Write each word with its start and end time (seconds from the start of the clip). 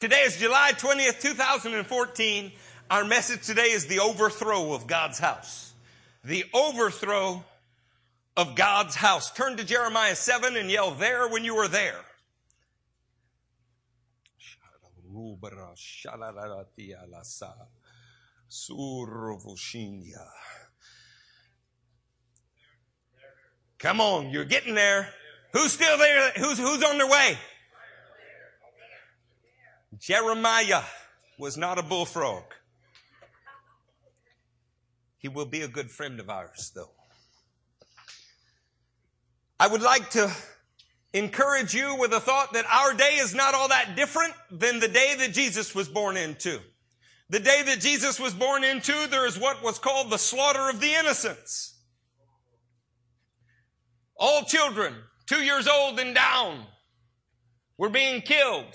Today 0.00 0.22
is 0.22 0.38
July 0.38 0.72
20th, 0.72 1.20
2014. 1.20 2.52
Our 2.90 3.04
message 3.04 3.44
today 3.44 3.70
is 3.70 3.84
the 3.84 4.00
overthrow 4.00 4.72
of 4.72 4.86
God's 4.86 5.18
house. 5.18 5.74
The 6.24 6.46
overthrow 6.54 7.44
of 8.34 8.54
God's 8.54 8.94
house. 8.94 9.30
Turn 9.30 9.58
to 9.58 9.64
Jeremiah 9.64 10.16
7 10.16 10.56
and 10.56 10.70
yell 10.70 10.92
there 10.92 11.28
when 11.28 11.44
you 11.44 11.54
are 11.56 11.68
there. 11.68 12.00
Come 23.78 24.00
on, 24.00 24.30
you're 24.30 24.46
getting 24.46 24.74
there. 24.74 25.10
Who's 25.52 25.72
still 25.72 25.98
there? 25.98 26.30
Who's, 26.36 26.58
who's 26.58 26.82
on 26.84 26.96
their 26.96 27.06
way? 27.06 27.36
Jeremiah 29.98 30.82
was 31.38 31.56
not 31.56 31.78
a 31.78 31.82
bullfrog. 31.82 32.44
He 35.18 35.28
will 35.28 35.46
be 35.46 35.62
a 35.62 35.68
good 35.68 35.90
friend 35.90 36.20
of 36.20 36.30
ours, 36.30 36.72
though. 36.74 36.92
I 39.58 39.66
would 39.66 39.82
like 39.82 40.10
to 40.10 40.34
encourage 41.12 41.74
you 41.74 41.96
with 41.96 42.12
a 42.12 42.20
thought 42.20 42.52
that 42.52 42.64
our 42.66 42.94
day 42.94 43.16
is 43.16 43.34
not 43.34 43.54
all 43.54 43.68
that 43.68 43.96
different 43.96 44.32
than 44.50 44.80
the 44.80 44.88
day 44.88 45.16
that 45.18 45.32
Jesus 45.32 45.74
was 45.74 45.88
born 45.88 46.16
into. 46.16 46.60
The 47.28 47.40
day 47.40 47.62
that 47.66 47.80
Jesus 47.80 48.18
was 48.18 48.32
born 48.32 48.64
into, 48.64 49.06
there 49.08 49.26
is 49.26 49.38
what 49.38 49.62
was 49.62 49.78
called 49.78 50.10
the 50.10 50.18
slaughter 50.18 50.70
of 50.70 50.80
the 50.80 50.94
innocents. 50.94 51.78
All 54.16 54.44
children, 54.44 54.94
two 55.26 55.42
years 55.42 55.68
old 55.68 56.00
and 56.00 56.14
down, 56.14 56.66
were 57.76 57.88
being 57.88 58.20
killed. 58.22 58.74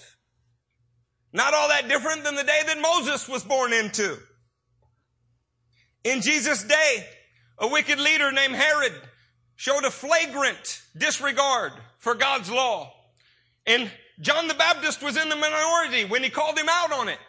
Not 1.36 1.54
all 1.54 1.68
that 1.68 1.90
different 1.90 2.24
than 2.24 2.36
the 2.36 2.46
day 2.46 2.62
that 2.66 2.80
Moses 2.80 3.28
was 3.28 3.44
born 3.44 3.74
into. 3.74 4.18
In 6.06 6.22
Jesus' 6.22 6.64
day, 6.64 7.06
a 7.58 7.68
wicked 7.68 8.00
leader 8.00 8.32
named 8.32 8.56
Herod 8.56 8.94
showed 9.58 9.84
a 9.84 9.92
flagrant 9.92 10.82
disregard 10.98 11.74
for 11.98 12.16
God's 12.16 12.50
law. 12.50 12.94
And 13.68 13.92
John 14.22 14.48
the 14.48 14.54
Baptist 14.54 15.04
was 15.04 15.18
in 15.18 15.28
the 15.28 15.36
minority 15.36 16.06
when 16.06 16.24
he 16.24 16.30
called 16.30 16.58
him 16.58 16.70
out 16.70 16.94
on 16.94 17.10
it. 17.10 17.20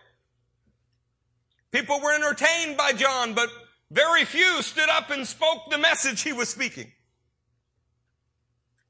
People 1.72 2.00
were 2.00 2.14
entertained 2.14 2.76
by 2.76 2.92
John, 2.92 3.34
but 3.34 3.48
very 3.90 4.24
few 4.24 4.62
stood 4.62 4.88
up 4.88 5.10
and 5.10 5.26
spoke 5.26 5.68
the 5.68 5.78
message 5.78 6.22
he 6.22 6.32
was 6.32 6.48
speaking. 6.48 6.92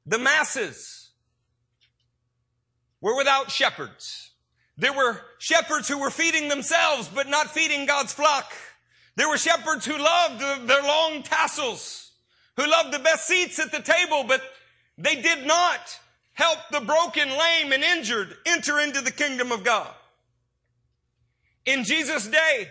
The 0.05 0.19
masses 0.19 1.09
were 3.01 3.17
without 3.17 3.49
shepherds. 3.49 4.27
There 4.77 4.93
were 4.93 5.21
shepherds 5.39 5.87
who 5.87 5.97
were 5.97 6.11
feeding 6.11 6.49
themselves, 6.49 7.07
but 7.07 7.27
not 7.27 7.51
feeding 7.51 7.85
God's 7.85 8.13
flock. 8.13 8.53
There 9.15 9.27
were 9.27 9.37
shepherds 9.37 9.85
who 9.85 9.97
loved 9.97 10.67
their 10.67 10.83
long 10.83 11.23
tassels, 11.23 12.11
who 12.55 12.69
loved 12.69 12.93
the 12.93 12.99
best 12.99 13.25
seats 13.25 13.57
at 13.59 13.71
the 13.71 13.81
table, 13.81 14.23
but 14.27 14.41
they 14.97 15.19
did 15.21 15.47
not 15.47 15.99
help 16.33 16.59
the 16.71 16.81
broken, 16.81 17.29
lame, 17.29 17.71
and 17.71 17.83
injured 17.83 18.37
enter 18.45 18.79
into 18.79 19.01
the 19.01 19.11
kingdom 19.11 19.51
of 19.51 19.63
God. 19.63 19.91
In 21.65 21.83
Jesus' 21.83 22.27
day, 22.27 22.69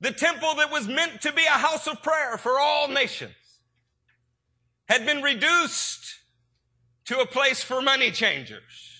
the 0.00 0.12
temple 0.12 0.54
that 0.56 0.70
was 0.70 0.86
meant 0.86 1.22
to 1.22 1.32
be 1.32 1.44
a 1.44 1.58
house 1.58 1.88
of 1.88 2.02
prayer 2.02 2.38
for 2.38 2.60
all 2.60 2.88
nations 2.88 3.34
had 4.88 5.04
been 5.04 5.22
reduced 5.22 6.20
to 7.06 7.18
a 7.18 7.26
place 7.26 7.62
for 7.62 7.82
money 7.82 8.10
changers. 8.12 8.93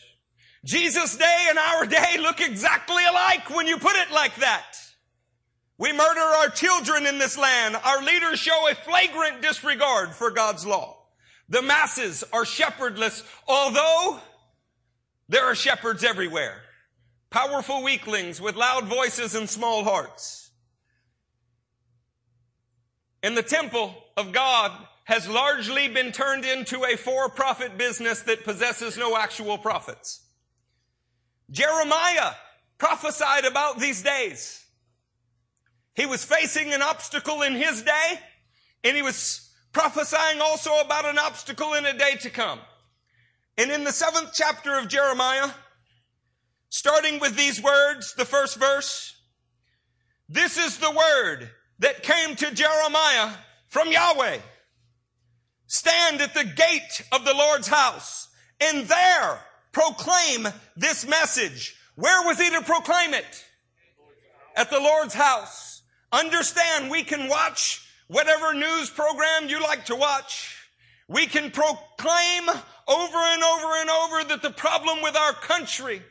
Jesus' 0.64 1.16
day 1.16 1.46
and 1.50 1.58
our 1.58 1.86
day 1.86 2.16
look 2.18 2.40
exactly 2.40 3.04
alike 3.08 3.50
when 3.50 3.66
you 3.66 3.76
put 3.76 3.96
it 3.96 4.10
like 4.10 4.36
that. 4.36 4.76
We 5.76 5.92
murder 5.92 6.20
our 6.20 6.48
children 6.48 7.04
in 7.04 7.18
this 7.18 7.36
land. 7.36 7.76
Our 7.76 8.02
leaders 8.02 8.38
show 8.38 8.68
a 8.70 8.74
flagrant 8.74 9.42
disregard 9.42 10.14
for 10.14 10.30
God's 10.30 10.64
law. 10.64 10.96
The 11.48 11.60
masses 11.60 12.24
are 12.32 12.46
shepherdless, 12.46 13.22
although 13.46 14.18
there 15.28 15.44
are 15.44 15.54
shepherds 15.54 16.02
everywhere. 16.02 16.62
Powerful 17.28 17.82
weaklings 17.82 18.40
with 18.40 18.56
loud 18.56 18.86
voices 18.86 19.34
and 19.34 19.50
small 19.50 19.84
hearts. 19.84 20.50
And 23.22 23.36
the 23.36 23.42
temple 23.42 23.94
of 24.16 24.32
God 24.32 24.70
has 25.04 25.28
largely 25.28 25.88
been 25.88 26.12
turned 26.12 26.46
into 26.46 26.84
a 26.84 26.96
for-profit 26.96 27.76
business 27.76 28.22
that 28.22 28.44
possesses 28.44 28.96
no 28.96 29.16
actual 29.16 29.58
profits. 29.58 30.23
Jeremiah 31.50 32.32
prophesied 32.78 33.44
about 33.44 33.78
these 33.78 34.02
days. 34.02 34.64
He 35.94 36.06
was 36.06 36.24
facing 36.24 36.72
an 36.72 36.82
obstacle 36.82 37.42
in 37.42 37.54
his 37.54 37.82
day, 37.82 38.18
and 38.82 38.96
he 38.96 39.02
was 39.02 39.50
prophesying 39.72 40.40
also 40.40 40.80
about 40.80 41.04
an 41.04 41.18
obstacle 41.18 41.74
in 41.74 41.86
a 41.86 41.96
day 41.96 42.16
to 42.20 42.30
come. 42.30 42.60
And 43.56 43.70
in 43.70 43.84
the 43.84 43.92
seventh 43.92 44.30
chapter 44.34 44.76
of 44.76 44.88
Jeremiah, 44.88 45.50
starting 46.68 47.20
with 47.20 47.36
these 47.36 47.62
words, 47.62 48.14
the 48.14 48.24
first 48.24 48.56
verse, 48.56 49.14
this 50.28 50.58
is 50.58 50.78
the 50.78 50.90
word 50.90 51.50
that 51.78 52.02
came 52.02 52.34
to 52.36 52.54
Jeremiah 52.54 53.30
from 53.68 53.92
Yahweh. 53.92 54.38
Stand 55.66 56.20
at 56.20 56.34
the 56.34 56.44
gate 56.44 57.02
of 57.12 57.24
the 57.24 57.34
Lord's 57.34 57.68
house, 57.68 58.28
and 58.60 58.86
there 58.86 59.40
proclaim 59.74 60.48
this 60.76 61.06
message. 61.06 61.76
Where 61.96 62.26
was 62.26 62.40
he 62.40 62.48
to 62.50 62.62
proclaim 62.62 63.12
it? 63.12 63.44
At 64.56 64.70
the 64.70 64.80
Lord's 64.80 65.14
house. 65.14 65.82
Understand 66.12 66.90
we 66.90 67.02
can 67.02 67.28
watch 67.28 67.86
whatever 68.06 68.54
news 68.54 68.88
program 68.88 69.48
you 69.48 69.60
like 69.60 69.86
to 69.86 69.96
watch. 69.96 70.56
We 71.08 71.26
can 71.26 71.50
proclaim 71.50 72.48
over 72.86 73.18
and 73.18 73.42
over 73.42 73.80
and 73.80 73.90
over 73.90 74.24
that 74.28 74.42
the 74.42 74.50
problem 74.50 75.02
with 75.02 75.16
our 75.16 75.32
country 75.32 76.02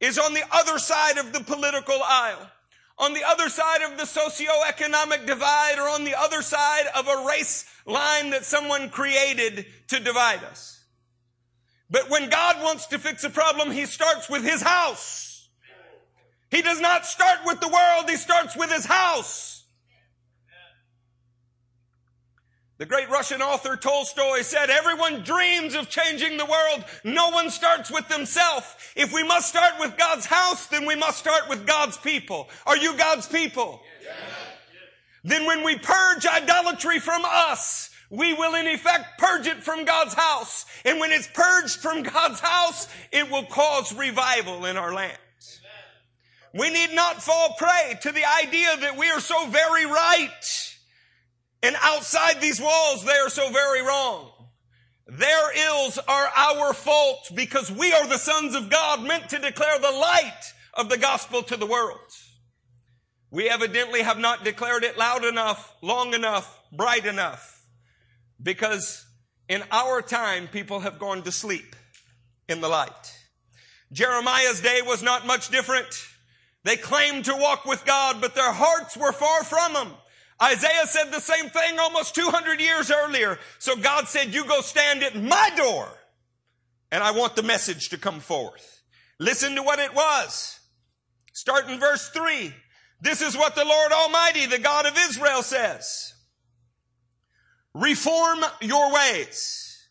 is 0.00 0.18
on 0.18 0.34
the 0.34 0.44
other 0.52 0.78
side 0.78 1.18
of 1.18 1.32
the 1.32 1.40
political 1.40 1.98
aisle, 2.04 2.50
on 2.98 3.14
the 3.14 3.24
other 3.26 3.48
side 3.48 3.82
of 3.82 3.96
the 3.98 4.04
socio-economic 4.04 5.26
divide, 5.26 5.78
or 5.78 5.88
on 5.88 6.04
the 6.04 6.14
other 6.18 6.42
side 6.42 6.84
of 6.94 7.08
a 7.08 7.26
race 7.26 7.64
line 7.86 8.30
that 8.30 8.44
someone 8.44 8.90
created 8.90 9.66
to 9.88 9.98
divide 9.98 10.44
us. 10.44 10.73
But 11.94 12.10
when 12.10 12.28
God 12.28 12.60
wants 12.60 12.86
to 12.86 12.98
fix 12.98 13.22
a 13.22 13.30
problem, 13.30 13.70
He 13.70 13.86
starts 13.86 14.28
with 14.28 14.42
His 14.42 14.60
house. 14.60 15.48
He 16.50 16.60
does 16.60 16.80
not 16.80 17.06
start 17.06 17.38
with 17.46 17.60
the 17.60 17.68
world, 17.68 18.10
He 18.10 18.16
starts 18.16 18.56
with 18.56 18.72
His 18.72 18.84
house. 18.84 19.62
The 22.78 22.86
great 22.86 23.08
Russian 23.10 23.40
author 23.42 23.76
Tolstoy 23.76 24.42
said, 24.42 24.70
everyone 24.70 25.22
dreams 25.22 25.76
of 25.76 25.88
changing 25.88 26.36
the 26.36 26.44
world. 26.44 26.84
No 27.04 27.28
one 27.28 27.48
starts 27.48 27.92
with 27.92 28.08
themselves. 28.08 28.66
If 28.96 29.12
we 29.12 29.22
must 29.22 29.48
start 29.48 29.74
with 29.78 29.96
God's 29.96 30.26
house, 30.26 30.66
then 30.66 30.86
we 30.86 30.96
must 30.96 31.18
start 31.18 31.48
with 31.48 31.64
God's 31.64 31.96
people. 31.98 32.48
Are 32.66 32.76
you 32.76 32.96
God's 32.96 33.28
people? 33.28 33.80
Yes. 34.02 34.16
Then 35.22 35.46
when 35.46 35.62
we 35.62 35.78
purge 35.78 36.26
idolatry 36.26 36.98
from 36.98 37.22
us, 37.24 37.93
we 38.10 38.34
will 38.34 38.54
in 38.54 38.66
effect 38.66 39.18
purge 39.18 39.46
it 39.46 39.62
from 39.62 39.84
God's 39.84 40.14
house. 40.14 40.66
And 40.84 41.00
when 41.00 41.12
it's 41.12 41.28
purged 41.28 41.80
from 41.80 42.02
God's 42.02 42.40
house, 42.40 42.88
it 43.12 43.30
will 43.30 43.46
cause 43.46 43.94
revival 43.94 44.66
in 44.66 44.76
our 44.76 44.92
land. 44.92 45.18
We 46.52 46.70
need 46.70 46.94
not 46.94 47.20
fall 47.20 47.54
prey 47.58 47.98
to 48.02 48.12
the 48.12 48.24
idea 48.44 48.76
that 48.76 48.96
we 48.96 49.10
are 49.10 49.20
so 49.20 49.46
very 49.46 49.86
right 49.86 50.74
and 51.64 51.76
outside 51.80 52.40
these 52.40 52.60
walls 52.60 53.04
they 53.04 53.16
are 53.16 53.30
so 53.30 53.50
very 53.50 53.80
wrong. 53.82 54.30
Their 55.06 55.68
ills 55.68 55.98
are 55.98 56.28
our 56.36 56.74
fault 56.74 57.30
because 57.34 57.72
we 57.72 57.92
are 57.92 58.06
the 58.06 58.18
sons 58.18 58.54
of 58.54 58.70
God 58.70 59.02
meant 59.02 59.30
to 59.30 59.38
declare 59.38 59.78
the 59.78 59.90
light 59.90 60.52
of 60.74 60.88
the 60.88 60.98
gospel 60.98 61.42
to 61.42 61.56
the 61.56 61.66
world. 61.66 61.98
We 63.30 63.48
evidently 63.48 64.02
have 64.02 64.18
not 64.18 64.44
declared 64.44 64.84
it 64.84 64.98
loud 64.98 65.24
enough, 65.24 65.74
long 65.82 66.14
enough, 66.14 66.60
bright 66.70 67.06
enough. 67.06 67.53
Because 68.42 69.06
in 69.48 69.62
our 69.70 70.02
time, 70.02 70.48
people 70.48 70.80
have 70.80 70.98
gone 70.98 71.22
to 71.22 71.32
sleep 71.32 71.76
in 72.48 72.60
the 72.60 72.68
light. 72.68 73.12
Jeremiah's 73.92 74.60
day 74.60 74.80
was 74.84 75.02
not 75.02 75.26
much 75.26 75.50
different. 75.50 75.86
They 76.64 76.76
claimed 76.76 77.26
to 77.26 77.36
walk 77.36 77.64
with 77.64 77.84
God, 77.84 78.20
but 78.20 78.34
their 78.34 78.52
hearts 78.52 78.96
were 78.96 79.12
far 79.12 79.44
from 79.44 79.74
Him. 79.74 79.92
Isaiah 80.42 80.86
said 80.86 81.10
the 81.10 81.20
same 81.20 81.48
thing 81.48 81.78
almost 81.78 82.14
200 82.14 82.60
years 82.60 82.90
earlier. 82.90 83.38
So 83.58 83.76
God 83.76 84.08
said, 84.08 84.34
you 84.34 84.44
go 84.44 84.60
stand 84.62 85.02
at 85.02 85.14
my 85.14 85.50
door 85.56 85.88
and 86.90 87.02
I 87.02 87.12
want 87.12 87.36
the 87.36 87.42
message 87.42 87.90
to 87.90 87.98
come 87.98 88.20
forth. 88.20 88.82
Listen 89.20 89.54
to 89.54 89.62
what 89.62 89.78
it 89.78 89.94
was. 89.94 90.58
Start 91.32 91.68
in 91.68 91.78
verse 91.78 92.08
three. 92.08 92.52
This 93.00 93.20
is 93.20 93.36
what 93.36 93.54
the 93.54 93.64
Lord 93.64 93.92
Almighty, 93.92 94.46
the 94.46 94.58
God 94.58 94.86
of 94.86 94.96
Israel 94.96 95.42
says. 95.42 96.13
Reform 97.74 98.38
your 98.60 98.92
ways 98.92 99.86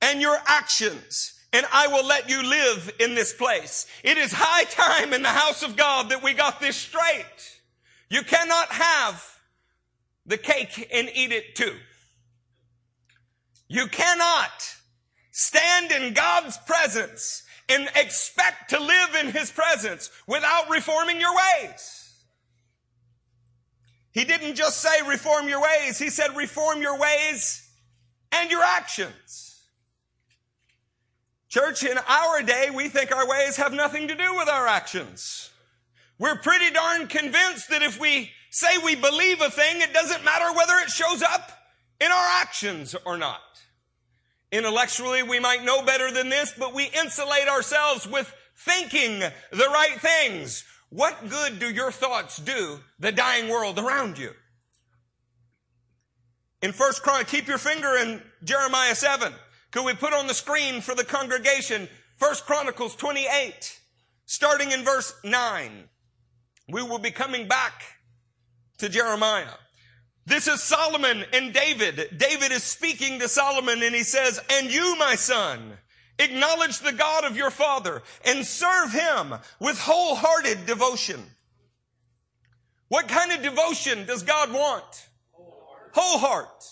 and 0.00 0.20
your 0.20 0.38
actions 0.46 1.40
and 1.52 1.66
I 1.72 1.88
will 1.88 2.06
let 2.06 2.30
you 2.30 2.42
live 2.42 2.92
in 3.00 3.14
this 3.14 3.32
place. 3.32 3.86
It 4.04 4.18
is 4.18 4.32
high 4.32 4.64
time 4.64 5.12
in 5.12 5.22
the 5.22 5.28
house 5.28 5.62
of 5.62 5.76
God 5.76 6.10
that 6.10 6.22
we 6.22 6.32
got 6.32 6.60
this 6.60 6.76
straight. 6.76 7.60
You 8.08 8.22
cannot 8.22 8.68
have 8.68 9.40
the 10.26 10.38
cake 10.38 10.88
and 10.92 11.10
eat 11.12 11.32
it 11.32 11.56
too. 11.56 11.74
You 13.68 13.86
cannot 13.88 14.76
stand 15.32 15.90
in 15.90 16.12
God's 16.12 16.56
presence 16.58 17.42
and 17.68 17.88
expect 17.96 18.70
to 18.70 18.80
live 18.80 19.14
in 19.20 19.32
His 19.32 19.50
presence 19.50 20.10
without 20.26 20.70
reforming 20.70 21.20
your 21.20 21.34
ways. 21.34 21.99
He 24.12 24.24
didn't 24.24 24.56
just 24.56 24.78
say 24.78 25.02
reform 25.06 25.48
your 25.48 25.62
ways, 25.62 25.98
He 25.98 26.10
said 26.10 26.36
reform 26.36 26.82
your 26.82 26.98
ways 26.98 27.68
and 28.32 28.50
your 28.50 28.62
actions. 28.62 29.64
Church, 31.48 31.82
in 31.82 31.98
our 32.08 32.42
day, 32.42 32.70
we 32.72 32.88
think 32.88 33.10
our 33.10 33.28
ways 33.28 33.56
have 33.56 33.72
nothing 33.72 34.06
to 34.08 34.14
do 34.14 34.36
with 34.36 34.48
our 34.48 34.68
actions. 34.68 35.50
We're 36.16 36.36
pretty 36.36 36.70
darn 36.70 37.08
convinced 37.08 37.70
that 37.70 37.82
if 37.82 37.98
we 37.98 38.30
say 38.50 38.68
we 38.84 38.94
believe 38.94 39.40
a 39.40 39.50
thing, 39.50 39.80
it 39.80 39.92
doesn't 39.92 40.24
matter 40.24 40.54
whether 40.56 40.74
it 40.74 40.90
shows 40.90 41.22
up 41.22 41.50
in 42.00 42.12
our 42.12 42.26
actions 42.40 42.94
or 43.04 43.16
not. 43.16 43.40
Intellectually, 44.52 45.22
we 45.22 45.40
might 45.40 45.64
know 45.64 45.82
better 45.82 46.12
than 46.12 46.28
this, 46.28 46.52
but 46.56 46.74
we 46.74 46.90
insulate 47.02 47.48
ourselves 47.48 48.06
with 48.06 48.32
thinking 48.56 49.20
the 49.20 49.68
right 49.72 50.00
things. 50.00 50.64
What 50.90 51.28
good 51.28 51.58
do 51.58 51.70
your 51.70 51.90
thoughts 51.90 52.36
do 52.36 52.80
the 52.98 53.12
dying 53.12 53.48
world 53.48 53.78
around 53.78 54.18
you? 54.18 54.32
In 56.62 56.72
First 56.72 57.02
Chron, 57.02 57.24
keep 57.24 57.48
your 57.48 57.58
finger 57.58 57.96
in 57.96 58.20
Jeremiah 58.44 58.94
7. 58.94 59.32
Could 59.70 59.86
we 59.86 59.94
put 59.94 60.12
on 60.12 60.26
the 60.26 60.34
screen 60.34 60.80
for 60.80 60.94
the 60.94 61.04
congregation 61.04 61.88
First 62.20 62.44
Chronicles 62.44 62.94
28, 62.96 63.80
starting 64.26 64.72
in 64.72 64.84
verse 64.84 65.14
9. 65.24 65.88
We 66.68 66.82
will 66.82 66.98
be 66.98 67.10
coming 67.10 67.48
back 67.48 67.82
to 68.76 68.90
Jeremiah. 68.90 69.54
This 70.26 70.46
is 70.46 70.62
Solomon 70.62 71.24
and 71.32 71.54
David. 71.54 72.18
David 72.18 72.52
is 72.52 72.62
speaking 72.62 73.20
to 73.20 73.28
Solomon 73.28 73.82
and 73.82 73.94
he 73.94 74.02
says, 74.02 74.38
And 74.50 74.70
you, 74.70 74.96
my 74.98 75.14
son, 75.14 75.78
acknowledge 76.20 76.78
the 76.78 76.92
God 76.92 77.24
of 77.24 77.36
your 77.36 77.50
father 77.50 78.02
and 78.24 78.44
serve 78.44 78.92
him 78.92 79.34
with 79.58 79.78
wholehearted 79.78 80.66
devotion. 80.66 81.22
What 82.88 83.08
kind 83.08 83.32
of 83.32 83.42
devotion 83.42 84.06
does 84.06 84.22
God 84.22 84.52
want? 84.52 85.08
Whole 85.92 86.18
heart. 86.18 86.64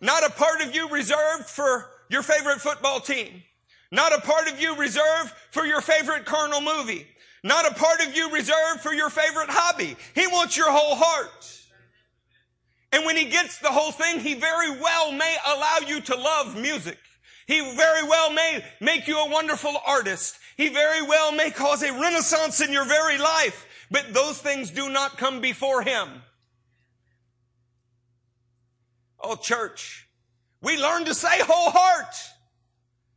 Not 0.00 0.24
a 0.24 0.30
part 0.30 0.62
of 0.62 0.74
you 0.74 0.88
reserved 0.88 1.46
for 1.46 1.90
your 2.08 2.22
favorite 2.22 2.60
football 2.60 3.00
team. 3.00 3.42
Not 3.90 4.12
a 4.12 4.20
part 4.20 4.48
of 4.50 4.60
you 4.60 4.76
reserved 4.76 5.32
for 5.50 5.64
your 5.64 5.80
favorite 5.80 6.24
carnal 6.24 6.60
movie. 6.60 7.06
Not 7.42 7.70
a 7.70 7.74
part 7.74 8.00
of 8.06 8.14
you 8.14 8.30
reserved 8.30 8.80
for 8.80 8.92
your 8.92 9.10
favorite 9.10 9.48
hobby. 9.48 9.96
He 10.14 10.26
wants 10.26 10.56
your 10.56 10.70
whole 10.70 10.94
heart. 10.96 11.58
And 12.92 13.04
when 13.04 13.16
he 13.16 13.26
gets 13.26 13.58
the 13.58 13.70
whole 13.70 13.92
thing, 13.92 14.20
he 14.20 14.34
very 14.34 14.70
well 14.70 15.12
may 15.12 15.36
allow 15.46 15.78
you 15.86 16.00
to 16.02 16.16
love 16.16 16.56
music. 16.56 16.98
He 17.48 17.60
very 17.74 18.06
well 18.06 18.30
may 18.30 18.62
make 18.78 19.08
you 19.08 19.18
a 19.18 19.30
wonderful 19.30 19.74
artist. 19.86 20.36
He 20.58 20.68
very 20.68 21.00
well 21.00 21.32
may 21.32 21.50
cause 21.50 21.82
a 21.82 21.90
renaissance 21.90 22.60
in 22.60 22.70
your 22.70 22.84
very 22.84 23.16
life. 23.16 23.66
But 23.90 24.12
those 24.12 24.38
things 24.38 24.70
do 24.70 24.90
not 24.90 25.16
come 25.16 25.40
before 25.40 25.80
him. 25.80 26.08
Oh, 29.18 29.34
church, 29.34 30.06
we 30.60 30.76
learn 30.76 31.06
to 31.06 31.14
say 31.14 31.40
whole 31.40 31.70
heart, 31.70 32.14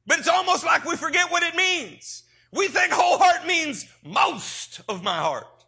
but 0.08 0.20
it's 0.20 0.30
almost 0.30 0.66
like 0.66 0.86
we 0.86 0.96
forget 0.96 1.30
what 1.30 1.44
it 1.44 1.56
means. 1.56 2.24
We 2.54 2.70
think 2.70 2.94
whole 2.94 3.18
heart 3.18 3.46
means 3.46 3.86
most 4.04 4.82
of 4.88 5.04
my 5.04 5.18
heart 5.18 5.66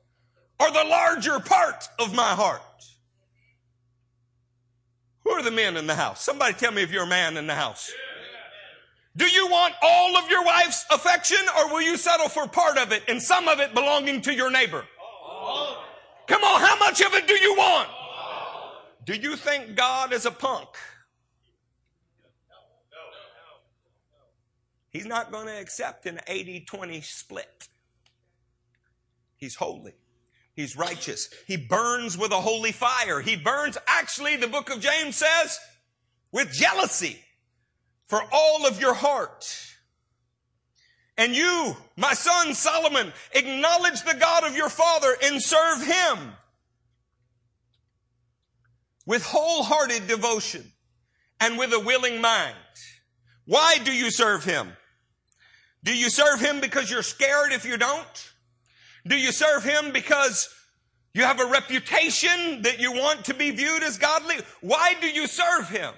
or 0.59 0.71
the 0.71 0.85
larger 0.85 1.39
part 1.39 1.87
of 1.99 2.15
my 2.15 2.29
heart. 2.29 2.61
Who 5.25 5.31
are 5.31 5.43
the 5.43 5.51
men 5.51 5.75
in 5.75 5.85
the 5.85 5.95
house? 5.95 6.23
Somebody 6.23 6.53
tell 6.53 6.71
me 6.71 6.81
if 6.81 6.91
you're 6.91 7.03
a 7.03 7.07
man 7.07 7.35
in 7.35 7.47
the 7.47 7.55
house. 7.55 7.91
Do 9.15 9.25
you 9.25 9.47
want 9.47 9.75
all 9.81 10.17
of 10.17 10.29
your 10.29 10.43
wife's 10.43 10.85
affection 10.91 11.37
or 11.57 11.69
will 11.69 11.81
you 11.81 11.97
settle 11.97 12.29
for 12.29 12.47
part 12.47 12.77
of 12.77 12.91
it 12.91 13.03
and 13.07 13.21
some 13.21 13.47
of 13.47 13.59
it 13.59 13.73
belonging 13.73 14.21
to 14.21 14.33
your 14.33 14.49
neighbor? 14.49 14.85
Come 16.27 16.43
on, 16.43 16.61
how 16.61 16.77
much 16.79 17.01
of 17.01 17.13
it 17.13 17.27
do 17.27 17.35
you 17.35 17.53
want? 17.53 17.89
Do 19.05 19.13
you 19.13 19.35
think 19.35 19.75
God 19.75 20.13
is 20.13 20.25
a 20.25 20.31
punk? 20.31 20.69
He's 24.89 25.05
not 25.05 25.31
going 25.31 25.47
to 25.47 25.59
accept 25.59 26.05
an 26.05 26.19
80 26.27 26.61
20 26.61 27.01
split. 27.01 27.67
He's 29.35 29.55
holy. 29.55 29.93
He's 30.55 30.77
righteous. 30.77 31.29
He 31.47 31.57
burns 31.57 32.17
with 32.17 32.31
a 32.31 32.39
holy 32.39 32.71
fire. 32.71 33.19
He 33.19 33.35
burns, 33.35 33.77
actually, 33.87 34.37
the 34.37 34.47
book 34.47 34.69
of 34.69 34.79
James 34.79 35.15
says, 35.15 35.59
with 36.31 36.51
jealousy 36.53 37.19
for 38.13 38.23
all 38.31 38.67
of 38.67 38.79
your 38.79 38.93
heart. 38.93 39.51
And 41.17 41.35
you, 41.35 41.75
my 41.97 42.13
son 42.13 42.53
Solomon, 42.53 43.11
acknowledge 43.31 44.03
the 44.03 44.13
God 44.13 44.43
of 44.43 44.55
your 44.55 44.69
father 44.69 45.15
and 45.23 45.41
serve 45.41 45.83
him 45.83 46.33
with 49.07 49.25
wholehearted 49.25 50.05
devotion 50.05 50.63
and 51.39 51.57
with 51.57 51.73
a 51.73 51.79
willing 51.79 52.21
mind. 52.21 52.55
Why 53.47 53.79
do 53.83 53.91
you 53.91 54.11
serve 54.11 54.43
him? 54.43 54.67
Do 55.83 55.97
you 55.97 56.11
serve 56.11 56.39
him 56.39 56.61
because 56.61 56.91
you're 56.91 57.01
scared 57.01 57.51
if 57.51 57.65
you 57.65 57.77
don't? 57.77 58.31
Do 59.07 59.17
you 59.17 59.31
serve 59.31 59.63
him 59.63 59.91
because 59.91 60.53
you 61.15 61.23
have 61.23 61.39
a 61.39 61.47
reputation 61.47 62.61
that 62.61 62.79
you 62.79 62.91
want 62.91 63.25
to 63.25 63.33
be 63.33 63.49
viewed 63.49 63.81
as 63.81 63.97
godly? 63.97 64.35
Why 64.61 64.93
do 65.01 65.07
you 65.07 65.25
serve 65.25 65.67
him? 65.67 65.95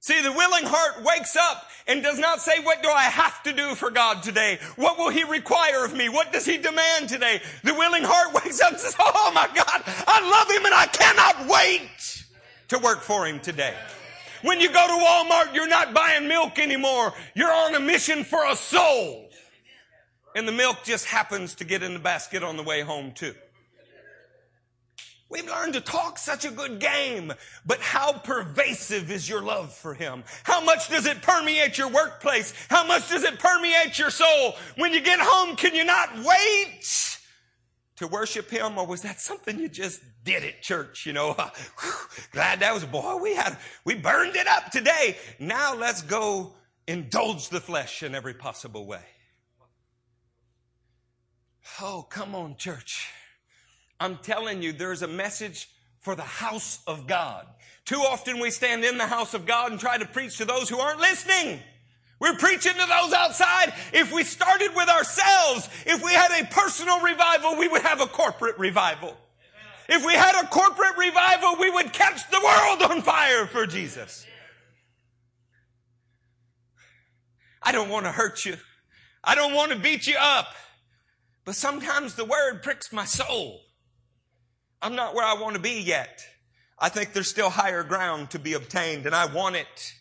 See, 0.00 0.20
the 0.22 0.32
willing 0.32 0.64
heart 0.64 1.04
wakes 1.04 1.34
up 1.36 1.64
and 1.88 2.02
does 2.02 2.18
not 2.18 2.40
say, 2.40 2.60
what 2.62 2.82
do 2.82 2.88
I 2.88 3.02
have 3.02 3.42
to 3.42 3.52
do 3.52 3.74
for 3.74 3.90
God 3.90 4.22
today? 4.22 4.58
What 4.76 4.96
will 4.96 5.10
he 5.10 5.24
require 5.24 5.84
of 5.84 5.94
me? 5.94 6.08
What 6.08 6.32
does 6.32 6.46
he 6.46 6.56
demand 6.56 7.08
today? 7.08 7.40
The 7.64 7.74
willing 7.74 8.04
heart 8.04 8.32
wakes 8.44 8.60
up 8.60 8.72
and 8.72 8.80
says, 8.80 8.94
oh 8.98 9.32
my 9.34 9.48
God, 9.54 9.82
I 10.06 10.30
love 10.30 10.50
him 10.50 10.64
and 10.64 10.74
I 10.74 10.86
cannot 10.86 11.50
wait 11.50 12.24
to 12.68 12.78
work 12.78 13.00
for 13.00 13.26
him 13.26 13.40
today. 13.40 13.74
When 14.42 14.60
you 14.60 14.68
go 14.68 14.86
to 14.86 15.04
Walmart, 15.04 15.54
you're 15.54 15.68
not 15.68 15.92
buying 15.92 16.28
milk 16.28 16.60
anymore. 16.60 17.12
You're 17.34 17.52
on 17.52 17.74
a 17.74 17.80
mission 17.80 18.22
for 18.22 18.46
a 18.46 18.54
soul. 18.54 19.28
And 20.36 20.46
the 20.46 20.52
milk 20.52 20.84
just 20.84 21.06
happens 21.06 21.56
to 21.56 21.64
get 21.64 21.82
in 21.82 21.94
the 21.94 21.98
basket 21.98 22.44
on 22.44 22.56
the 22.56 22.62
way 22.62 22.82
home 22.82 23.10
too. 23.12 23.34
We've 25.30 25.46
learned 25.46 25.74
to 25.74 25.82
talk 25.82 26.18
such 26.18 26.46
a 26.46 26.50
good 26.50 26.80
game, 26.80 27.34
but 27.66 27.80
how 27.80 28.12
pervasive 28.12 29.10
is 29.10 29.28
your 29.28 29.42
love 29.42 29.74
for 29.74 29.92
Him? 29.92 30.24
How 30.44 30.62
much 30.62 30.88
does 30.88 31.04
it 31.04 31.20
permeate 31.20 31.76
your 31.76 31.88
workplace? 31.88 32.54
How 32.70 32.86
much 32.86 33.10
does 33.10 33.24
it 33.24 33.38
permeate 33.38 33.98
your 33.98 34.10
soul? 34.10 34.54
When 34.76 34.94
you 34.94 35.02
get 35.02 35.20
home, 35.20 35.54
can 35.56 35.74
you 35.74 35.84
not 35.84 36.24
wait 36.24 37.18
to 37.96 38.06
worship 38.06 38.48
him 38.48 38.78
or 38.78 38.86
was 38.86 39.02
that 39.02 39.20
something 39.20 39.58
you 39.58 39.68
just 39.68 40.00
did 40.22 40.44
at 40.44 40.62
church 40.62 41.04
you 41.04 41.12
know 41.12 41.34
glad 42.30 42.60
that 42.60 42.72
was 42.72 42.84
boy 42.84 43.16
we 43.16 43.34
had 43.34 43.58
we 43.84 43.96
burned 43.96 44.36
it 44.36 44.46
up 44.46 44.70
today 44.70 45.16
now 45.40 45.74
let's 45.74 46.02
go 46.02 46.54
indulge 46.86 47.48
the 47.48 47.60
flesh 47.60 48.04
in 48.04 48.14
every 48.14 48.34
possible 48.34 48.86
way 48.86 49.02
oh 51.80 52.06
come 52.08 52.36
on 52.36 52.54
church 52.54 53.10
i'm 54.00 54.16
telling 54.18 54.62
you 54.62 54.72
there's 54.72 55.02
a 55.02 55.08
message 55.08 55.68
for 56.00 56.14
the 56.14 56.22
house 56.22 56.80
of 56.86 57.06
god 57.06 57.46
too 57.84 58.00
often 58.00 58.38
we 58.40 58.50
stand 58.50 58.84
in 58.84 58.98
the 58.98 59.06
house 59.06 59.34
of 59.34 59.46
god 59.46 59.70
and 59.70 59.80
try 59.80 59.98
to 59.98 60.06
preach 60.06 60.38
to 60.38 60.44
those 60.44 60.68
who 60.68 60.78
aren't 60.78 61.00
listening 61.00 61.60
we're 62.20 62.34
preaching 62.34 62.72
to 62.72 62.78
those 62.78 63.12
outside. 63.12 63.72
If 63.92 64.12
we 64.12 64.24
started 64.24 64.70
with 64.74 64.88
ourselves, 64.88 65.68
if 65.86 66.02
we 66.02 66.12
had 66.12 66.42
a 66.42 66.46
personal 66.46 67.00
revival, 67.00 67.56
we 67.56 67.68
would 67.68 67.82
have 67.82 68.00
a 68.00 68.06
corporate 68.06 68.58
revival. 68.58 69.16
If 69.88 70.04
we 70.04 70.14
had 70.14 70.42
a 70.42 70.46
corporate 70.48 70.98
revival, 70.98 71.56
we 71.58 71.70
would 71.70 71.92
catch 71.92 72.28
the 72.30 72.40
world 72.44 72.90
on 72.90 73.02
fire 73.02 73.46
for 73.46 73.66
Jesus. 73.66 74.26
I 77.62 77.72
don't 77.72 77.88
want 77.88 78.06
to 78.06 78.12
hurt 78.12 78.44
you. 78.44 78.56
I 79.22 79.34
don't 79.34 79.54
want 79.54 79.72
to 79.72 79.78
beat 79.78 80.06
you 80.06 80.16
up. 80.18 80.48
But 81.44 81.54
sometimes 81.54 82.14
the 82.14 82.24
word 82.24 82.62
pricks 82.62 82.92
my 82.92 83.04
soul. 83.04 83.60
I'm 84.80 84.94
not 84.94 85.14
where 85.14 85.24
I 85.24 85.34
want 85.34 85.54
to 85.54 85.60
be 85.60 85.80
yet. 85.80 86.22
I 86.78 86.88
think 86.88 87.12
there's 87.12 87.28
still 87.28 87.50
higher 87.50 87.82
ground 87.82 88.30
to 88.30 88.38
be 88.38 88.54
obtained 88.54 89.06
and 89.06 89.14
I 89.14 89.26
want 89.26 89.56
it. 89.56 89.94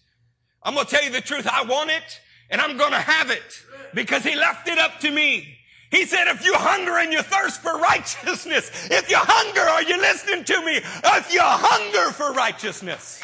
I'm 0.62 0.74
going 0.74 0.86
to 0.86 0.91
tell 0.91 1.03
you 1.03 1.12
the 1.12 1.22
truth. 1.22 1.48
I 1.48 1.63
want 1.63 1.89
it 1.89 2.22
and 2.50 2.62
I'm 2.62 2.77
going 2.77 2.91
to 2.91 3.00
have 3.00 3.31
it 3.31 3.63
because 3.93 4.24
he 4.24 4.36
left 4.36 4.67
it 4.67 4.77
up 4.77 5.00
to 5.00 5.12
me. 5.12 5.57
He 5.89 6.05
said, 6.05 6.27
if 6.27 6.43
you 6.46 6.53
hunger 6.53 6.98
and 6.98 7.13
you 7.13 7.22
thirst 7.22 7.62
for 7.62 7.79
righteousness, 7.79 8.69
if 8.91 9.10
you 9.10 9.17
hunger, 9.17 9.62
are 9.62 9.84
you 9.84 9.98
listening 10.00 10.43
to 10.43 10.65
me? 10.65 10.77
If 10.77 11.34
you 11.34 11.39
hunger 11.41 12.12
for 12.12 12.34
righteousness, 12.34 13.24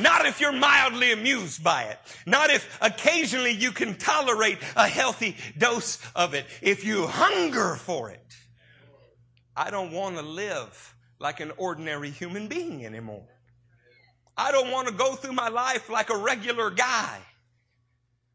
Not 0.00 0.26
if 0.26 0.40
you're 0.40 0.52
mildly 0.52 1.12
amused 1.12 1.62
by 1.62 1.84
it. 1.84 1.98
Not 2.26 2.50
if 2.50 2.78
occasionally 2.80 3.52
you 3.52 3.72
can 3.72 3.96
tolerate 3.96 4.58
a 4.76 4.88
healthy 4.88 5.36
dose 5.58 5.98
of 6.14 6.34
it. 6.34 6.46
If 6.60 6.84
you 6.84 7.06
hunger 7.06 7.76
for 7.76 8.10
it. 8.10 8.36
I 9.56 9.70
don't 9.70 9.92
want 9.92 10.16
to 10.16 10.22
live 10.22 10.94
like 11.18 11.40
an 11.40 11.52
ordinary 11.56 12.10
human 12.10 12.48
being 12.48 12.84
anymore. 12.84 13.26
I 14.36 14.50
don't 14.50 14.70
want 14.70 14.88
to 14.88 14.94
go 14.94 15.14
through 15.14 15.32
my 15.32 15.48
life 15.48 15.90
like 15.90 16.10
a 16.10 16.16
regular 16.16 16.70
guy. 16.70 17.18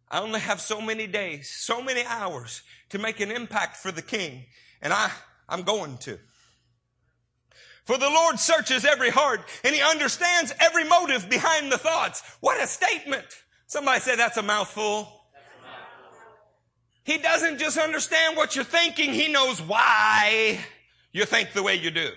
I 0.10 0.22
only 0.22 0.40
have 0.40 0.62
so 0.62 0.80
many 0.80 1.08
days, 1.08 1.50
so 1.50 1.82
many 1.82 2.04
hours 2.06 2.62
to 2.90 3.00
make 3.00 3.20
an 3.20 3.32
impact 3.32 3.78
for 3.78 3.92
the 3.92 4.02
king. 4.02 4.46
And 4.82 4.94
I, 4.94 5.12
I'm 5.50 5.64
going 5.64 5.98
to. 6.00 6.20
For 7.84 7.98
the 7.98 8.10
Lord 8.10 8.40
searches 8.40 8.86
every 8.86 9.10
heart 9.10 9.42
and 9.64 9.74
he 9.74 9.82
understands 9.82 10.54
every 10.60 10.84
motive 10.84 11.30
behind 11.30 11.72
the 11.72 11.78
thoughts. 11.78 12.22
What 12.42 12.62
a 12.62 12.68
statement. 12.68 13.26
Somebody 13.66 14.00
say 14.02 14.16
that's 14.16 14.38
a 14.38 14.44
mouthful. 14.44 15.14
He 17.04 17.18
doesn't 17.18 17.58
just 17.58 17.78
understand 17.78 18.36
what 18.36 18.56
you're 18.56 18.66
thinking. 18.66 19.14
He 19.14 19.32
knows 19.32 19.62
why 19.62 20.60
you 21.18 21.26
think 21.26 21.52
the 21.54 21.64
way 21.64 21.74
you 21.74 21.90
do. 21.90 22.12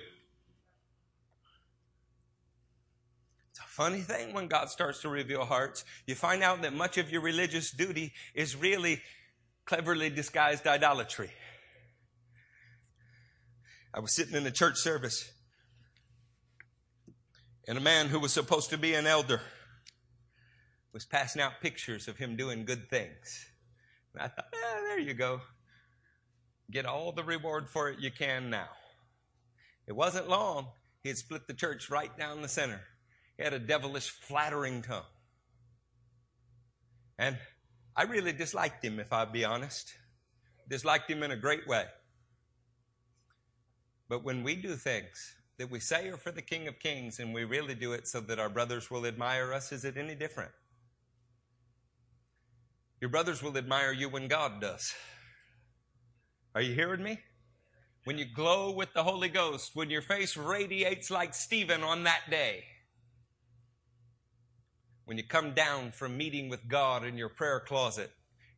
It's 3.51 3.59
a 3.59 3.63
funny 3.63 4.03
thing 4.03 4.35
when 4.35 4.47
God 4.47 4.69
starts 4.69 5.01
to 5.01 5.09
reveal 5.09 5.47
hearts. 5.47 5.87
You 6.07 6.15
find 6.15 6.43
out 6.43 6.61
that 6.61 6.75
much 6.75 6.99
of 6.99 7.11
your 7.11 7.23
religious 7.23 7.71
duty 7.71 8.13
is 8.35 8.55
really 8.55 9.01
cleverly 9.65 10.11
disguised 10.11 10.67
idolatry. 10.67 11.31
I 13.95 14.01
was 14.01 14.15
sitting 14.15 14.35
in 14.35 14.47
a 14.47 14.51
church 14.51 14.77
service 14.77 15.33
and 17.67 17.79
a 17.79 17.81
man 17.81 18.09
who 18.09 18.21
was 18.21 18.35
supposed 18.35 18.69
to 18.69 18.77
be 18.77 18.93
an 18.93 19.07
elder 19.07 19.41
was 20.93 21.07
passing 21.07 21.41
out 21.41 21.53
pictures 21.63 22.07
of 22.07 22.19
him 22.19 22.37
doing 22.37 22.67
good 22.67 22.91
things. 22.91 23.47
And 24.13 24.25
I 24.25 24.29
thought, 24.29 24.47
eh, 24.53 24.81
there 24.89 24.99
you 24.99 25.15
go. 25.15 25.41
Get 26.71 26.85
all 26.85 27.13
the 27.13 27.25
reward 27.25 27.71
for 27.71 27.89
it 27.89 27.99
you 27.99 28.11
can 28.11 28.51
now. 28.51 28.69
It 29.91 29.97
wasn't 29.97 30.29
long. 30.29 30.69
He 31.03 31.09
had 31.09 31.19
split 31.19 31.49
the 31.49 31.53
church 31.53 31.91
right 31.91 32.17
down 32.17 32.43
the 32.43 32.49
center. 32.49 32.81
He 33.37 33.43
had 33.43 33.53
a 33.53 33.59
devilish, 33.59 34.09
flattering 34.09 34.83
tongue. 34.83 35.03
And 37.19 37.37
I 37.97 38.05
really 38.05 38.31
disliked 38.31 38.85
him, 38.85 39.01
if 39.01 39.13
I'll 39.13 39.27
be 39.27 39.45
honest. 39.45 39.93
Disliked 40.69 41.11
him 41.11 41.25
in 41.25 41.33
a 41.33 41.37
great 41.37 41.67
way. 41.67 41.87
But 44.09 44.23
when 44.23 44.45
we 44.45 44.55
do 44.55 44.77
things 44.77 45.35
that 45.59 45.73
we 45.73 45.81
say 45.81 46.09
are 46.11 46.17
for 46.17 46.31
the 46.31 46.41
King 46.41 46.69
of 46.69 46.79
Kings 46.79 47.19
and 47.19 47.35
we 47.35 47.43
really 47.43 47.75
do 47.75 47.93
it 47.93 48.07
so 48.07 48.21
that 48.21 48.39
our 48.39 48.49
brothers 48.49 48.93
will 48.93 49.07
admire 49.07 49.53
us, 49.53 49.73
is 49.73 49.85
it 49.85 49.97
any 49.97 50.15
different? 50.15 50.53
Your 53.01 53.11
brothers 53.11 53.43
will 53.43 53.59
admire 53.59 53.91
you 53.91 54.09
when 54.09 54.29
God 54.29 54.61
does. 54.61 54.95
Are 56.55 56.63
you 56.63 56.75
hearing 56.75 57.03
me? 57.03 57.19
When 58.05 58.17
you 58.17 58.25
glow 58.25 58.71
with 58.71 58.95
the 58.95 59.03
Holy 59.03 59.29
Ghost, 59.29 59.73
when 59.75 59.91
your 59.91 60.03
face 60.03 60.37
radiates 60.37 61.11
like 61.11 61.35
Stephen 61.35 61.83
on 61.83 62.05
that 62.05 62.31
day, 62.31 62.65
when 65.05 65.19
you 65.19 65.25
come 65.25 65.53
down 65.53 65.93
from 65.93 66.17
meeting 66.17 66.49
with 66.49 66.69
God 66.69 67.05
in 67.05 67.19
your 67.19 67.29
prayer 67.29 67.61
closet 67.61 68.11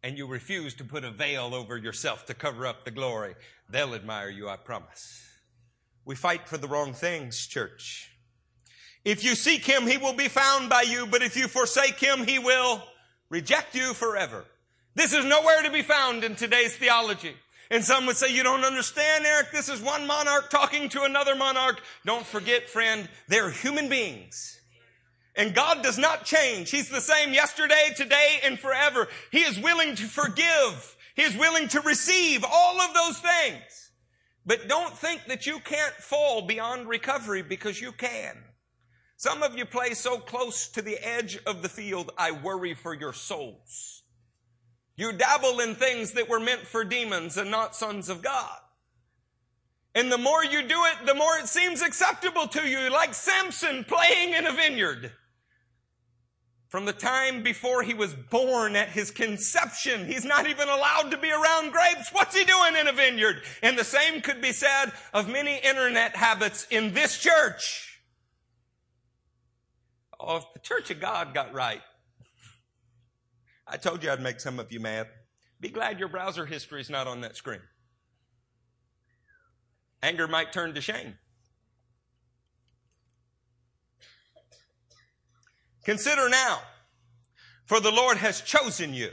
and 0.03 0.17
you 0.17 0.27
refuse 0.27 0.75
to 0.75 0.85
put 0.85 1.05
a 1.05 1.11
veil 1.11 1.55
over 1.55 1.77
yourself 1.77 2.27
to 2.27 2.35
cover 2.35 2.67
up 2.67 2.85
the 2.85 2.91
glory, 2.91 3.35
they'll 3.69 3.95
admire 3.95 4.31
you, 4.31 4.49
I 4.49 4.57
promise. 4.57 5.27
We 6.05 6.15
fight 6.15 6.49
for 6.49 6.59
the 6.59 6.69
wrong 6.69 6.93
things, 6.93 7.47
church. 7.47 8.11
If 9.05 9.25
you 9.25 9.35
seek 9.35 9.65
him, 9.65 9.87
he 9.87 9.99
will 9.99 10.15
be 10.15 10.29
found 10.29 10.69
by 10.69 10.83
you, 10.83 11.07
but 11.07 11.23
if 11.23 11.37
you 11.37 11.49
forsake 11.49 11.99
him, 11.99 12.25
he 12.27 12.39
will 12.39 12.83
reject 13.29 13.75
you 13.75 13.95
forever. 13.95 14.45
This 14.95 15.13
is 15.13 15.25
nowhere 15.25 15.63
to 15.63 15.71
be 15.71 15.83
found 15.83 16.23
in 16.23 16.37
today's 16.37 16.77
theology. 16.77 17.35
And 17.73 17.83
some 17.83 18.05
would 18.05 18.19
say, 18.19 18.31
you 18.31 18.43
don't 18.43 18.67
understand, 18.67 19.25
Eric. 19.25 19.51
This 19.51 19.71
is 19.71 19.81
one 19.81 20.07
monarch 20.07 20.51
talking 20.51 20.91
to 20.91 21.05
another 21.05 21.35
monarch. 21.35 21.81
Don't 22.05 22.27
forget, 22.27 22.69
friend, 22.69 23.09
they're 23.29 23.49
human 23.49 23.89
beings. 23.89 24.61
And 25.35 25.55
God 25.55 25.83
does 25.83 25.97
not 25.97 26.27
change. 26.27 26.71
He's 26.71 26.91
the 26.91 27.01
same 27.01 27.33
yesterday, 27.33 27.95
today, 27.97 28.41
and 28.45 28.59
forever. 28.59 29.09
He 29.31 29.39
is 29.39 29.59
willing 29.59 29.95
to 29.95 30.03
forgive. 30.03 30.97
He 31.17 31.23
is 31.23 31.35
willing 31.35 31.67
to 31.69 31.81
receive 31.81 32.45
all 32.45 32.79
of 32.79 32.93
those 32.93 33.19
things. 33.19 33.91
But 34.45 34.69
don't 34.69 34.93
think 34.93 35.25
that 35.29 35.47
you 35.47 35.59
can't 35.61 35.95
fall 35.95 36.43
beyond 36.43 36.91
recovery 36.91 37.41
because 37.41 37.81
you 37.81 37.93
can. 37.93 38.37
Some 39.17 39.43
of 39.43 39.57
you 39.57 39.65
play 39.65 39.95
so 39.95 40.19
close 40.19 40.69
to 40.73 40.83
the 40.83 40.99
edge 40.99 41.39
of 41.47 41.63
the 41.63 41.71
field, 41.71 42.11
I 42.19 42.33
worry 42.33 42.75
for 42.75 42.93
your 42.93 43.15
souls. 43.15 44.02
You 44.97 45.13
dabble 45.13 45.61
in 45.61 45.75
things 45.75 46.13
that 46.13 46.29
were 46.29 46.41
meant 46.41 46.67
for 46.67 46.85
demons 46.85 47.37
and 47.37 47.51
not 47.51 47.75
sons 47.75 48.09
of 48.09 48.23
God. 48.23 48.59
And 49.95 50.11
the 50.11 50.19
more 50.19 50.45
you 50.45 50.63
do 50.67 50.85
it, 50.87 51.07
the 51.07 51.15
more 51.15 51.37
it 51.39 51.49
seems 51.49 51.83
acceptable 51.83 52.47
to 52.49 52.67
you, 52.67 52.91
like 52.91 53.15
Samson 53.15 53.85
playing 53.85 54.35
in 54.35 54.47
a 54.47 54.53
vineyard. 54.53 55.13
From 56.69 56.87
the 56.87 56.95
time 56.95 57.43
before 57.43 57.83
he 57.83 57.93
was 57.93 58.15
born 58.15 58.77
at 58.77 58.89
his 58.89 59.11
conception, 59.11 60.07
he's 60.07 60.25
not 60.25 60.49
even 60.49 60.71
allowed 60.71 61.11
to 61.11 61.19
be 61.19 61.31
around 61.31 61.71
grapes. 61.71 62.09
What's 62.13 62.35
he 62.35 62.45
doing 62.45 62.77
in 62.81 62.89
a 62.89 62.93
vineyard? 62.93 63.43
And 63.63 63.79
the 63.79 63.85
same 63.85 64.23
could 64.23 64.41
be 64.41 64.53
said 64.53 64.87
of 65.13 65.29
many 65.29 65.59
internet 65.59 66.17
habits 66.17 66.67
in 66.71 66.95
this 66.95 67.19
church. 67.19 68.01
Oh, 70.19 70.39
if 70.39 70.45
the 70.55 70.61
church 70.61 70.91
of 70.91 70.99
God 70.99 71.35
got 71.35 71.53
right, 71.53 71.83
I 73.73 73.79
told 73.79 74.05
you 74.05 74.11
I'd 74.11 74.21
make 74.21 74.39
some 74.39 74.61
of 74.61 74.71
you 74.71 74.81
mad. 74.81 75.09
Be 75.59 75.71
glad 75.71 75.99
your 75.99 76.09
browser 76.09 76.45
history 76.45 76.83
is 76.83 76.91
not 76.91 77.07
on 77.07 77.23
that 77.23 77.39
screen. 77.39 77.63
Anger 80.03 80.29
might 80.29 80.53
turn 80.53 80.75
to 80.75 80.83
shame. 80.83 81.15
Consider 85.85 86.29
now, 86.29 86.59
for 87.65 87.81
the 87.81 87.91
Lord 87.91 88.19
has 88.19 88.43
chosen 88.43 88.93
you. 88.93 89.11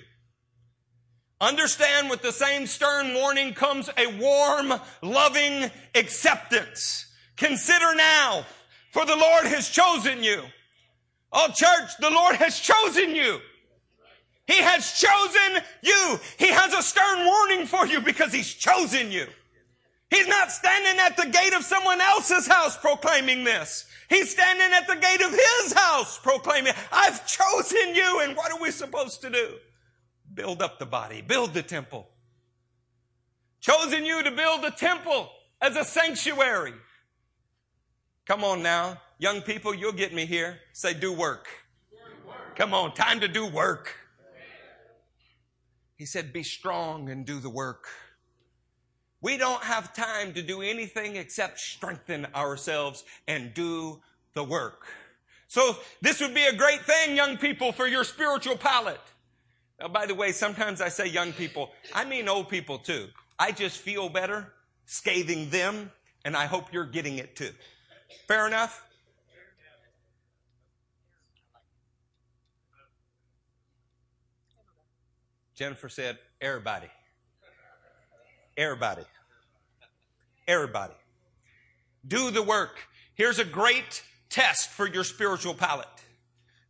Understand 1.39 2.09
with 2.09 2.21
the 2.21 2.33
same 2.33 2.67
stern 2.67 3.13
warning 3.13 3.53
comes 3.53 3.89
a 3.97 4.07
warm, 4.19 4.73
loving 5.01 5.71
acceptance. 5.95 7.05
Consider 7.37 7.95
now, 7.95 8.45
for 8.91 9.05
the 9.05 9.15
Lord 9.15 9.45
has 9.45 9.69
chosen 9.69 10.21
you. 10.21 10.43
Oh 11.31 11.47
church, 11.47 11.91
the 12.01 12.09
Lord 12.09 12.35
has 12.35 12.59
chosen 12.59 13.15
you. 13.15 13.39
He 14.49 14.61
has 14.63 14.93
chosen 14.93 15.63
you. 15.83 16.19
He 16.39 16.47
has 16.47 16.73
a 16.73 16.81
stern 16.81 17.23
warning 17.23 17.67
for 17.67 17.85
you 17.85 18.01
because 18.01 18.33
He's 18.33 18.51
chosen 18.51 19.11
you. 19.11 19.27
He's 20.09 20.27
not 20.27 20.51
standing 20.51 20.99
at 20.99 21.17
the 21.17 21.27
gate 21.27 21.53
of 21.53 21.63
someone 21.63 22.01
else's 22.01 22.47
house 22.47 22.75
proclaiming 22.75 23.43
this. 23.43 23.85
He's 24.09 24.31
standing 24.31 24.71
at 24.73 24.87
the 24.87 24.95
gate 24.95 25.21
of 25.21 25.31
his 25.31 25.73
house 25.73 26.17
proclaiming, 26.17 26.73
I've 26.91 27.27
chosen 27.27 27.93
you. 27.93 28.21
And 28.23 28.35
what 28.35 28.51
are 28.51 28.59
we 28.59 28.71
supposed 28.71 29.21
to 29.21 29.29
do? 29.29 29.57
Build 30.33 30.63
up 30.63 30.79
the 30.79 30.87
body, 30.87 31.21
build 31.21 31.53
the 31.53 31.61
temple. 31.61 32.09
Chosen 33.61 34.03
you 34.03 34.23
to 34.23 34.31
build 34.31 34.65
a 34.65 34.71
temple 34.71 35.29
as 35.61 35.75
a 35.75 35.83
sanctuary. 35.83 36.73
Come 38.25 38.43
on 38.43 38.63
now. 38.63 38.99
Young 39.19 39.41
people, 39.41 39.75
you'll 39.75 39.91
get 39.91 40.11
me 40.11 40.25
here. 40.25 40.57
Say, 40.73 40.95
do 40.95 41.13
work. 41.13 41.47
Come 42.55 42.73
on, 42.73 42.95
time 42.95 43.19
to 43.19 43.27
do 43.27 43.45
work. 43.45 43.93
He 45.99 46.05
said, 46.05 46.31
be 46.31 46.43
strong 46.43 47.09
and 47.09 47.25
do 47.25 47.41
the 47.41 47.49
work. 47.49 47.89
We 49.21 49.35
don't 49.35 49.61
have 49.61 49.93
time 49.93 50.33
to 50.33 50.41
do 50.41 50.61
anything 50.61 51.17
except 51.17 51.59
strengthen 51.59 52.25
ourselves 52.33 53.03
and 53.27 53.53
do 53.53 53.99
the 54.33 54.45
work. 54.45 54.87
So 55.49 55.75
this 56.01 56.21
would 56.21 56.33
be 56.33 56.45
a 56.45 56.55
great 56.55 56.85
thing, 56.85 57.17
young 57.17 57.35
people, 57.35 57.73
for 57.73 57.85
your 57.85 58.05
spiritual 58.05 58.55
palate. 58.55 59.01
Now, 59.77 59.89
by 59.89 60.05
the 60.05 60.15
way, 60.15 60.31
sometimes 60.31 60.79
I 60.79 60.87
say 60.87 61.05
young 61.05 61.33
people, 61.33 61.71
I 61.93 62.05
mean 62.05 62.29
old 62.29 62.47
people 62.47 62.77
too. 62.77 63.09
I 63.37 63.51
just 63.51 63.79
feel 63.79 64.07
better 64.07 64.53
scathing 64.85 65.49
them, 65.49 65.91
and 66.23 66.37
I 66.37 66.45
hope 66.45 66.71
you're 66.71 66.85
getting 66.85 67.17
it 67.17 67.35
too. 67.35 67.51
Fair 68.25 68.47
enough? 68.47 68.85
Jennifer 75.59 75.89
said, 75.89 76.17
everybody. 76.39 76.87
Everybody. 78.55 79.01
Everybody. 80.47 80.93
Do 82.07 82.31
the 82.31 82.41
work. 82.41 82.79
Here's 83.15 83.39
a 83.39 83.43
great 83.43 84.01
test 84.29 84.69
for 84.69 84.87
your 84.87 85.03
spiritual 85.03 85.53
palate. 85.53 85.85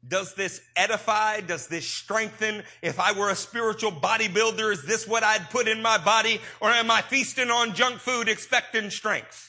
Does 0.08 0.34
this 0.34 0.60
edify? 0.76 1.42
Does 1.42 1.68
this 1.68 1.88
strengthen? 1.88 2.64
If 2.82 3.00
I 3.00 3.12
were 3.12 3.30
a 3.30 3.36
spiritual 3.36 3.92
bodybuilder, 3.92 4.74
is 4.74 4.82
this 4.82 5.08
what 5.08 5.24
I'd 5.24 5.52
put 5.52 5.68
in 5.68 5.84
my 5.84 6.00
body? 6.00 6.42
Or 6.60 6.72
am 6.72 6.90
I 6.90 7.04
feasting 7.04 7.52
on 7.52 7.76
junk 7.76 8.00
food 8.00 8.28
expecting 8.28 8.90
strength? 8.90 9.49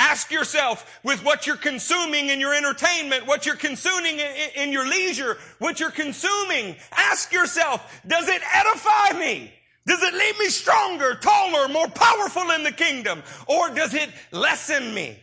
Ask 0.00 0.32
yourself 0.32 1.00
with 1.04 1.22
what 1.22 1.46
you're 1.46 1.56
consuming 1.56 2.30
in 2.30 2.40
your 2.40 2.54
entertainment, 2.54 3.26
what 3.26 3.44
you're 3.44 3.54
consuming 3.54 4.18
in 4.56 4.72
your 4.72 4.88
leisure, 4.88 5.36
what 5.58 5.78
you're 5.78 5.90
consuming. 5.90 6.74
Ask 6.90 7.34
yourself, 7.34 8.00
does 8.06 8.26
it 8.26 8.40
edify 8.54 9.18
me? 9.18 9.52
Does 9.86 10.02
it 10.02 10.14
leave 10.14 10.38
me 10.38 10.46
stronger, 10.46 11.16
taller, 11.16 11.68
more 11.68 11.88
powerful 11.88 12.50
in 12.50 12.62
the 12.62 12.72
kingdom? 12.72 13.22
Or 13.46 13.68
does 13.70 13.92
it 13.92 14.08
lessen 14.32 14.94
me? 14.94 15.18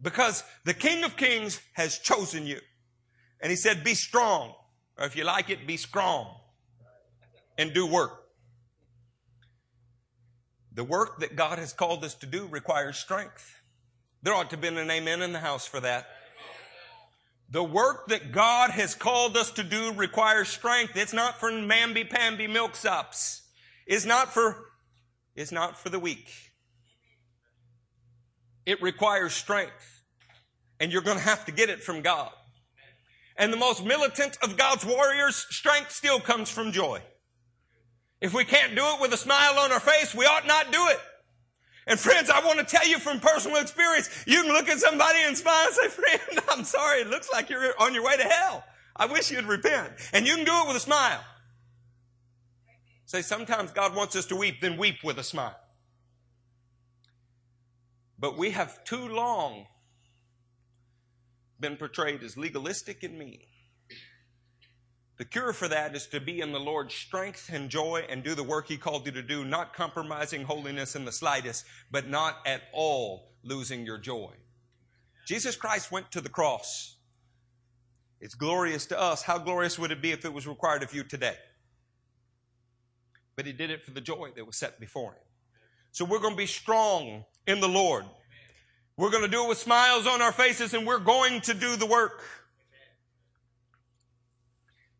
Because 0.00 0.44
the 0.64 0.74
King 0.74 1.04
of 1.04 1.18
Kings 1.18 1.60
has 1.74 1.98
chosen 1.98 2.46
you. 2.46 2.58
And 3.42 3.50
he 3.50 3.56
said, 3.56 3.84
be 3.84 3.94
strong. 3.94 4.54
Or 4.96 5.04
if 5.04 5.14
you 5.14 5.24
like 5.24 5.50
it, 5.50 5.66
be 5.66 5.76
strong 5.76 6.36
and 7.58 7.74
do 7.74 7.86
work. 7.86 8.21
The 10.74 10.84
work 10.84 11.20
that 11.20 11.36
God 11.36 11.58
has 11.58 11.72
called 11.72 12.04
us 12.04 12.14
to 12.16 12.26
do 12.26 12.46
requires 12.48 12.96
strength. 12.96 13.60
There 14.22 14.32
ought 14.32 14.50
to 14.50 14.56
have 14.56 14.60
been 14.60 14.78
an 14.78 14.90
amen 14.90 15.20
in 15.20 15.32
the 15.32 15.38
house 15.40 15.66
for 15.66 15.80
that. 15.80 16.06
The 17.50 17.62
work 17.62 18.08
that 18.08 18.32
God 18.32 18.70
has 18.70 18.94
called 18.94 19.36
us 19.36 19.50
to 19.52 19.62
do 19.62 19.92
requires 19.92 20.48
strength. 20.48 20.96
It's 20.96 21.12
not 21.12 21.38
for 21.38 21.50
mamby-pamby 21.50 22.46
milksops. 22.46 23.42
It's 23.86 24.06
not 24.06 24.32
for, 24.32 24.56
it's 25.36 25.52
not 25.52 25.78
for 25.78 25.90
the 25.90 25.98
weak. 25.98 26.30
It 28.64 28.80
requires 28.80 29.34
strength. 29.34 30.04
And 30.80 30.90
you're 30.90 31.02
going 31.02 31.18
to 31.18 31.24
have 31.24 31.44
to 31.44 31.52
get 31.52 31.68
it 31.68 31.82
from 31.82 32.00
God. 32.00 32.32
And 33.36 33.52
the 33.52 33.58
most 33.58 33.84
militant 33.84 34.38
of 34.42 34.56
God's 34.56 34.86
warriors, 34.86 35.46
strength 35.50 35.92
still 35.92 36.20
comes 36.20 36.48
from 36.48 36.72
joy. 36.72 37.02
If 38.22 38.32
we 38.32 38.44
can't 38.44 38.76
do 38.76 38.84
it 38.84 39.00
with 39.00 39.12
a 39.12 39.16
smile 39.16 39.58
on 39.58 39.72
our 39.72 39.80
face, 39.80 40.14
we 40.14 40.24
ought 40.26 40.46
not 40.46 40.70
do 40.70 40.78
it. 40.90 41.00
And 41.88 41.98
friends, 41.98 42.30
I 42.30 42.38
want 42.46 42.60
to 42.60 42.64
tell 42.64 42.86
you 42.86 43.00
from 43.00 43.18
personal 43.18 43.56
experience, 43.60 44.08
you 44.28 44.42
can 44.42 44.52
look 44.52 44.68
at 44.68 44.78
somebody 44.78 45.18
and 45.26 45.36
smile 45.36 45.66
and 45.66 45.74
say, 45.74 45.88
friend, 45.88 46.40
I'm 46.48 46.62
sorry, 46.62 47.00
it 47.00 47.08
looks 47.08 47.28
like 47.32 47.50
you're 47.50 47.74
on 47.80 47.92
your 47.92 48.04
way 48.04 48.16
to 48.16 48.22
hell. 48.22 48.64
I 48.94 49.06
wish 49.06 49.32
you'd 49.32 49.46
repent. 49.46 49.90
And 50.12 50.24
you 50.24 50.36
can 50.36 50.44
do 50.44 50.52
it 50.52 50.68
with 50.68 50.76
a 50.76 50.80
smile. 50.80 51.20
Say, 53.06 53.22
sometimes 53.22 53.72
God 53.72 53.96
wants 53.96 54.14
us 54.14 54.26
to 54.26 54.36
weep, 54.36 54.60
then 54.60 54.76
weep 54.76 55.02
with 55.02 55.18
a 55.18 55.24
smile. 55.24 55.58
But 58.20 58.38
we 58.38 58.50
have 58.50 58.84
too 58.84 59.08
long 59.08 59.66
been 61.58 61.76
portrayed 61.76 62.22
as 62.22 62.36
legalistic 62.36 63.02
and 63.02 63.18
mean. 63.18 63.42
The 65.22 65.28
cure 65.28 65.52
for 65.52 65.68
that 65.68 65.94
is 65.94 66.08
to 66.08 66.20
be 66.20 66.40
in 66.40 66.50
the 66.50 66.58
Lord's 66.58 66.94
strength 66.94 67.48
and 67.52 67.70
joy 67.70 68.04
and 68.08 68.24
do 68.24 68.34
the 68.34 68.42
work 68.42 68.66
He 68.66 68.76
called 68.76 69.06
you 69.06 69.12
to 69.12 69.22
do, 69.22 69.44
not 69.44 69.72
compromising 69.72 70.42
holiness 70.42 70.96
in 70.96 71.04
the 71.04 71.12
slightest, 71.12 71.64
but 71.92 72.08
not 72.08 72.38
at 72.44 72.62
all 72.72 73.30
losing 73.44 73.86
your 73.86 73.98
joy. 73.98 74.32
Jesus 75.24 75.54
Christ 75.54 75.92
went 75.92 76.10
to 76.10 76.20
the 76.20 76.28
cross. 76.28 76.96
It's 78.20 78.34
glorious 78.34 78.84
to 78.86 79.00
us. 79.00 79.22
How 79.22 79.38
glorious 79.38 79.78
would 79.78 79.92
it 79.92 80.02
be 80.02 80.10
if 80.10 80.24
it 80.24 80.32
was 80.32 80.48
required 80.48 80.82
of 80.82 80.92
you 80.92 81.04
today? 81.04 81.36
But 83.36 83.46
He 83.46 83.52
did 83.52 83.70
it 83.70 83.84
for 83.84 83.92
the 83.92 84.00
joy 84.00 84.30
that 84.34 84.44
was 84.44 84.56
set 84.56 84.80
before 84.80 85.12
Him. 85.12 85.22
So 85.92 86.04
we're 86.04 86.18
going 86.18 86.34
to 86.34 86.36
be 86.36 86.46
strong 86.46 87.24
in 87.46 87.60
the 87.60 87.68
Lord. 87.68 88.06
We're 88.96 89.10
going 89.10 89.22
to 89.22 89.30
do 89.30 89.44
it 89.44 89.48
with 89.50 89.58
smiles 89.58 90.08
on 90.08 90.20
our 90.20 90.32
faces 90.32 90.74
and 90.74 90.84
we're 90.84 90.98
going 90.98 91.42
to 91.42 91.54
do 91.54 91.76
the 91.76 91.86
work. 91.86 92.24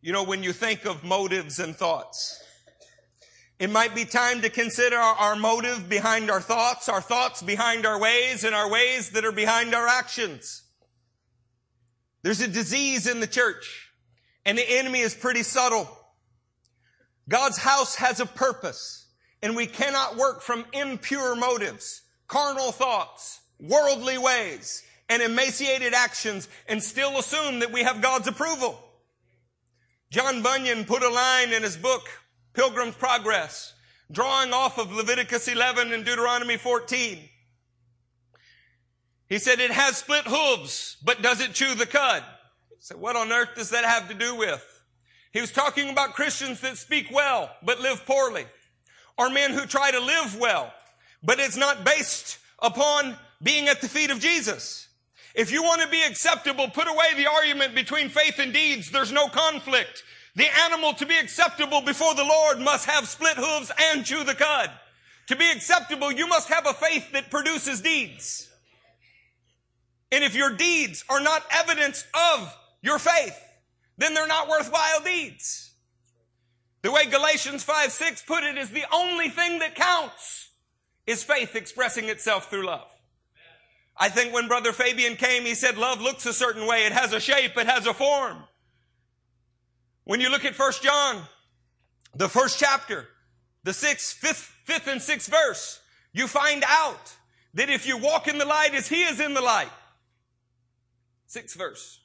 You 0.05 0.11
know, 0.11 0.25
when 0.25 0.43
you 0.43 0.53
think 0.53 0.85
of 0.85 1.05
motives 1.05 1.61
and 1.61 1.77
thoughts, 1.77 2.43
it 3.61 3.71
might 3.71 3.95
be 3.95 4.05
time 4.05 4.43
to 4.43 4.51
consider 4.51 4.97
our 4.97 5.37
motive 5.37 5.89
behind 5.89 6.29
our 6.29 6.41
thoughts, 6.41 6.89
our 6.89 7.01
thoughts 7.01 7.41
behind 7.41 7.87
our 7.87 8.01
ways, 8.01 8.43
and 8.43 8.53
our 8.53 8.69
ways 8.69 9.11
that 9.11 9.25
are 9.25 9.31
behind 9.31 9.77
our 9.77 9.87
actions. 9.87 10.65
There's 12.23 12.41
a 12.41 12.49
disease 12.49 13.07
in 13.07 13.21
the 13.21 13.29
church, 13.29 13.93
and 14.45 14.59
the 14.59 14.69
enemy 14.69 14.99
is 14.99 15.15
pretty 15.15 15.45
subtle. 15.45 15.89
God's 17.29 17.59
house 17.59 17.95
has 17.95 18.19
a 18.19 18.27
purpose, 18.27 19.07
and 19.41 19.55
we 19.55 19.67
cannot 19.67 20.17
work 20.17 20.43
from 20.43 20.65
impure 20.73 21.37
motives, 21.37 22.03
carnal 22.27 22.73
thoughts, 22.73 23.41
worldly 23.61 24.19
ways, 24.19 24.83
and 25.09 25.23
emaciated 25.23 25.95
actions 25.95 26.49
and 26.67 26.83
still 26.83 27.19
assume 27.19 27.61
that 27.61 27.71
we 27.71 27.85
have 27.85 28.01
God's 28.01 28.27
approval. 28.27 28.89
John 30.13 30.43
Bunyan 30.43 30.85
put 30.85 31.03
a 31.03 31.09
line 31.09 31.55
in 31.55 31.63
his 31.63 31.79
book, 31.79 32.07
Pilgrim's 32.53 32.97
Progress, 32.97 33.73
drawing 34.11 34.53
off 34.53 34.77
of 34.77 34.93
Leviticus 34.93 35.49
11 35.49 35.91
and 35.91 36.05
Deuteronomy 36.05 36.59
14. 36.59 37.19
He 39.31 39.39
said, 39.39 39.59
it 39.59 39.71
has 39.71 39.97
split 39.97 40.25
hooves, 40.27 40.99
but 41.03 41.23
does 41.23 41.41
it 41.41 41.55
chew 41.55 41.75
the 41.75 41.87
cud? 41.87 42.23
So 42.79 42.95
what 42.99 43.17
on 43.17 43.33
earth 43.33 43.55
does 43.57 43.71
that 43.71 43.87
have 43.87 44.09
to 44.09 44.15
do 44.15 44.37
with? 44.37 44.63
He 45.33 45.41
was 45.41 45.51
talking 45.51 45.89
about 45.89 46.13
Christians 46.13 46.61
that 46.61 46.77
speak 46.77 47.07
well, 47.11 47.51
but 47.63 47.81
live 47.81 48.05
poorly. 48.05 48.45
Or 49.17 49.31
men 49.31 49.53
who 49.53 49.65
try 49.65 49.93
to 49.93 50.01
live 50.01 50.37
well, 50.39 50.75
but 51.23 51.41
it's 51.41 51.57
not 51.57 51.87
based 51.87 52.37
upon 52.59 53.17
being 53.43 53.67
at 53.67 53.81
the 53.81 53.89
feet 53.89 54.11
of 54.11 54.21
Jesus. 54.21 54.89
If 55.35 55.51
you 55.51 55.63
want 55.63 55.83
to 55.83 55.89
be 55.89 56.03
acceptable, 56.03 56.69
put 56.69 56.89
away 56.89 57.15
the 57.17 57.31
argument 57.31 57.75
between 57.75 58.09
faith 58.09 58.39
and 58.39 58.53
deeds. 58.53 58.91
There's 58.91 59.13
no 59.13 59.29
conflict. 59.29 60.03
The 60.35 60.49
animal 60.65 60.95
to 60.95 61.07
be 61.07 61.17
acceptable 61.17 61.81
before 61.83 62.15
the 62.15 62.25
Lord 62.25 62.61
must 62.61 62.87
have 62.87 63.09
split 63.09 63.37
hooves 63.37 63.71
and 63.79 64.05
chew 64.05 64.25
the 64.25 64.35
cud. 64.35 64.71
To 65.29 65.37
be 65.37 65.51
acceptable, 65.51 66.13
you 66.13 66.27
must 66.27 66.49
have 66.49 66.67
a 66.67 66.75
faith 66.75 67.13
that 67.13 67.31
produces 67.31 67.81
deeds. 67.81 68.51
And 70.11 70.23
if 70.23 70.35
your 70.35 70.51
deeds 70.51 71.05
are 71.09 71.21
not 71.21 71.43
evidence 71.51 72.05
of 72.15 72.55
your 72.83 72.99
faith, 72.99 73.39
then 73.97 74.13
they're 74.13 74.27
not 74.27 74.49
worthwhile 74.49 75.01
deeds. 75.03 75.71
The 76.83 76.91
way 76.93 77.07
Galatians 77.07 77.63
5 77.63 77.93
6 77.93 78.23
put 78.23 78.43
it 78.43 78.59
is 78.59 78.71
the 78.71 78.85
only 78.93 79.29
thing 79.29 79.61
that 79.61 79.75
counts 79.75 80.51
is 81.07 81.23
faith 81.23 81.57
expressing 81.57 82.09
itself 82.09 82.51
through 82.51 82.67
love. 82.67 82.92
I 84.03 84.09
think 84.09 84.35
when 84.35 84.49
Brother 84.49 84.73
Fabian 84.73 85.15
came, 85.15 85.45
he 85.45 85.55
said, 85.55 85.79
love 85.79 86.01
looks 86.01 86.27
a 86.27 86.33
certain 86.33 86.67
way. 86.67 86.87
It 86.87 86.93
has 86.93 87.13
a 87.13 87.21
shape. 87.21 87.57
It 87.57 87.69
has 87.69 87.87
a 87.87 87.95
form. 87.95 88.37
When 90.03 90.21
you 90.21 90.29
look 90.29 90.45
at 90.45 90.57
First 90.57 90.83
John, 90.83 91.23
the 92.13 92.29
first 92.29 92.59
chapter, 92.59 93.07
the 93.63 93.73
sixth, 93.73 94.17
fifth, 94.17 94.53
fifth 94.65 94.89
and 94.89 95.01
sixth 95.01 95.31
verse, 95.31 95.79
you 96.13 96.27
find 96.27 96.65
out 96.67 97.15
that 97.55 97.71
if 97.71 97.87
you 97.87 97.97
walk 97.97 98.27
in 98.27 98.39
the 98.39 98.45
light 98.45 98.75
as 98.75 98.89
he 98.89 99.05
is 99.05 99.21
in 99.21 99.35
the 99.35 99.41
light, 99.41 99.71
sixth 101.29 101.57
verse, 101.57 102.01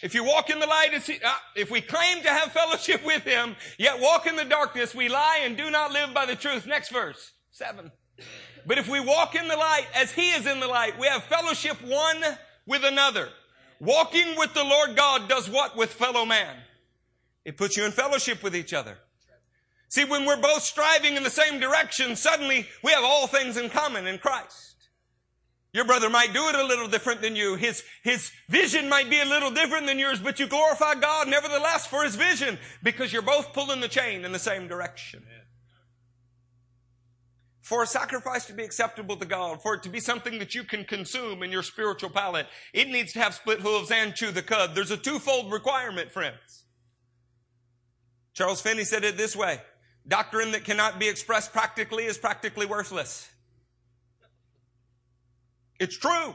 if 0.00 0.14
you 0.14 0.24
walk 0.24 0.48
in 0.48 0.60
the 0.60 0.66
light 0.66 0.94
as 0.94 1.06
he, 1.06 1.16
uh, 1.22 1.34
if 1.56 1.70
we 1.70 1.82
claim 1.82 2.22
to 2.22 2.30
have 2.30 2.52
fellowship 2.52 3.04
with 3.04 3.24
him, 3.24 3.54
yet 3.78 4.00
walk 4.00 4.26
in 4.26 4.36
the 4.36 4.46
darkness, 4.46 4.94
we 4.94 5.10
lie 5.10 5.40
and 5.42 5.58
do 5.58 5.70
not 5.70 5.92
live 5.92 6.14
by 6.14 6.24
the 6.24 6.36
truth. 6.36 6.66
Next 6.66 6.88
verse, 6.88 7.32
seven. 7.50 7.92
But 8.66 8.78
if 8.78 8.88
we 8.88 9.00
walk 9.00 9.34
in 9.34 9.48
the 9.48 9.56
light 9.56 9.86
as 9.94 10.12
he 10.12 10.30
is 10.30 10.46
in 10.46 10.60
the 10.60 10.66
light, 10.66 10.98
we 10.98 11.06
have 11.06 11.24
fellowship 11.24 11.76
one 11.82 12.22
with 12.66 12.84
another. 12.84 13.28
Walking 13.80 14.36
with 14.38 14.54
the 14.54 14.64
Lord 14.64 14.96
God 14.96 15.28
does 15.28 15.48
what 15.50 15.76
with 15.76 15.92
fellow 15.92 16.24
man? 16.24 16.56
It 17.44 17.58
puts 17.58 17.76
you 17.76 17.84
in 17.84 17.92
fellowship 17.92 18.42
with 18.42 18.56
each 18.56 18.72
other. 18.72 18.96
See, 19.88 20.04
when 20.04 20.24
we're 20.24 20.40
both 20.40 20.62
striving 20.62 21.16
in 21.16 21.22
the 21.22 21.30
same 21.30 21.60
direction, 21.60 22.16
suddenly 22.16 22.66
we 22.82 22.92
have 22.92 23.04
all 23.04 23.26
things 23.26 23.56
in 23.56 23.68
common 23.68 24.06
in 24.06 24.18
Christ. 24.18 24.74
Your 25.72 25.84
brother 25.84 26.08
might 26.08 26.32
do 26.32 26.48
it 26.48 26.54
a 26.54 26.64
little 26.64 26.88
different 26.88 27.20
than 27.20 27.36
you. 27.36 27.56
His, 27.56 27.82
his 28.02 28.30
vision 28.48 28.88
might 28.88 29.10
be 29.10 29.20
a 29.20 29.24
little 29.24 29.50
different 29.50 29.86
than 29.86 29.98
yours, 29.98 30.20
but 30.20 30.38
you 30.38 30.46
glorify 30.46 30.94
God 30.94 31.28
nevertheless 31.28 31.86
for 31.86 32.04
his 32.04 32.14
vision 32.14 32.58
because 32.82 33.12
you're 33.12 33.22
both 33.22 33.52
pulling 33.52 33.80
the 33.80 33.88
chain 33.88 34.24
in 34.24 34.32
the 34.32 34.38
same 34.38 34.68
direction. 34.68 35.22
Amen 35.26 35.43
for 37.64 37.82
a 37.82 37.86
sacrifice 37.86 38.44
to 38.44 38.52
be 38.52 38.62
acceptable 38.62 39.16
to 39.16 39.24
God, 39.24 39.62
for 39.62 39.72
it 39.72 39.82
to 39.84 39.88
be 39.88 39.98
something 39.98 40.38
that 40.38 40.54
you 40.54 40.64
can 40.64 40.84
consume 40.84 41.42
in 41.42 41.50
your 41.50 41.62
spiritual 41.62 42.10
palate, 42.10 42.46
it 42.74 42.88
needs 42.88 43.14
to 43.14 43.20
have 43.20 43.32
split 43.32 43.60
hooves 43.60 43.90
and 43.90 44.14
chew 44.14 44.30
the 44.30 44.42
cud. 44.42 44.74
There's 44.74 44.90
a 44.90 44.98
twofold 44.98 45.50
requirement, 45.50 46.12
friends. 46.12 46.64
Charles 48.34 48.60
Finney 48.60 48.84
said 48.84 49.02
it 49.02 49.16
this 49.16 49.34
way. 49.34 49.62
Doctrine 50.06 50.52
that 50.52 50.64
cannot 50.64 50.98
be 50.98 51.08
expressed 51.08 51.54
practically 51.54 52.04
is 52.04 52.18
practically 52.18 52.66
worthless. 52.66 53.30
It's 55.80 55.96
true. 55.96 56.34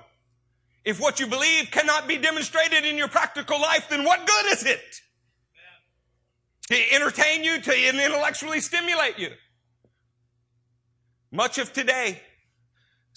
If 0.84 1.00
what 1.00 1.20
you 1.20 1.28
believe 1.28 1.70
cannot 1.70 2.08
be 2.08 2.18
demonstrated 2.18 2.86
in 2.86 2.98
your 2.98 3.08
practical 3.08 3.62
life, 3.62 3.88
then 3.88 4.04
what 4.04 4.26
good 4.26 4.46
is 4.54 4.66
it? 4.66 5.02
To 6.72 6.94
entertain 6.96 7.44
you, 7.44 7.62
to 7.62 7.90
intellectually 7.90 8.62
stimulate 8.62 9.20
you. 9.20 9.30
Much 11.32 11.60
of 11.60 11.72
today's 11.74 12.18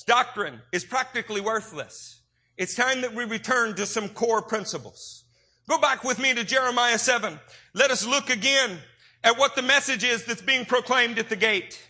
doctrine 0.07 0.61
is 0.70 0.85
practically 0.85 1.40
worthless. 1.40 2.20
It's 2.59 2.75
time 2.75 3.01
that 3.01 3.14
we 3.14 3.25
return 3.25 3.75
to 3.77 3.87
some 3.87 4.11
core 4.11 4.42
principles. 4.42 5.25
Go 5.68 5.79
back 5.79 6.05
with 6.05 6.18
me 6.18 6.35
to 6.35 6.44
Jeremiah 6.44 6.98
7. 6.98 7.38
Let 7.72 7.90
us 7.90 8.07
look 8.07 8.29
again 8.29 8.79
at 9.25 9.38
what 9.38 9.57
the 9.57 9.62
message 9.62 10.05
is 10.05 10.25
that's 10.25 10.42
being 10.42 10.66
proclaimed 10.66 11.18
at 11.18 11.31
the 11.31 11.37
gate. 11.37 11.81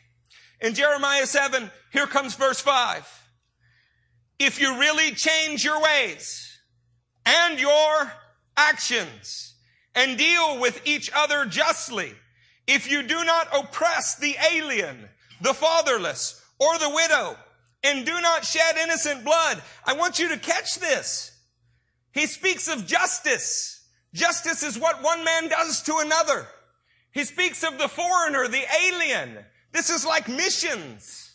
In 0.61 0.75
Jeremiah 0.75 1.27
7, 1.27 1.71
here 1.93 2.07
comes 2.07 2.37
verse 2.37 2.61
5. 2.61 3.21
if 4.39 4.61
you 4.61 4.79
really 4.79 5.13
change 5.13 5.65
your 5.65 5.81
ways 5.81 6.61
and 7.25 7.61
your 7.61 8.13
actions 8.57 9.55
and 9.95 10.19
deal 10.19 10.61
with 10.61 10.81
each 10.87 11.11
other 11.15 11.45
justly, 11.47 12.13
if 12.67 12.91
you 12.91 13.03
do 13.03 13.25
not 13.25 13.49
oppress 13.57 14.17
the 14.17 14.37
alien, 14.53 15.09
the 15.43 15.55
fatherless, 15.55 16.43
or 16.59 16.79
the 16.79 16.91
widow, 16.91 17.37
and 17.83 18.07
do 18.07 18.21
not 18.21 18.45
shed 18.45 18.77
innocent 18.77 19.25
blood, 19.25 19.61
I 19.85 19.95
want 19.95 20.19
you 20.19 20.29
to 20.29 20.39
catch 20.39 20.79
this. 20.79 21.37
He 22.13 22.27
speaks 22.27 22.69
of 22.69 22.87
justice. 22.87 23.89
Justice 24.15 24.63
is 24.63 24.79
what 24.79 25.03
one 25.03 25.25
man 25.25 25.49
does 25.49 25.83
to 25.83 25.97
another. 25.99 26.47
He 27.11 27.25
speaks 27.25 27.65
of 27.65 27.79
the 27.79 27.89
foreigner, 27.89 28.47
the 28.47 28.65
alien. 28.85 29.39
This 29.73 29.91
is 29.91 30.07
like 30.07 30.29
missions. 30.29 31.33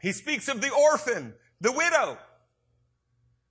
He 0.00 0.12
speaks 0.12 0.48
of 0.48 0.60
the 0.60 0.70
orphan, 0.70 1.34
the 1.60 1.72
widow. 1.72 2.18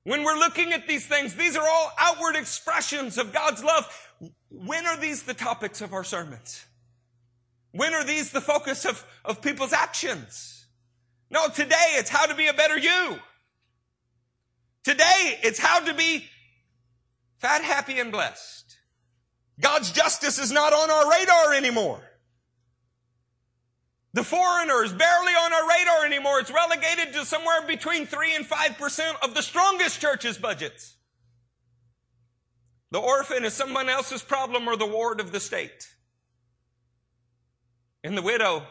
When 0.04 0.24
we're 0.24 0.38
looking 0.38 0.74
at 0.74 0.88
these 0.88 1.06
things, 1.06 1.36
these 1.36 1.56
are 1.56 1.68
all 1.68 1.92
outward 1.98 2.36
expressions 2.36 3.18
of 3.18 3.32
God's 3.32 3.64
love. 3.64 3.88
When 4.50 4.86
are 4.86 4.98
these 4.98 5.24
the 5.24 5.34
topics 5.34 5.80
of 5.80 5.94
our 5.94 6.04
sermons? 6.04 6.66
When 7.72 7.94
are 7.94 8.04
these 8.04 8.32
the 8.32 8.42
focus 8.42 8.86
of, 8.86 9.06
of 9.24 9.42
people's 9.42 9.74
actions? 9.74 10.66
No, 11.30 11.48
today 11.48 11.76
it's 11.94 12.10
how 12.10 12.26
to 12.26 12.36
be 12.36 12.48
a 12.48 12.54
better 12.54 12.78
you. 12.78 13.18
Today 14.84 15.40
it's 15.44 15.60
how 15.60 15.80
to 15.80 15.94
be 15.94 16.26
fat, 17.38 17.64
happy, 17.64 18.00
and 18.00 18.12
blessed. 18.12 18.78
God's 19.60 19.92
justice 19.92 20.40
is 20.40 20.52
not 20.52 20.74
on 20.74 20.90
our 20.90 21.10
radar 21.10 21.54
anymore. 21.54 22.02
The 24.14 24.24
foreigner 24.24 24.84
is 24.84 24.92
barely 24.92 25.32
on 25.32 25.54
our 25.54 25.70
radar 25.70 26.06
anymore. 26.06 26.40
It's 26.40 26.52
relegated 26.52 27.14
to 27.14 27.26
somewhere 27.26 27.66
between 27.66 28.06
3 28.06 28.36
and 28.36 28.46
5% 28.46 29.24
of 29.24 29.34
the 29.34 29.42
strongest 29.42 30.02
churches' 30.02 30.38
budgets. 30.38 30.96
The 32.92 33.00
orphan 33.00 33.46
is 33.46 33.54
someone 33.54 33.88
else's 33.88 34.22
problem 34.22 34.68
or 34.68 34.76
the 34.76 34.86
ward 34.86 35.22
of 35.22 35.32
the 35.32 35.40
state. 35.40 35.94
And 38.04 38.18
the 38.18 38.22
widow, 38.22 38.64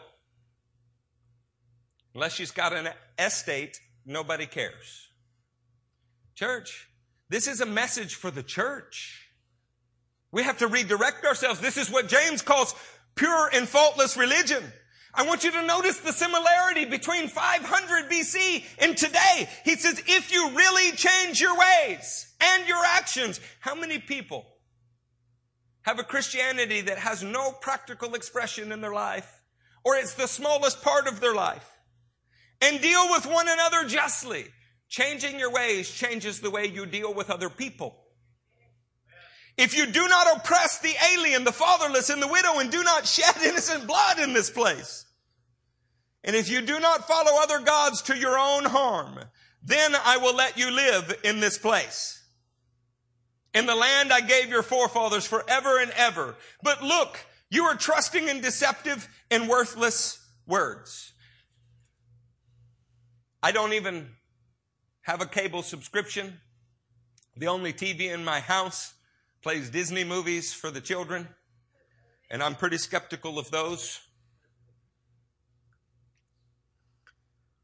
unless 2.13 2.33
she's 2.33 2.51
got 2.51 2.73
an 2.73 2.89
estate, 3.17 3.79
nobody 4.05 4.45
cares. 4.45 5.09
Church, 6.35 6.89
this 7.29 7.47
is 7.47 7.61
a 7.61 7.65
message 7.65 8.15
for 8.15 8.29
the 8.31 8.43
church. 8.43 9.29
We 10.31 10.43
have 10.43 10.57
to 10.59 10.67
redirect 10.67 11.25
ourselves. 11.25 11.59
This 11.59 11.77
is 11.77 11.89
what 11.89 12.07
James 12.07 12.41
calls 12.41 12.75
pure 13.15 13.49
and 13.53 13.67
faultless 13.67 14.17
religion. 14.17 14.63
I 15.13 15.25
want 15.25 15.43
you 15.43 15.51
to 15.51 15.65
notice 15.65 15.99
the 15.99 16.13
similarity 16.13 16.85
between 16.85 17.27
500 17.27 18.09
BC 18.09 18.63
and 18.79 18.97
today. 18.97 19.49
He 19.65 19.75
says, 19.75 20.01
if 20.07 20.31
you 20.31 20.51
really 20.51 20.95
change 20.95 21.41
your 21.41 21.57
ways 21.57 22.33
and 22.39 22.67
your 22.67 22.83
actions, 22.85 23.41
how 23.59 23.75
many 23.75 23.99
people 23.99 24.45
have 25.83 25.99
a 25.99 26.03
Christianity 26.03 26.81
that 26.81 26.97
has 26.97 27.23
no 27.23 27.51
practical 27.51 28.13
expression 28.15 28.71
in 28.71 28.81
their 28.81 28.93
life, 28.93 29.41
or 29.83 29.95
it's 29.95 30.13
the 30.13 30.27
smallest 30.27 30.81
part 30.81 31.07
of 31.07 31.19
their 31.19 31.33
life, 31.33 31.67
and 32.61 32.81
deal 32.81 33.09
with 33.09 33.25
one 33.25 33.47
another 33.47 33.87
justly? 33.87 34.45
Changing 34.87 35.39
your 35.39 35.51
ways 35.51 35.89
changes 35.89 36.41
the 36.41 36.51
way 36.51 36.65
you 36.65 36.85
deal 36.85 37.13
with 37.13 37.29
other 37.29 37.49
people. 37.49 37.97
If 39.57 39.75
you 39.75 39.85
do 39.85 40.07
not 40.07 40.37
oppress 40.37 40.79
the 40.79 40.93
alien, 41.13 41.43
the 41.43 41.51
fatherless, 41.51 42.09
and 42.09 42.21
the 42.21 42.27
widow, 42.27 42.59
and 42.59 42.71
do 42.71 42.83
not 42.83 43.07
shed 43.07 43.35
innocent 43.43 43.87
blood 43.87 44.19
in 44.19 44.33
this 44.33 44.49
place, 44.49 45.05
and 46.23 46.35
if 46.35 46.49
you 46.49 46.61
do 46.61 46.79
not 46.79 47.07
follow 47.07 47.41
other 47.41 47.59
gods 47.59 48.03
to 48.03 48.17
your 48.17 48.37
own 48.37 48.65
harm, 48.65 49.19
then 49.63 49.95
I 49.95 50.17
will 50.17 50.35
let 50.35 50.57
you 50.57 50.69
live 50.71 51.13
in 51.23 51.39
this 51.39 51.57
place. 51.57 52.20
In 53.53 53.65
the 53.65 53.75
land 53.75 54.13
I 54.13 54.21
gave 54.21 54.49
your 54.49 54.63
forefathers 54.63 55.25
forever 55.25 55.79
and 55.79 55.91
ever. 55.91 56.35
But 56.63 56.81
look, 56.83 57.19
you 57.49 57.65
are 57.65 57.75
trusting 57.75 58.27
in 58.27 58.41
deceptive 58.41 59.09
and 59.29 59.49
worthless 59.49 60.25
words. 60.47 61.13
I 63.43 63.51
don't 63.51 63.73
even 63.73 64.09
have 65.01 65.21
a 65.21 65.25
cable 65.25 65.63
subscription. 65.63 66.39
The 67.35 67.47
only 67.47 67.73
TV 67.73 68.13
in 68.13 68.23
my 68.23 68.39
house 68.39 68.93
plays 69.41 69.69
Disney 69.69 70.03
movies 70.03 70.53
for 70.53 70.69
the 70.69 70.81
children, 70.81 71.27
and 72.29 72.43
I'm 72.43 72.55
pretty 72.55 72.77
skeptical 72.77 73.39
of 73.39 73.49
those. 73.51 73.99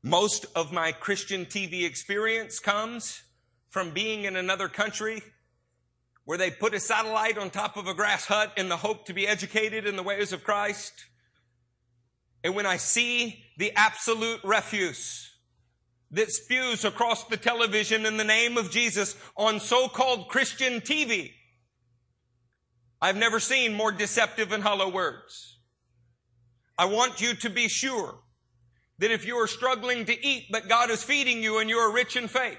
Most 0.01 0.45
of 0.55 0.71
my 0.71 0.91
Christian 0.91 1.45
TV 1.45 1.85
experience 1.85 2.59
comes 2.59 3.21
from 3.69 3.91
being 3.91 4.23
in 4.23 4.35
another 4.35 4.67
country 4.67 5.21
where 6.27 6.37
they 6.37 6.51
put 6.51 6.73
a 6.73 6.79
satellite 6.79 7.37
on 7.37 7.49
top 7.49 7.77
of 7.77 7.87
a 7.87 7.93
grass 7.93 8.25
hut 8.25 8.51
in 8.57 8.67
the 8.67 8.75
hope 8.75 9.05
to 9.05 9.13
be 9.13 9.25
educated 9.25 9.87
in 9.87 9.95
the 9.95 10.03
ways 10.03 10.33
of 10.33 10.43
Christ. 10.43 10.91
And 12.43 12.53
when 12.53 12.65
I 12.65 12.75
see 12.75 13.45
the 13.57 13.71
absolute 13.77 14.41
refuse 14.43 15.31
that 16.11 16.29
spews 16.29 16.83
across 16.83 17.23
the 17.23 17.37
television 17.37 18.05
in 18.05 18.17
the 18.17 18.25
name 18.25 18.57
of 18.57 18.71
Jesus 18.71 19.15
on 19.37 19.61
so-called 19.61 20.27
Christian 20.27 20.81
TV, 20.81 21.31
I've 23.01 23.15
never 23.15 23.39
seen 23.39 23.73
more 23.73 23.93
deceptive 23.93 24.51
and 24.51 24.63
hollow 24.63 24.89
words. 24.89 25.59
I 26.77 26.87
want 26.87 27.21
you 27.21 27.35
to 27.35 27.49
be 27.49 27.69
sure 27.69 28.19
that 28.99 29.11
if 29.11 29.25
you 29.25 29.37
are 29.37 29.47
struggling 29.47 30.03
to 30.03 30.27
eat, 30.27 30.47
but 30.51 30.67
God 30.67 30.91
is 30.91 31.03
feeding 31.03 31.41
you 31.41 31.59
and 31.59 31.69
you 31.69 31.77
are 31.77 31.93
rich 31.93 32.17
in 32.17 32.27
faith, 32.27 32.57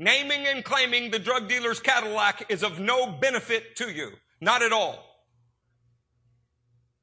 naming 0.00 0.46
and 0.46 0.64
claiming 0.64 1.10
the 1.10 1.18
drug 1.18 1.46
dealer's 1.46 1.78
Cadillac 1.78 2.46
is 2.48 2.64
of 2.64 2.80
no 2.80 3.12
benefit 3.12 3.76
to 3.76 3.90
you. 3.90 4.10
Not 4.40 4.62
at 4.62 4.72
all. 4.72 5.06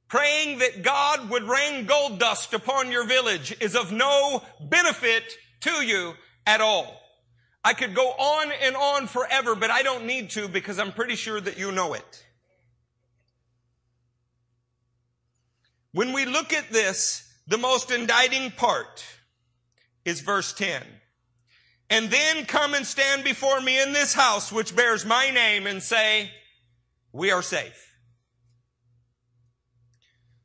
Praying 0.10 0.60
that 0.60 0.84
God 0.84 1.30
would 1.30 1.44
rain 1.44 1.86
gold 1.86 2.18
dust 2.18 2.54
upon 2.54 2.92
your 2.92 3.06
village 3.06 3.56
is 3.62 3.76
of 3.76 3.92
no 3.92 4.42
benefit 4.60 5.38
to 5.62 5.86
you 5.86 6.14
at 6.46 6.60
all. 6.60 7.00
I 7.64 7.74
could 7.74 7.94
go 7.94 8.08
on 8.08 8.52
and 8.64 8.76
on 8.76 9.08
forever, 9.08 9.54
but 9.54 9.70
I 9.70 9.84
don't 9.84 10.06
need 10.06 10.32
to 10.32 10.48
because 10.48 10.80
I'm 10.80 10.92
pretty 10.92 11.16
sure 11.16 11.40
that 11.40 11.60
you 11.60 11.72
know 11.72 11.94
it. 11.94 12.26
When 15.92 16.14
we 16.14 16.26
look 16.26 16.52
at 16.52 16.72
this, 16.72 17.32
the 17.48 17.58
most 17.58 17.92
indicting 17.92 18.52
part 18.52 19.06
is 20.04 20.22
verse 20.22 20.54
10. 20.54 20.82
And 21.90 22.10
then 22.10 22.46
come 22.46 22.74
and 22.74 22.86
stand 22.86 23.24
before 23.24 23.62
me 23.62 23.82
in 23.82 23.94
this 23.94 24.14
house 24.14 24.52
which 24.52 24.76
bears 24.76 25.06
my 25.06 25.30
name 25.30 25.68
and 25.68 25.82
say, 25.82 26.32
we 27.14 27.32
are 27.32 27.42
safe. 27.42 27.96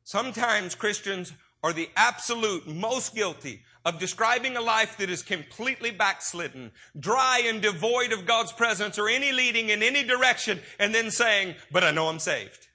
Sometimes 0.03 0.75
Christians 0.75 1.33
are 1.63 1.73
the 1.73 1.89
absolute 1.95 2.67
most 2.67 3.13
guilty 3.15 3.63
of 3.85 3.99
describing 3.99 4.55
a 4.55 4.61
life 4.61 4.97
that 4.97 5.09
is 5.09 5.21
completely 5.21 5.91
backslidden, 5.91 6.71
dry 6.97 7.41
and 7.45 7.61
devoid 7.61 8.13
of 8.13 8.25
God's 8.25 8.53
presence 8.53 8.97
or 8.97 9.09
any 9.09 9.33
leading 9.33 9.69
in 9.69 9.83
any 9.83 10.03
direction, 10.03 10.61
and 10.79 10.95
then 10.95 11.11
saying, 11.11 11.55
but 11.71 11.83
I 11.83 11.91
know 11.91 12.07
I'm 12.07 12.19
saved. 12.19 12.67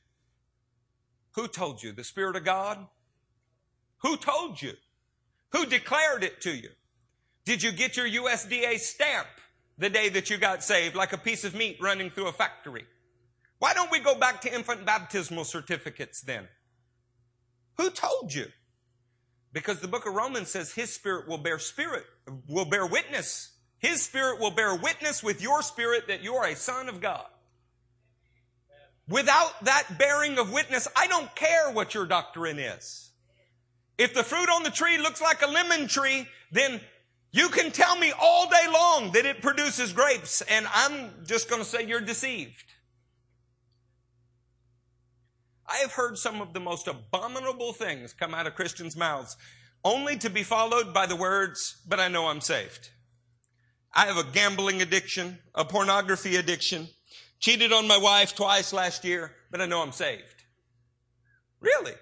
Who 1.32 1.48
told 1.48 1.82
you? 1.82 1.92
The 1.92 2.04
Spirit 2.04 2.36
of 2.36 2.44
God? 2.44 2.86
Who 4.02 4.16
told 4.16 4.60
you? 4.60 4.72
Who 5.52 5.64
declared 5.64 6.24
it 6.24 6.40
to 6.42 6.50
you? 6.50 6.70
Did 7.48 7.62
you 7.62 7.72
get 7.72 7.96
your 7.96 8.06
USDA 8.06 8.78
stamp 8.78 9.26
the 9.78 9.88
day 9.88 10.10
that 10.10 10.28
you 10.28 10.36
got 10.36 10.62
saved, 10.62 10.94
like 10.94 11.14
a 11.14 11.16
piece 11.16 11.44
of 11.44 11.54
meat 11.54 11.78
running 11.80 12.10
through 12.10 12.26
a 12.26 12.32
factory? 12.32 12.84
Why 13.58 13.72
don't 13.72 13.90
we 13.90 14.00
go 14.00 14.14
back 14.14 14.42
to 14.42 14.54
infant 14.54 14.84
baptismal 14.84 15.44
certificates 15.44 16.20
then? 16.20 16.46
Who 17.78 17.88
told 17.88 18.34
you? 18.34 18.48
Because 19.54 19.80
the 19.80 19.88
book 19.88 20.06
of 20.06 20.12
Romans 20.12 20.50
says 20.50 20.72
his 20.72 20.92
spirit 20.92 21.26
will 21.26 21.38
bear 21.38 21.58
spirit, 21.58 22.04
will 22.46 22.66
bear 22.66 22.86
witness. 22.86 23.54
His 23.78 24.02
spirit 24.02 24.40
will 24.40 24.50
bear 24.50 24.74
witness 24.74 25.22
with 25.22 25.40
your 25.40 25.62
spirit 25.62 26.06
that 26.08 26.22
you 26.22 26.34
are 26.34 26.48
a 26.48 26.54
son 26.54 26.90
of 26.90 27.00
God. 27.00 27.24
Without 29.08 29.64
that 29.64 29.96
bearing 29.98 30.38
of 30.38 30.52
witness, 30.52 30.86
I 30.94 31.06
don't 31.06 31.34
care 31.34 31.70
what 31.70 31.94
your 31.94 32.04
doctrine 32.04 32.58
is. 32.58 33.10
If 33.96 34.12
the 34.12 34.22
fruit 34.22 34.50
on 34.50 34.64
the 34.64 34.70
tree 34.70 34.98
looks 34.98 35.22
like 35.22 35.40
a 35.40 35.46
lemon 35.46 35.88
tree, 35.88 36.28
then 36.52 36.82
you 37.30 37.48
can 37.48 37.70
tell 37.70 37.96
me 37.96 38.12
all 38.18 38.48
day 38.48 38.66
long 38.72 39.12
that 39.12 39.26
it 39.26 39.42
produces 39.42 39.92
grapes, 39.92 40.40
and 40.42 40.66
I'm 40.72 41.10
just 41.26 41.48
going 41.48 41.62
to 41.62 41.68
say 41.68 41.86
you're 41.86 42.00
deceived. 42.00 42.64
I 45.66 45.76
have 45.78 45.92
heard 45.92 46.16
some 46.16 46.40
of 46.40 46.54
the 46.54 46.60
most 46.60 46.88
abominable 46.88 47.74
things 47.74 48.14
come 48.14 48.34
out 48.34 48.46
of 48.46 48.54
Christians' 48.54 48.96
mouths, 48.96 49.36
only 49.84 50.16
to 50.18 50.30
be 50.30 50.42
followed 50.42 50.94
by 50.94 51.06
the 51.06 51.16
words, 51.16 51.82
but 51.86 52.00
I 52.00 52.08
know 52.08 52.28
I'm 52.28 52.40
saved. 52.40 52.88
I 53.92 54.06
have 54.06 54.16
a 54.16 54.24
gambling 54.32 54.80
addiction, 54.80 55.38
a 55.54 55.64
pornography 55.64 56.36
addiction, 56.36 56.88
cheated 57.40 57.72
on 57.72 57.86
my 57.86 57.98
wife 57.98 58.34
twice 58.34 58.72
last 58.72 59.04
year, 59.04 59.32
but 59.50 59.60
I 59.60 59.66
know 59.66 59.82
I'm 59.82 59.92
saved. 59.92 60.44
Really? 61.60 61.94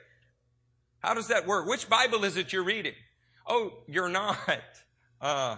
How 1.01 1.15
does 1.15 1.29
that 1.29 1.47
work? 1.47 1.67
Which 1.67 1.89
Bible 1.89 2.25
is 2.25 2.37
it 2.37 2.53
you're 2.53 2.65
reading? 2.65 2.95
Oh, 3.47 3.73
you're 3.89 4.09
not. 4.09 4.39
Uh, 5.21 5.57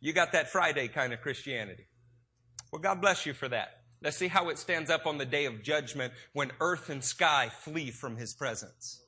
You 0.00 0.12
got 0.12 0.32
that 0.32 0.50
Friday 0.50 0.88
kind 0.88 1.12
of 1.12 1.20
Christianity. 1.22 1.86
Well, 2.70 2.82
God 2.82 3.00
bless 3.00 3.24
you 3.24 3.32
for 3.32 3.48
that. 3.48 3.80
Let's 4.02 4.18
see 4.18 4.28
how 4.28 4.50
it 4.50 4.58
stands 4.58 4.90
up 4.90 5.06
on 5.06 5.16
the 5.16 5.24
day 5.24 5.46
of 5.46 5.62
judgment 5.62 6.12
when 6.34 6.52
earth 6.60 6.90
and 6.90 7.02
sky 7.02 7.50
flee 7.60 7.90
from 7.90 8.16
his 8.16 8.34
presence. 8.34 9.02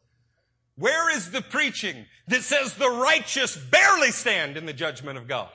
Where 0.77 1.15
is 1.15 1.31
the 1.31 1.43
preaching 1.43 2.07
that 2.29 2.43
says 2.43 2.75
the 2.75 2.91
righteous 2.91 3.57
barely 3.57 4.11
stand 4.11 4.57
in 4.57 4.65
the 4.65 4.73
judgment 4.73 5.19
of 5.19 5.29
God? 5.29 5.51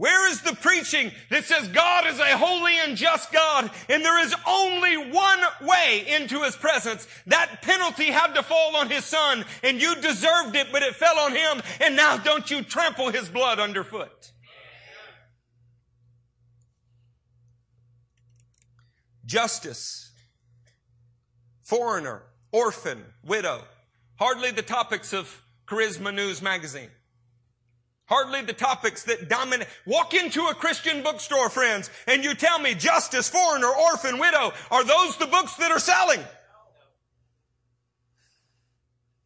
Where 0.00 0.30
is 0.30 0.40
the 0.40 0.54
preaching 0.54 1.12
that 1.28 1.44
says 1.44 1.68
God 1.68 2.06
is 2.06 2.18
a 2.18 2.38
holy 2.38 2.72
and 2.78 2.96
just 2.96 3.30
God 3.30 3.70
and 3.86 4.02
there 4.02 4.18
is 4.24 4.34
only 4.48 4.96
one 4.96 5.40
way 5.60 6.06
into 6.08 6.42
His 6.42 6.56
presence? 6.56 7.06
That 7.26 7.60
penalty 7.60 8.06
had 8.06 8.32
to 8.32 8.42
fall 8.42 8.76
on 8.76 8.88
His 8.88 9.04
Son 9.04 9.44
and 9.62 9.78
you 9.78 9.94
deserved 9.96 10.56
it, 10.56 10.68
but 10.72 10.82
it 10.82 10.96
fell 10.96 11.18
on 11.18 11.32
Him 11.32 11.60
and 11.82 11.96
now 11.96 12.16
don't 12.16 12.50
you 12.50 12.62
trample 12.62 13.10
His 13.10 13.28
blood 13.28 13.60
underfoot. 13.60 14.32
Justice, 19.26 20.12
foreigner, 21.62 22.22
orphan, 22.52 23.04
widow, 23.22 23.64
hardly 24.18 24.50
the 24.50 24.62
topics 24.62 25.12
of 25.12 25.42
Charisma 25.66 26.14
News 26.14 26.40
magazine. 26.40 26.88
Hardly 28.10 28.42
the 28.42 28.52
topics 28.52 29.04
that 29.04 29.28
dominate. 29.28 29.68
Walk 29.86 30.14
into 30.14 30.42
a 30.46 30.54
Christian 30.54 31.02
bookstore, 31.02 31.48
friends, 31.48 31.88
and 32.08 32.24
you 32.24 32.34
tell 32.34 32.58
me 32.58 32.74
justice, 32.74 33.28
foreigner, 33.28 33.68
orphan, 33.68 34.18
widow, 34.18 34.52
are 34.72 34.84
those 34.84 35.16
the 35.16 35.28
books 35.28 35.54
that 35.54 35.70
are 35.70 35.78
selling? 35.78 36.20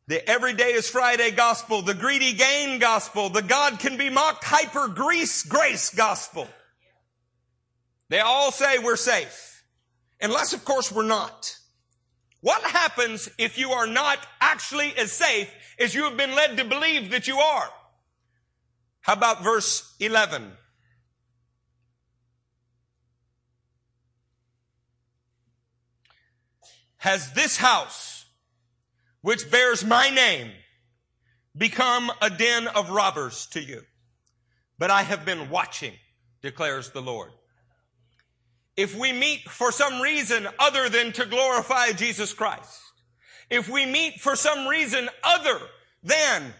The 0.07 0.29
everyday 0.29 0.75
is 0.75 0.91
Friday 0.91 1.31
gospel, 1.31 1.81
the 1.81 1.95
greedy 1.95 2.35
gain 2.35 2.79
gospel, 2.79 3.31
the 3.31 3.41
God 3.41 3.79
can 3.79 3.97
be 3.97 4.11
mocked 4.11 4.45
hyper 4.45 4.89
grease 4.89 5.43
grace 5.45 5.89
gospel. 5.89 6.47
They 8.11 8.21
all 8.21 8.53
say 8.53 8.79
we're 8.79 8.97
safe. 8.97 9.65
Unless 10.21 10.53
of 10.53 10.67
course 10.67 10.93
we're 10.93 11.05
not. 11.05 11.57
What 12.43 12.63
happens 12.63 13.31
if 13.39 13.57
you 13.57 13.71
are 13.71 13.87
not 13.87 14.19
actually 14.43 14.93
as 14.99 15.11
safe 15.11 15.51
as 15.79 15.95
you 15.95 16.05
have 16.05 16.19
been 16.19 16.35
led 16.35 16.59
to 16.59 16.67
believe 16.67 17.13
that 17.13 17.27
you 17.27 17.39
are? 17.39 17.71
How 19.05 19.13
about 19.13 19.45
verse 19.45 19.95
11? 20.01 20.51
Has 26.97 27.31
this 27.33 27.59
house, 27.59 28.25
which 29.21 29.51
bears 29.51 29.85
my 29.85 30.09
name, 30.09 30.53
become 31.55 32.11
a 32.23 32.31
den 32.31 32.67
of 32.67 32.89
robbers 32.89 33.45
to 33.49 33.61
you? 33.61 33.83
But 34.79 34.91
I 34.91 35.03
have 35.03 35.27
been 35.27 35.51
watching, 35.51 35.93
declares 36.41 36.93
the 36.93 37.03
Lord. 37.03 37.31
If 38.75 38.99
we 38.99 39.13
meet 39.13 39.51
for 39.51 39.71
some 39.71 40.01
reason 40.01 40.49
other 40.59 40.89
than 40.89 41.13
to 41.13 41.27
glorify 41.27 41.93
Jesus 41.93 42.33
Christ, 42.33 42.81
if 43.51 43.69
we 43.69 43.85
meet 43.85 44.23
for 44.23 44.35
some 44.35 44.67
reason 44.67 45.11
other 45.23 45.61
than 46.03 46.55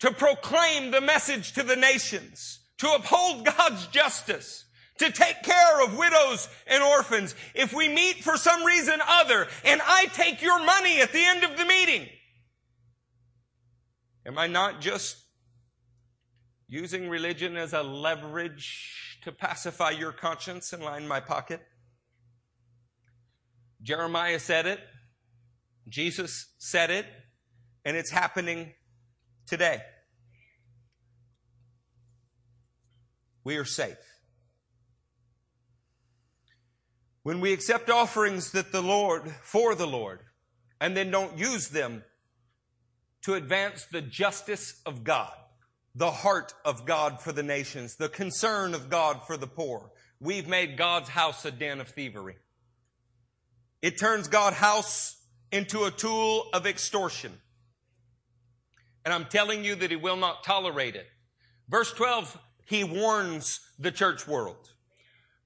to 0.00 0.10
proclaim 0.10 0.90
the 0.90 1.00
message 1.00 1.52
to 1.52 1.62
the 1.62 1.76
nations, 1.76 2.60
to 2.78 2.92
uphold 2.92 3.46
God's 3.46 3.86
justice, 3.88 4.64
to 4.98 5.10
take 5.10 5.42
care 5.42 5.84
of 5.84 5.96
widows 5.96 6.48
and 6.66 6.82
orphans. 6.82 7.34
If 7.54 7.72
we 7.72 7.88
meet 7.88 8.22
for 8.22 8.36
some 8.36 8.64
reason 8.64 9.00
other 9.06 9.46
and 9.64 9.80
I 9.84 10.06
take 10.06 10.42
your 10.42 10.58
money 10.64 11.00
at 11.00 11.12
the 11.12 11.24
end 11.24 11.44
of 11.44 11.56
the 11.56 11.64
meeting, 11.64 12.06
am 14.24 14.38
I 14.38 14.46
not 14.46 14.80
just 14.80 15.16
using 16.68 17.08
religion 17.08 17.56
as 17.56 17.72
a 17.72 17.82
leverage 17.82 19.18
to 19.24 19.32
pacify 19.32 19.90
your 19.90 20.12
conscience 20.12 20.72
and 20.72 20.82
line 20.82 21.06
my 21.06 21.20
pocket? 21.20 21.60
Jeremiah 23.82 24.40
said 24.40 24.66
it. 24.66 24.80
Jesus 25.88 26.52
said 26.58 26.90
it. 26.90 27.06
And 27.84 27.96
it's 27.96 28.10
happening 28.10 28.72
today. 29.46 29.80
We 33.44 33.56
are 33.56 33.64
safe. 33.64 33.96
When 37.22 37.40
we 37.40 37.52
accept 37.52 37.90
offerings 37.90 38.52
that 38.52 38.72
the 38.72 38.82
Lord, 38.82 39.30
for 39.42 39.74
the 39.74 39.86
Lord, 39.86 40.20
and 40.80 40.96
then 40.96 41.10
don't 41.10 41.38
use 41.38 41.68
them 41.68 42.04
to 43.22 43.34
advance 43.34 43.86
the 43.90 44.02
justice 44.02 44.80
of 44.84 45.02
God, 45.02 45.32
the 45.94 46.10
heart 46.10 46.54
of 46.64 46.86
God 46.86 47.20
for 47.20 47.32
the 47.32 47.42
nations, 47.42 47.96
the 47.96 48.08
concern 48.08 48.74
of 48.74 48.90
God 48.90 49.26
for 49.26 49.36
the 49.36 49.46
poor, 49.46 49.90
we've 50.20 50.46
made 50.46 50.76
God's 50.76 51.08
house 51.08 51.44
a 51.44 51.50
den 51.50 51.80
of 51.80 51.88
thievery. 51.88 52.36
It 53.82 53.98
turns 53.98 54.28
God's 54.28 54.56
house 54.56 55.16
into 55.50 55.84
a 55.84 55.90
tool 55.90 56.48
of 56.52 56.66
extortion. 56.66 57.32
And 59.06 59.14
I'm 59.14 59.26
telling 59.26 59.64
you 59.64 59.76
that 59.76 59.90
he 59.90 59.96
will 59.96 60.16
not 60.16 60.42
tolerate 60.42 60.96
it. 60.96 61.06
Verse 61.68 61.92
12, 61.92 62.36
he 62.64 62.82
warns 62.82 63.60
the 63.78 63.92
church 63.92 64.26
world. 64.26 64.72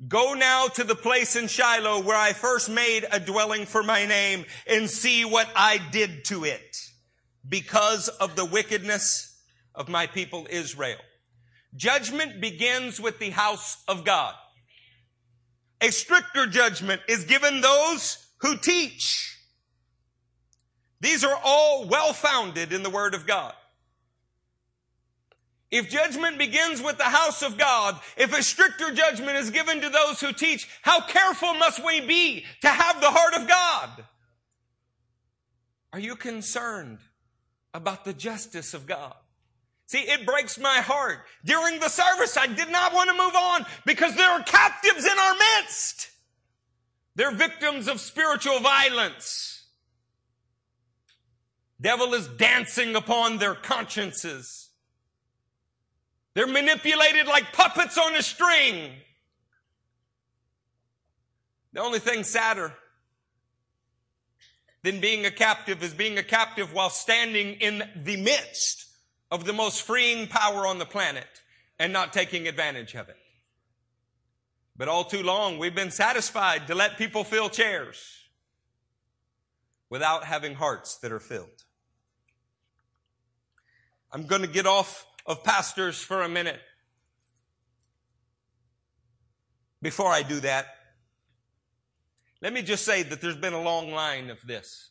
Go 0.08 0.32
now 0.32 0.68
to 0.68 0.82
the 0.82 0.94
place 0.94 1.36
in 1.36 1.46
Shiloh 1.46 2.00
where 2.02 2.16
I 2.16 2.32
first 2.32 2.70
made 2.70 3.06
a 3.12 3.20
dwelling 3.20 3.66
for 3.66 3.82
my 3.82 4.06
name 4.06 4.46
and 4.66 4.88
see 4.88 5.26
what 5.26 5.46
I 5.54 5.78
did 5.92 6.24
to 6.26 6.44
it 6.44 6.74
because 7.46 8.08
of 8.08 8.34
the 8.34 8.46
wickedness 8.46 9.38
of 9.74 9.90
my 9.90 10.06
people 10.06 10.46
Israel. 10.48 11.00
Judgment 11.76 12.40
begins 12.40 12.98
with 12.98 13.18
the 13.18 13.28
house 13.28 13.76
of 13.86 14.06
God. 14.06 14.34
A 15.82 15.90
stricter 15.90 16.46
judgment 16.46 17.02
is 17.08 17.24
given 17.24 17.60
those 17.60 18.26
who 18.40 18.56
teach. 18.56 19.29
These 21.00 21.24
are 21.24 21.38
all 21.42 21.86
well 21.86 22.12
founded 22.12 22.72
in 22.72 22.82
the 22.82 22.90
Word 22.90 23.14
of 23.14 23.26
God. 23.26 23.54
If 25.70 25.88
judgment 25.88 26.36
begins 26.36 26.82
with 26.82 26.98
the 26.98 27.04
house 27.04 27.42
of 27.42 27.56
God, 27.56 27.98
if 28.16 28.36
a 28.36 28.42
stricter 28.42 28.92
judgment 28.92 29.36
is 29.36 29.50
given 29.50 29.80
to 29.80 29.88
those 29.88 30.20
who 30.20 30.32
teach, 30.32 30.68
how 30.82 31.00
careful 31.00 31.54
must 31.54 31.84
we 31.84 32.00
be 32.00 32.44
to 32.62 32.68
have 32.68 33.00
the 33.00 33.10
heart 33.10 33.34
of 33.34 33.46
God? 33.46 34.04
Are 35.92 36.00
you 36.00 36.16
concerned 36.16 36.98
about 37.72 38.04
the 38.04 38.12
justice 38.12 38.74
of 38.74 38.86
God? 38.86 39.14
See, 39.86 39.98
it 39.98 40.26
breaks 40.26 40.58
my 40.58 40.78
heart. 40.78 41.18
During 41.44 41.80
the 41.80 41.88
service, 41.88 42.36
I 42.36 42.46
did 42.46 42.70
not 42.70 42.92
want 42.92 43.10
to 43.10 43.16
move 43.16 43.34
on 43.34 43.66
because 43.86 44.14
there 44.16 44.30
are 44.30 44.42
captives 44.42 45.04
in 45.04 45.18
our 45.18 45.34
midst. 45.34 46.10
They're 47.16 47.32
victims 47.32 47.88
of 47.88 48.00
spiritual 48.00 48.60
violence. 48.60 49.59
Devil 51.80 52.14
is 52.14 52.28
dancing 52.28 52.94
upon 52.94 53.38
their 53.38 53.54
consciences. 53.54 54.68
They're 56.34 56.46
manipulated 56.46 57.26
like 57.26 57.52
puppets 57.52 57.96
on 57.96 58.14
a 58.14 58.22
string. 58.22 58.92
The 61.72 61.80
only 61.80 61.98
thing 61.98 62.24
sadder 62.24 62.74
than 64.82 65.00
being 65.00 65.24
a 65.24 65.30
captive 65.30 65.82
is 65.82 65.94
being 65.94 66.18
a 66.18 66.22
captive 66.22 66.72
while 66.72 66.90
standing 66.90 67.54
in 67.54 67.82
the 67.96 68.16
midst 68.16 68.86
of 69.30 69.44
the 69.44 69.52
most 69.52 69.82
freeing 69.82 70.26
power 70.26 70.66
on 70.66 70.78
the 70.78 70.86
planet 70.86 71.26
and 71.78 71.92
not 71.92 72.12
taking 72.12 72.46
advantage 72.46 72.94
of 72.94 73.08
it. 73.08 73.16
But 74.76 74.88
all 74.88 75.04
too 75.04 75.22
long, 75.22 75.58
we've 75.58 75.74
been 75.74 75.90
satisfied 75.90 76.66
to 76.66 76.74
let 76.74 76.98
people 76.98 77.24
fill 77.24 77.48
chairs 77.48 78.20
without 79.88 80.24
having 80.24 80.54
hearts 80.54 80.96
that 80.98 81.12
are 81.12 81.20
filled. 81.20 81.64
I'm 84.12 84.26
going 84.26 84.42
to 84.42 84.48
get 84.48 84.66
off 84.66 85.06
of 85.26 85.44
pastors 85.44 86.02
for 86.02 86.22
a 86.22 86.28
minute. 86.28 86.60
Before 89.82 90.08
I 90.08 90.22
do 90.22 90.40
that, 90.40 90.66
let 92.42 92.52
me 92.52 92.62
just 92.62 92.84
say 92.84 93.02
that 93.02 93.20
there's 93.20 93.36
been 93.36 93.52
a 93.52 93.62
long 93.62 93.92
line 93.92 94.30
of 94.30 94.38
this. 94.46 94.90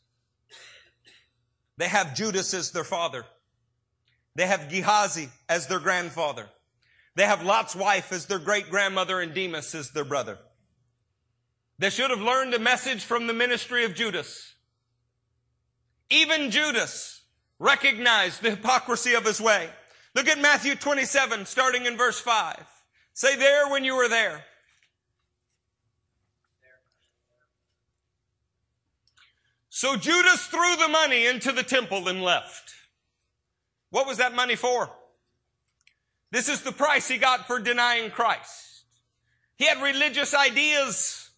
They 1.77 1.87
have 1.87 2.15
Judas 2.15 2.53
as 2.53 2.71
their 2.71 2.83
father. 2.83 3.25
They 4.35 4.45
have 4.45 4.69
Gehazi 4.69 5.29
as 5.47 5.67
their 5.67 5.79
grandfather. 5.79 6.47
They 7.15 7.25
have 7.25 7.43
Lot's 7.43 7.75
wife 7.75 8.11
as 8.11 8.27
their 8.27 8.39
great 8.39 8.69
grandmother 8.69 9.19
and 9.19 9.33
Demas 9.33 9.75
as 9.75 9.91
their 9.91 10.05
brother. 10.05 10.37
They 11.77 11.89
should 11.89 12.09
have 12.09 12.21
learned 12.21 12.53
a 12.53 12.59
message 12.59 13.03
from 13.03 13.27
the 13.27 13.33
ministry 13.33 13.85
of 13.85 13.95
Judas. 13.95 14.55
Even 16.09 16.51
Judas 16.51 17.18
recognized 17.59 18.41
the 18.41 18.51
hypocrisy 18.51 19.13
of 19.13 19.25
his 19.25 19.39
way. 19.39 19.69
Look 20.15 20.27
at 20.27 20.39
Matthew 20.39 20.75
27, 20.75 21.45
starting 21.45 21.85
in 21.85 21.97
verse 21.97 22.19
5. 22.19 22.65
Say 23.13 23.35
there 23.35 23.69
when 23.69 23.83
you 23.83 23.95
were 23.95 24.09
there. 24.09 24.43
So 29.69 29.95
Judas 29.95 30.45
threw 30.47 30.75
the 30.77 30.87
money 30.87 31.25
into 31.25 31.51
the 31.51 31.63
temple 31.63 32.07
and 32.07 32.21
left. 32.21 32.73
What 33.91 34.07
was 34.07 34.17
that 34.17 34.35
money 34.35 34.55
for? 34.55 34.89
This 36.31 36.49
is 36.49 36.61
the 36.61 36.71
price 36.71 37.07
he 37.07 37.17
got 37.17 37.47
for 37.47 37.59
denying 37.59 38.11
Christ. 38.11 38.83
He 39.55 39.65
had 39.65 39.81
religious 39.81 40.33
ideas. 40.33 41.29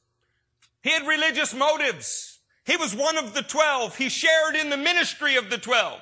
He 0.81 0.91
had 0.91 1.07
religious 1.07 1.53
motives. 1.53 2.39
He 2.65 2.77
was 2.77 2.95
one 2.95 3.17
of 3.17 3.33
the 3.33 3.41
twelve. 3.41 3.95
He 3.95 4.09
shared 4.09 4.55
in 4.55 4.69
the 4.69 4.77
ministry 4.77 5.35
of 5.35 5.49
the 5.49 5.57
twelve. 5.57 6.01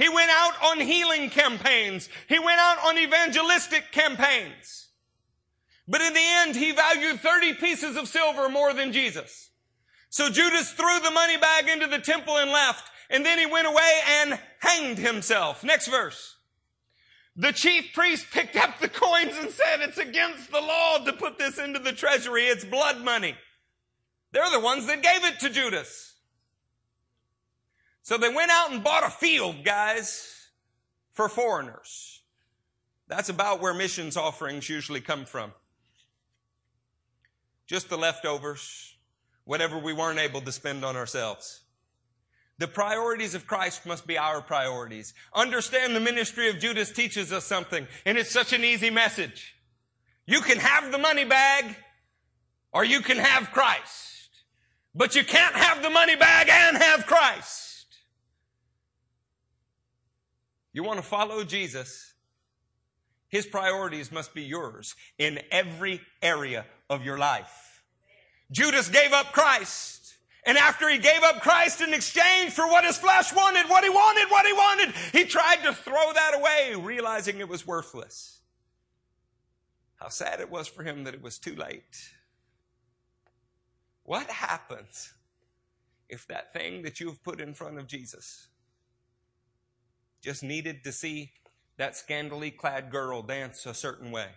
He 0.00 0.08
went 0.08 0.30
out 0.30 0.54
on 0.64 0.80
healing 0.80 1.28
campaigns. 1.28 2.08
He 2.26 2.38
went 2.38 2.58
out 2.58 2.78
on 2.86 2.96
evangelistic 2.96 3.92
campaigns. 3.92 4.88
But 5.86 6.00
in 6.00 6.14
the 6.14 6.24
end, 6.24 6.56
he 6.56 6.72
valued 6.72 7.20
30 7.20 7.54
pieces 7.54 7.98
of 7.98 8.08
silver 8.08 8.48
more 8.48 8.72
than 8.72 8.94
Jesus. 8.94 9.50
So 10.08 10.30
Judas 10.30 10.72
threw 10.72 11.00
the 11.00 11.10
money 11.10 11.36
bag 11.36 11.68
into 11.68 11.86
the 11.86 11.98
temple 11.98 12.38
and 12.38 12.50
left. 12.50 12.90
And 13.10 13.26
then 13.26 13.38
he 13.38 13.44
went 13.44 13.66
away 13.66 14.00
and 14.22 14.38
hanged 14.60 14.96
himself. 14.96 15.62
Next 15.62 15.88
verse. 15.88 16.36
The 17.36 17.52
chief 17.52 17.92
priest 17.92 18.26
picked 18.32 18.56
up 18.56 18.78
the 18.80 18.88
coins 18.88 19.36
and 19.36 19.50
said, 19.50 19.82
it's 19.82 19.98
against 19.98 20.50
the 20.50 20.62
law 20.62 21.04
to 21.04 21.12
put 21.12 21.38
this 21.38 21.58
into 21.58 21.78
the 21.78 21.92
treasury. 21.92 22.44
It's 22.44 22.64
blood 22.64 23.04
money. 23.04 23.36
They're 24.32 24.50
the 24.50 24.60
ones 24.60 24.86
that 24.86 25.02
gave 25.02 25.24
it 25.26 25.40
to 25.40 25.50
Judas. 25.50 26.09
So 28.10 28.18
they 28.18 28.28
went 28.28 28.50
out 28.50 28.72
and 28.72 28.82
bought 28.82 29.06
a 29.06 29.08
field, 29.08 29.62
guys, 29.62 30.48
for 31.12 31.28
foreigners. 31.28 32.22
That's 33.06 33.28
about 33.28 33.60
where 33.60 33.72
missions 33.72 34.16
offerings 34.16 34.68
usually 34.68 35.00
come 35.00 35.24
from. 35.24 35.52
Just 37.68 37.88
the 37.88 37.96
leftovers, 37.96 38.96
whatever 39.44 39.78
we 39.78 39.92
weren't 39.92 40.18
able 40.18 40.40
to 40.40 40.50
spend 40.50 40.84
on 40.84 40.96
ourselves. 40.96 41.60
The 42.58 42.66
priorities 42.66 43.36
of 43.36 43.46
Christ 43.46 43.86
must 43.86 44.08
be 44.08 44.18
our 44.18 44.40
priorities. 44.40 45.14
Understand 45.32 45.94
the 45.94 46.00
ministry 46.00 46.50
of 46.50 46.58
Judas 46.58 46.90
teaches 46.90 47.32
us 47.32 47.44
something, 47.44 47.86
and 48.04 48.18
it's 48.18 48.32
such 48.32 48.52
an 48.52 48.64
easy 48.64 48.90
message. 48.90 49.54
You 50.26 50.40
can 50.40 50.58
have 50.58 50.90
the 50.90 50.98
money 50.98 51.26
bag, 51.26 51.76
or 52.72 52.84
you 52.84 53.02
can 53.02 53.18
have 53.18 53.52
Christ. 53.52 54.30
But 54.96 55.14
you 55.14 55.22
can't 55.22 55.54
have 55.54 55.80
the 55.80 55.90
money 55.90 56.16
bag 56.16 56.48
and 56.50 56.76
have 56.76 57.06
Christ. 57.06 57.68
You 60.72 60.82
want 60.82 60.98
to 60.98 61.04
follow 61.04 61.44
Jesus, 61.44 62.14
His 63.28 63.46
priorities 63.46 64.12
must 64.12 64.34
be 64.34 64.42
yours 64.42 64.94
in 65.18 65.40
every 65.50 66.00
area 66.22 66.66
of 66.88 67.04
your 67.04 67.18
life. 67.18 67.82
Judas 68.50 68.88
gave 68.88 69.12
up 69.12 69.32
Christ. 69.32 70.00
And 70.44 70.56
after 70.56 70.88
he 70.88 70.98
gave 70.98 71.22
up 71.22 71.42
Christ 71.42 71.80
in 71.80 71.92
exchange 71.92 72.52
for 72.52 72.66
what 72.66 72.84
his 72.84 72.96
flesh 72.96 73.32
wanted, 73.32 73.68
what 73.68 73.84
he 73.84 73.90
wanted, 73.90 74.30
what 74.30 74.46
he 74.46 74.52
wanted, 74.52 74.94
he 75.12 75.24
tried 75.24 75.62
to 75.64 75.74
throw 75.74 76.12
that 76.14 76.34
away, 76.34 76.74
realizing 76.76 77.38
it 77.38 77.48
was 77.48 77.66
worthless. 77.66 78.40
How 79.96 80.08
sad 80.08 80.40
it 80.40 80.50
was 80.50 80.66
for 80.66 80.82
him 80.82 81.04
that 81.04 81.14
it 81.14 81.22
was 81.22 81.38
too 81.38 81.54
late. 81.54 82.10
What 84.02 84.28
happens 84.30 85.12
if 86.08 86.26
that 86.28 86.54
thing 86.54 86.82
that 86.82 87.00
you've 87.00 87.22
put 87.22 87.40
in 87.40 87.52
front 87.52 87.78
of 87.78 87.86
Jesus 87.86 88.48
just 90.22 90.42
needed 90.42 90.84
to 90.84 90.92
see 90.92 91.32
that 91.78 91.96
scantily 91.96 92.50
clad 92.50 92.90
girl 92.90 93.22
dance 93.22 93.64
a 93.66 93.74
certain 93.74 94.10
way? 94.10 94.28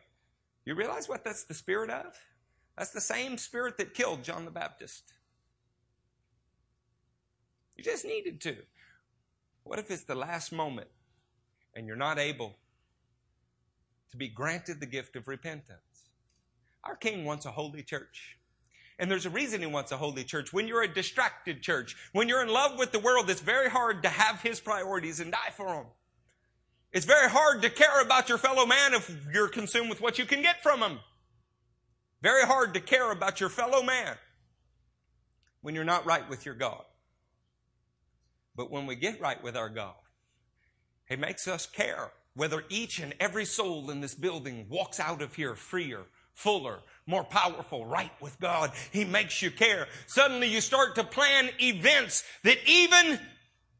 You 0.65 0.75
realize 0.75 1.09
what 1.09 1.23
that's 1.23 1.43
the 1.43 1.53
spirit 1.53 1.89
of? 1.89 2.17
That's 2.77 2.91
the 2.91 3.01
same 3.01 3.37
spirit 3.37 3.77
that 3.77 3.93
killed 3.93 4.23
John 4.23 4.45
the 4.45 4.51
Baptist. 4.51 5.13
You 7.75 7.83
just 7.83 8.05
needed 8.05 8.39
to. 8.41 8.57
What 9.63 9.79
if 9.79 9.89
it's 9.91 10.03
the 10.03 10.15
last 10.15 10.51
moment 10.51 10.89
and 11.75 11.87
you're 11.87 11.95
not 11.95 12.19
able 12.19 12.55
to 14.11 14.17
be 14.17 14.27
granted 14.27 14.79
the 14.79 14.85
gift 14.85 15.15
of 15.15 15.27
repentance? 15.27 16.09
Our 16.83 16.95
King 16.95 17.25
wants 17.25 17.45
a 17.45 17.51
holy 17.51 17.83
church. 17.83 18.37
And 18.99 19.09
there's 19.09 19.25
a 19.25 19.29
reason 19.29 19.61
he 19.61 19.67
wants 19.67 19.91
a 19.91 19.97
holy 19.97 20.23
church. 20.23 20.53
When 20.53 20.67
you're 20.67 20.83
a 20.83 20.93
distracted 20.93 21.61
church, 21.61 21.95
when 22.11 22.29
you're 22.29 22.43
in 22.43 22.49
love 22.49 22.77
with 22.77 22.91
the 22.91 22.99
world, 22.99 23.29
it's 23.29 23.41
very 23.41 23.69
hard 23.69 24.03
to 24.03 24.09
have 24.09 24.41
his 24.41 24.59
priorities 24.59 25.19
and 25.19 25.31
die 25.31 25.51
for 25.55 25.67
them. 25.67 25.85
It's 26.91 27.05
very 27.05 27.29
hard 27.29 27.63
to 27.63 27.69
care 27.69 28.01
about 28.01 28.29
your 28.29 28.37
fellow 28.37 28.65
man 28.65 28.93
if 28.93 29.15
you're 29.33 29.47
consumed 29.47 29.89
with 29.89 29.99
what 29.99 30.19
you 30.19 30.25
can 30.25 30.41
get 30.41 30.61
from 30.61 30.81
him. 30.81 30.99
Very 32.21 32.43
hard 32.43 32.75
to 32.75 32.79
care 32.79 33.11
about 33.11 33.39
your 33.39 33.49
fellow 33.49 33.83
man 33.83 34.15
when 35.61 35.73
you're 35.73 35.83
not 35.83 36.05
right 36.05 36.29
with 36.29 36.45
your 36.45 36.55
God. 36.55 36.83
But 38.55 38.69
when 38.69 38.85
we 38.85 38.95
get 38.95 39.19
right 39.19 39.41
with 39.43 39.57
our 39.57 39.69
God, 39.69 39.95
He 41.09 41.15
makes 41.15 41.47
us 41.47 41.65
care 41.65 42.11
whether 42.35 42.63
each 42.69 42.99
and 42.99 43.13
every 43.19 43.45
soul 43.45 43.89
in 43.89 44.01
this 44.01 44.15
building 44.15 44.67
walks 44.69 44.99
out 44.99 45.21
of 45.21 45.35
here 45.35 45.55
freer, 45.55 46.03
fuller, 46.33 46.79
more 47.05 47.23
powerful, 47.23 47.85
right 47.85 48.11
with 48.21 48.39
God. 48.39 48.71
He 48.91 49.05
makes 49.05 49.41
you 49.41 49.51
care. 49.51 49.87
Suddenly 50.07 50.47
you 50.47 50.61
start 50.61 50.95
to 50.95 51.03
plan 51.03 51.49
events 51.59 52.23
that 52.43 52.57
even 52.65 53.19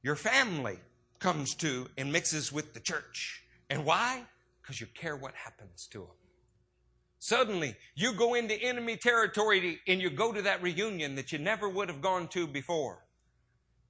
your 0.01 0.15
family 0.15 0.79
comes 1.19 1.55
to 1.55 1.87
and 1.97 2.11
mixes 2.11 2.51
with 2.51 2.73
the 2.73 2.79
church. 2.79 3.43
And 3.69 3.85
why? 3.85 4.23
Because 4.61 4.81
you 4.81 4.87
care 4.93 5.15
what 5.15 5.33
happens 5.35 5.87
to 5.91 5.99
them. 5.99 6.07
Suddenly, 7.19 7.77
you 7.95 8.11
go 8.11 8.33
into 8.33 8.61
enemy 8.61 8.97
territory 8.97 9.79
and 9.87 10.01
you 10.01 10.09
go 10.09 10.33
to 10.33 10.41
that 10.41 10.61
reunion 10.61 11.15
that 11.15 11.31
you 11.31 11.39
never 11.39 11.69
would 11.69 11.87
have 11.87 12.01
gone 12.01 12.27
to 12.29 12.45
before 12.45 12.99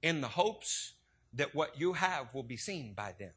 in 0.02 0.20
the 0.20 0.28
hopes 0.28 0.92
that 1.32 1.52
what 1.52 1.80
you 1.80 1.94
have 1.94 2.32
will 2.32 2.44
be 2.44 2.56
seen 2.56 2.94
by 2.94 3.12
them. 3.18 3.32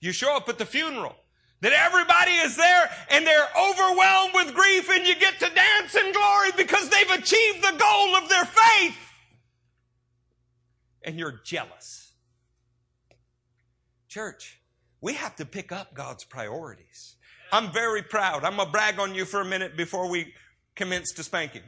You 0.00 0.12
show 0.12 0.34
up 0.34 0.48
at 0.48 0.56
the 0.56 0.64
funeral, 0.64 1.14
that 1.60 1.72
everybody 1.72 2.32
is 2.32 2.56
there 2.56 2.90
and 3.10 3.26
they're 3.26 3.48
overwhelmed 3.58 4.34
with 4.34 4.54
grief 4.54 4.88
and 4.90 5.06
you 5.06 5.16
get 5.16 5.34
to 5.40 5.50
dance 5.54 5.94
in 5.94 6.12
glory 6.12 6.50
because 6.56 6.88
they've 6.88 7.10
achieved 7.10 7.62
the 7.62 7.76
goal 7.78 8.16
of 8.16 8.28
their 8.28 8.44
faith. 8.44 8.96
And 11.02 11.18
you're 11.18 11.40
jealous. 11.44 12.12
Church, 14.08 14.60
we 15.00 15.14
have 15.14 15.36
to 15.36 15.44
pick 15.44 15.72
up 15.72 15.94
God's 15.94 16.24
priorities. 16.24 17.16
I'm 17.52 17.72
very 17.72 18.02
proud. 18.02 18.44
I'm 18.44 18.56
going 18.56 18.66
to 18.66 18.72
brag 18.72 18.98
on 18.98 19.14
you 19.14 19.24
for 19.24 19.40
a 19.40 19.44
minute 19.44 19.76
before 19.76 20.08
we 20.08 20.34
commence 20.74 21.12
to 21.14 21.22
spanking. 21.22 21.62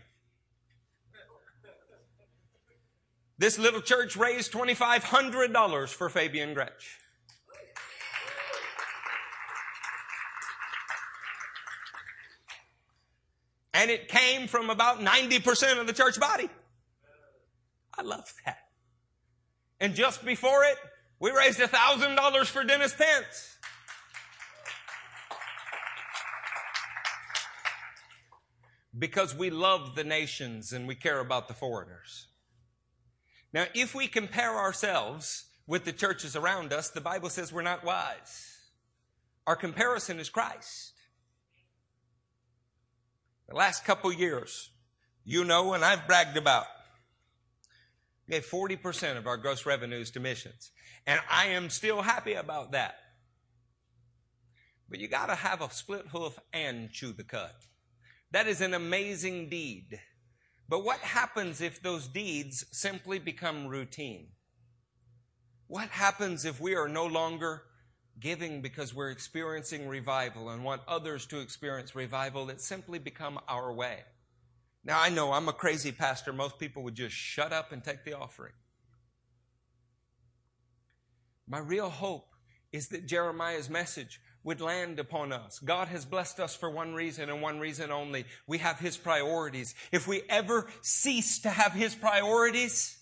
This 3.39 3.59
little 3.59 3.81
church 3.81 4.17
raised 4.17 4.53
$2,500 4.53 5.89
for 5.89 6.11
Fabian 6.11 6.55
Gretsch. 6.55 6.99
And 13.81 13.91
it 13.91 14.09
came 14.09 14.47
from 14.47 14.69
about 14.69 15.01
90% 15.01 15.81
of 15.81 15.87
the 15.87 15.95
church 15.95 16.21
body. 16.21 16.51
I 17.97 18.03
love 18.03 18.31
that. 18.45 18.59
And 19.81 19.95
just 19.95 20.23
before 20.23 20.65
it, 20.65 20.77
we 21.19 21.31
raised 21.31 21.59
a 21.61 21.67
$1,000 21.67 22.47
for 22.49 22.63
Dennis 22.63 22.93
Pence. 22.93 23.57
Because 28.99 29.35
we 29.35 29.49
love 29.49 29.95
the 29.95 30.05
nations 30.05 30.75
and 30.75 30.87
we 30.87 30.95
care 30.95 31.19
about 31.19 31.49
the 31.49 31.55
foreigners. 31.55 32.27
Now, 33.51 33.65
if 33.75 33.95
we 33.95 34.09
compare 34.09 34.59
ourselves 34.59 35.47
with 35.67 35.87
the 35.87 35.93
churches 35.93 36.37
around 36.37 36.75
us, 36.75 36.91
the 36.91 37.01
Bible 37.01 37.31
says 37.31 37.51
we're 37.51 37.63
not 37.63 37.83
wise. 37.83 38.59
Our 39.47 39.57
comparison 39.57 40.21
is 40.21 40.29
Christ. 40.29 40.93
The 43.51 43.57
last 43.57 43.85
couple 43.85 44.13
years, 44.13 44.71
you 45.25 45.45
know, 45.45 45.75
and 45.75 45.85
I've 45.85 46.07
bragged 46.07 46.37
about, 46.37 46.67
gave 48.31 48.47
40% 48.47 49.19
of 49.19 49.27
our 49.27 49.37
gross 49.37 49.67
revenues 49.67 50.13
to 50.13 50.21
missions. 50.21 50.71
And 51.05 51.21
I 51.29 51.47
am 51.47 51.69
still 51.69 52.01
happy 52.01 52.35
about 52.35 52.71
that. 52.73 52.95
But 54.89 55.01
you 55.01 55.09
gotta 55.09 55.35
have 55.35 55.63
a 55.63 55.71
split 55.71 56.07
hoof 56.13 56.39
and 56.53 56.93
chew 56.93 57.13
the 57.13 57.25
cud. 57.25 57.51
That 58.31 58.47
is 58.47 58.61
an 58.61 58.73
amazing 58.73 59.49
deed. 59.49 59.99
But 60.69 60.85
what 60.85 61.01
happens 61.01 61.61
if 61.61 61.83
those 61.83 62.07
deeds 62.07 62.65
simply 62.71 63.19
become 63.19 63.67
routine? 63.67 64.29
What 65.67 65.89
happens 65.89 66.45
if 66.45 66.61
we 66.61 66.77
are 66.77 66.89
no 66.89 67.05
longer 67.05 67.65
giving 68.21 68.63
because 68.63 68.95
we're 68.95 69.11
experiencing 69.11 69.89
revival 69.89 70.51
and 70.51 70.63
want 70.65 70.83
others 70.87 71.27
to 71.27 71.41
experience 71.41 71.95
revival 71.95 72.47
that 72.47 72.61
simply 72.61 72.99
become 72.99 73.41
our 73.49 73.73
way? 73.73 74.01
Now 74.85 75.01
I 75.01 75.09
know 75.09 75.33
I'm 75.33 75.49
a 75.49 75.53
crazy 75.53 75.93
pastor. 75.93 76.33
Most 76.33 76.59
people 76.59 76.83
would 76.85 76.95
just 76.95 77.15
shut 77.15 77.53
up 77.53 77.73
and 77.73 77.83
take 77.83 78.05
the 78.05 78.17
offering. 78.17 78.53
My 81.47 81.59
real 81.59 81.91
hope 81.91 82.29
is 82.73 82.89
that 82.89 83.07
Jeremiah's 83.07 83.69
message 83.69 84.21
would 84.43 84.61
land 84.61 84.99
upon 84.99 85.33
us. 85.33 85.59
God 85.59 85.89
has 85.89 86.05
blessed 86.05 86.41
us 86.41 86.55
for 86.55 86.71
one 86.71 86.95
reason 86.95 87.29
and 87.29 87.43
one 87.43 87.59
reason 87.59 87.91
only. 87.91 88.25
We 88.47 88.59
have 88.59 88.79
His 88.79 88.97
priorities. 88.97 89.75
If 89.93 90.07
we 90.09 90.23
ever 90.31 90.69
cease 90.81 91.41
to 91.41 91.51
have 91.51 91.73
His 91.73 91.95
priorities, 91.95 92.99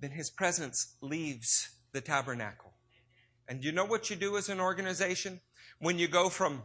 then 0.00 0.10
His 0.10 0.30
presence 0.30 0.96
leaves 1.00 1.70
the 1.92 2.00
tabernacle. 2.00 2.73
And 3.48 3.64
you 3.64 3.72
know 3.72 3.84
what 3.84 4.10
you 4.10 4.16
do 4.16 4.36
as 4.36 4.48
an 4.48 4.60
organization? 4.60 5.40
when 5.78 5.98
you 5.98 6.08
go 6.08 6.28
from 6.28 6.62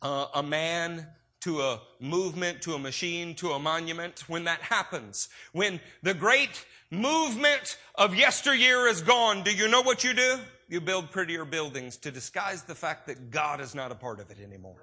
uh, 0.00 0.26
a 0.34 0.42
man 0.42 1.06
to 1.40 1.60
a 1.60 1.80
movement, 2.00 2.62
to 2.62 2.74
a 2.74 2.78
machine, 2.78 3.34
to 3.36 3.50
a 3.52 3.58
monument, 3.58 4.28
when 4.28 4.44
that 4.44 4.60
happens, 4.60 5.28
when 5.52 5.80
the 6.02 6.14
great 6.14 6.64
movement 6.90 7.78
of 7.94 8.14
yesteryear 8.14 8.86
is 8.86 9.00
gone, 9.00 9.42
do 9.42 9.52
you 9.52 9.68
know 9.68 9.82
what 9.82 10.04
you 10.04 10.14
do? 10.14 10.38
You 10.68 10.80
build 10.80 11.10
prettier 11.10 11.44
buildings 11.44 11.96
to 11.98 12.10
disguise 12.10 12.62
the 12.62 12.74
fact 12.74 13.06
that 13.06 13.30
God 13.30 13.60
is 13.60 13.74
not 13.74 13.90
a 13.90 13.94
part 13.94 14.20
of 14.20 14.30
it 14.30 14.38
anymore. 14.38 14.82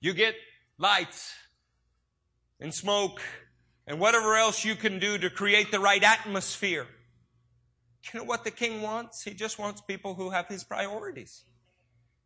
You 0.00 0.12
get 0.12 0.34
lights 0.78 1.32
and 2.60 2.72
smoke 2.72 3.20
and 3.86 3.98
whatever 3.98 4.36
else 4.36 4.64
you 4.64 4.74
can 4.74 4.98
do 4.98 5.18
to 5.18 5.30
create 5.30 5.70
the 5.70 5.80
right 5.80 6.02
atmosphere. 6.02 6.86
You 8.02 8.20
know 8.20 8.24
what 8.24 8.44
the 8.44 8.50
king 8.50 8.82
wants? 8.82 9.22
He 9.22 9.32
just 9.34 9.58
wants 9.58 9.80
people 9.80 10.14
who 10.14 10.30
have 10.30 10.48
his 10.48 10.64
priorities. 10.64 11.44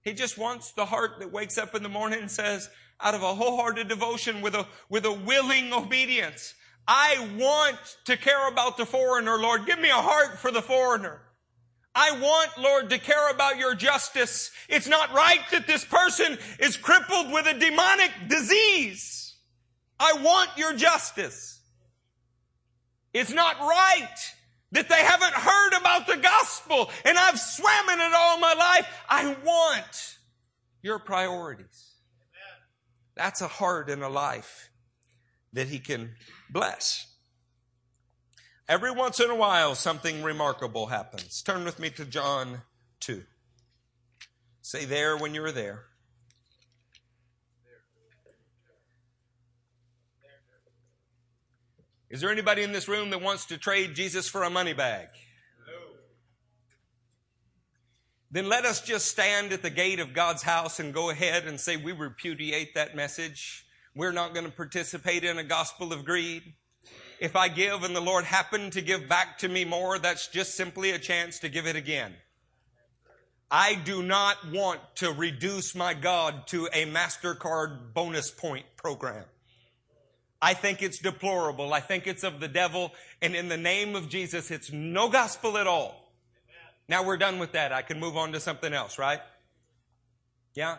He 0.02 0.12
just 0.12 0.38
wants 0.38 0.72
the 0.72 0.84
heart 0.84 1.18
that 1.18 1.32
wakes 1.32 1.58
up 1.58 1.74
in 1.74 1.82
the 1.82 1.88
morning 1.88 2.20
and 2.20 2.30
says, 2.30 2.68
out 3.00 3.14
of 3.14 3.22
a 3.22 3.34
wholehearted 3.34 3.88
devotion 3.88 4.40
with 4.40 4.54
a, 4.54 4.66
with 4.88 5.04
a 5.04 5.12
willing 5.12 5.72
obedience, 5.72 6.54
I 6.86 7.28
want 7.38 7.78
to 8.04 8.16
care 8.16 8.48
about 8.48 8.76
the 8.76 8.86
foreigner, 8.86 9.38
Lord. 9.38 9.66
Give 9.66 9.78
me 9.78 9.90
a 9.90 9.94
heart 9.94 10.38
for 10.38 10.50
the 10.50 10.62
foreigner. 10.62 11.22
I 11.94 12.12
want, 12.20 12.58
Lord, 12.58 12.90
to 12.90 12.98
care 12.98 13.30
about 13.30 13.56
your 13.56 13.74
justice. 13.74 14.50
It's 14.68 14.88
not 14.88 15.12
right 15.12 15.40
that 15.52 15.66
this 15.66 15.84
person 15.84 16.38
is 16.58 16.76
crippled 16.76 17.32
with 17.32 17.46
a 17.46 17.58
demonic 17.58 18.10
disease. 18.28 19.36
I 19.98 20.14
want 20.14 20.50
your 20.56 20.74
justice. 20.74 21.60
It's 23.12 23.32
not 23.32 23.60
right 23.60 24.16
that 24.72 24.88
they 24.88 25.02
haven't 25.02 25.34
heard 25.34 25.78
about 25.78 26.06
the 26.06 26.16
gospel 26.16 26.90
and 27.04 27.16
I've 27.16 27.38
swam 27.38 27.88
in 27.90 28.00
it 28.00 28.12
all 28.14 28.38
my 28.38 28.54
life. 28.54 28.86
I 29.08 29.36
want 29.44 30.18
your 30.82 30.98
priorities. 30.98 31.92
That's 33.16 33.40
a 33.40 33.48
heart 33.48 33.88
and 33.88 34.02
a 34.02 34.08
life 34.08 34.70
that 35.52 35.68
he 35.68 35.78
can 35.78 36.16
bless. 36.50 37.06
Every 38.68 38.90
once 38.90 39.20
in 39.20 39.30
a 39.30 39.34
while, 39.34 39.74
something 39.74 40.22
remarkable 40.22 40.86
happens. 40.86 41.42
Turn 41.42 41.64
with 41.64 41.78
me 41.78 41.90
to 41.90 42.04
John 42.04 42.62
2. 43.00 43.22
Say 44.62 44.84
there 44.84 45.16
when 45.16 45.34
you're 45.34 45.52
there. 45.52 45.84
Is 52.14 52.20
there 52.20 52.30
anybody 52.30 52.62
in 52.62 52.70
this 52.70 52.86
room 52.86 53.10
that 53.10 53.20
wants 53.20 53.46
to 53.46 53.58
trade 53.58 53.96
Jesus 53.96 54.28
for 54.28 54.44
a 54.44 54.48
money 54.48 54.72
bag? 54.72 55.08
Then 58.30 58.48
let 58.48 58.64
us 58.64 58.80
just 58.80 59.08
stand 59.08 59.52
at 59.52 59.62
the 59.62 59.70
gate 59.70 59.98
of 59.98 60.14
God's 60.14 60.44
house 60.44 60.78
and 60.78 60.94
go 60.94 61.10
ahead 61.10 61.44
and 61.44 61.58
say 61.58 61.76
we 61.76 61.90
repudiate 61.90 62.76
that 62.76 62.94
message. 62.94 63.66
We're 63.96 64.12
not 64.12 64.32
going 64.32 64.46
to 64.46 64.52
participate 64.52 65.24
in 65.24 65.38
a 65.38 65.42
gospel 65.42 65.92
of 65.92 66.04
greed. 66.04 66.54
If 67.18 67.34
I 67.34 67.48
give 67.48 67.82
and 67.82 67.96
the 67.96 68.00
Lord 68.00 68.22
happened 68.24 68.74
to 68.74 68.80
give 68.80 69.08
back 69.08 69.38
to 69.38 69.48
me 69.48 69.64
more, 69.64 69.98
that's 69.98 70.28
just 70.28 70.54
simply 70.54 70.92
a 70.92 71.00
chance 71.00 71.40
to 71.40 71.48
give 71.48 71.66
it 71.66 71.74
again. 71.74 72.14
I 73.50 73.74
do 73.74 74.04
not 74.04 74.36
want 74.52 74.78
to 74.98 75.10
reduce 75.10 75.74
my 75.74 75.94
God 75.94 76.46
to 76.46 76.68
a 76.72 76.86
MasterCard 76.86 77.92
bonus 77.92 78.30
point 78.30 78.66
program. 78.76 79.24
I 80.44 80.52
think 80.52 80.82
it's 80.82 80.98
deplorable. 80.98 81.72
I 81.72 81.80
think 81.80 82.06
it's 82.06 82.22
of 82.22 82.38
the 82.38 82.48
devil. 82.48 82.92
And 83.22 83.34
in 83.34 83.48
the 83.48 83.56
name 83.56 83.96
of 83.96 84.10
Jesus, 84.10 84.50
it's 84.50 84.70
no 84.70 85.08
gospel 85.08 85.56
at 85.56 85.66
all. 85.66 86.12
Now 86.86 87.02
we're 87.02 87.16
done 87.16 87.38
with 87.38 87.52
that. 87.52 87.72
I 87.72 87.80
can 87.80 87.98
move 87.98 88.18
on 88.18 88.32
to 88.32 88.40
something 88.40 88.74
else, 88.74 88.98
right? 88.98 89.20
Yeah? 90.54 90.76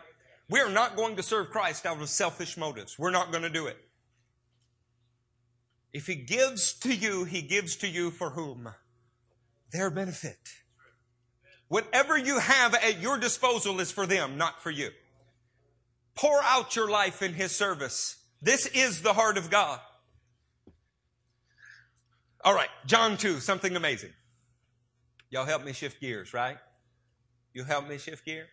We're 0.48 0.70
not 0.70 0.94
going 0.94 1.16
to 1.16 1.22
serve 1.24 1.50
Christ 1.50 1.84
out 1.84 2.00
of 2.00 2.08
selfish 2.08 2.56
motives. 2.56 2.96
We're 2.96 3.10
not 3.10 3.32
going 3.32 3.42
to 3.42 3.50
do 3.50 3.66
it. 3.66 3.76
If 5.92 6.06
he 6.06 6.14
gives 6.14 6.72
to 6.74 6.94
you, 6.94 7.24
he 7.24 7.42
gives 7.42 7.74
to 7.78 7.88
you 7.88 8.12
for 8.12 8.30
whom? 8.30 8.68
Their 9.72 9.90
benefit. 9.90 10.38
Whatever 11.66 12.16
you 12.16 12.38
have 12.38 12.76
at 12.76 13.02
your 13.02 13.18
disposal 13.18 13.80
is 13.80 13.90
for 13.90 14.06
them, 14.06 14.38
not 14.38 14.62
for 14.62 14.70
you. 14.70 14.90
Pour 16.14 16.40
out 16.44 16.76
your 16.76 16.88
life 16.88 17.20
in 17.20 17.34
his 17.34 17.50
service. 17.50 18.18
This 18.42 18.66
is 18.66 19.02
the 19.02 19.12
heart 19.12 19.38
of 19.38 19.50
God. 19.50 19.80
All 22.44 22.54
right, 22.54 22.68
John 22.86 23.16
2, 23.16 23.40
something 23.40 23.74
amazing. 23.74 24.12
Y'all 25.30 25.46
help 25.46 25.64
me 25.64 25.72
shift 25.72 26.00
gears, 26.00 26.32
right? 26.32 26.58
You 27.52 27.64
help 27.64 27.88
me 27.88 27.98
shift 27.98 28.24
gears? 28.24 28.48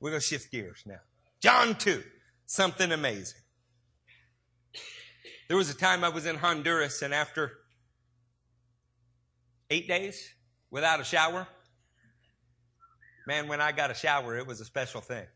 We're 0.00 0.10
going 0.10 0.20
to 0.20 0.26
shift 0.26 0.50
gears 0.50 0.82
now. 0.86 1.00
John 1.40 1.76
2, 1.76 2.02
something 2.46 2.90
amazing. 2.90 3.40
There 5.48 5.56
was 5.56 5.70
a 5.70 5.74
time 5.74 6.04
I 6.04 6.08
was 6.08 6.26
in 6.26 6.36
Honduras 6.36 7.02
and 7.02 7.14
after 7.14 7.52
eight 9.70 9.88
days 9.88 10.28
without 10.70 11.00
a 11.00 11.04
shower, 11.04 11.46
man, 13.26 13.48
when 13.48 13.60
I 13.60 13.72
got 13.72 13.90
a 13.90 13.94
shower, 13.94 14.36
it 14.36 14.46
was 14.46 14.60
a 14.60 14.64
special 14.64 15.00
thing. 15.00 15.26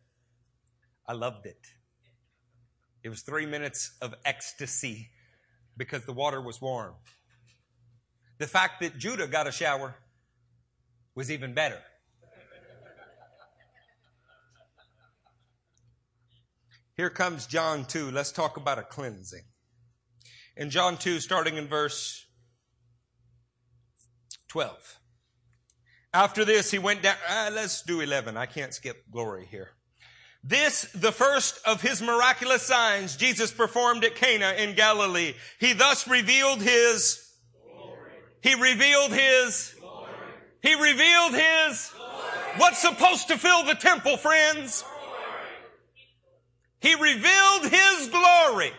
I 1.07 1.13
loved 1.13 1.47
it. 1.47 1.67
It 3.03 3.09
was 3.09 3.23
three 3.23 3.47
minutes 3.47 3.97
of 4.01 4.15
ecstasy 4.25 5.11
because 5.77 6.05
the 6.05 6.13
water 6.13 6.41
was 6.41 6.61
warm. 6.61 6.95
The 8.39 8.47
fact 8.47 8.81
that 8.81 8.99
Judah 8.99 9.27
got 9.27 9.47
a 9.47 9.53
shower 9.53 9.97
was 11.15 11.31
even 11.31 11.55
better. 11.55 11.79
Here 16.97 17.11
comes 17.11 17.47
John 17.47 17.85
2. 17.85 18.11
Let's 18.11 18.33
talk 18.33 18.57
about 18.57 18.79
a 18.79 18.83
cleansing 18.83 19.45
in 20.57 20.71
John 20.71 20.97
2, 20.97 21.21
starting 21.21 21.57
in 21.57 21.67
verse 21.67 22.27
12. 24.49 24.99
After 26.15 26.45
this, 26.45 26.71
he 26.71 26.79
went 26.79 27.03
down. 27.03 27.17
Uh, 27.29 27.51
let's 27.53 27.83
do 27.83 28.01
11. 28.01 28.37
I 28.37 28.47
can't 28.47 28.75
skip 28.75 29.05
glory 29.11 29.47
here. 29.51 29.71
This, 30.45 30.91
the 30.95 31.13
first 31.13 31.61
of 31.67 31.83
his 31.83 32.03
miraculous 32.03 32.63
signs 32.63 33.17
Jesus 33.17 33.53
performed 33.53 34.05
at 34.05 34.17
Cana 34.17 34.55
in 34.59 34.75
Galilee. 34.75 35.35
He 35.61 35.73
thus 35.73 36.09
revealed 36.09 36.61
his, 36.61 37.25
glory. 37.65 38.11
he 38.41 38.55
revealed 38.55 39.13
his, 39.13 39.75
glory. 39.79 40.11
he 40.61 40.75
revealed 40.75 41.35
his, 41.35 41.91
glory. 41.97 42.59
what's 42.59 42.79
supposed 42.79 43.29
to 43.29 43.39
fill 43.39 43.65
the 43.65 43.75
temple, 43.75 44.17
friends? 44.17 44.85
He 46.81 46.97
revealed 46.97 47.71
his 47.71 48.09
glory 48.09 48.73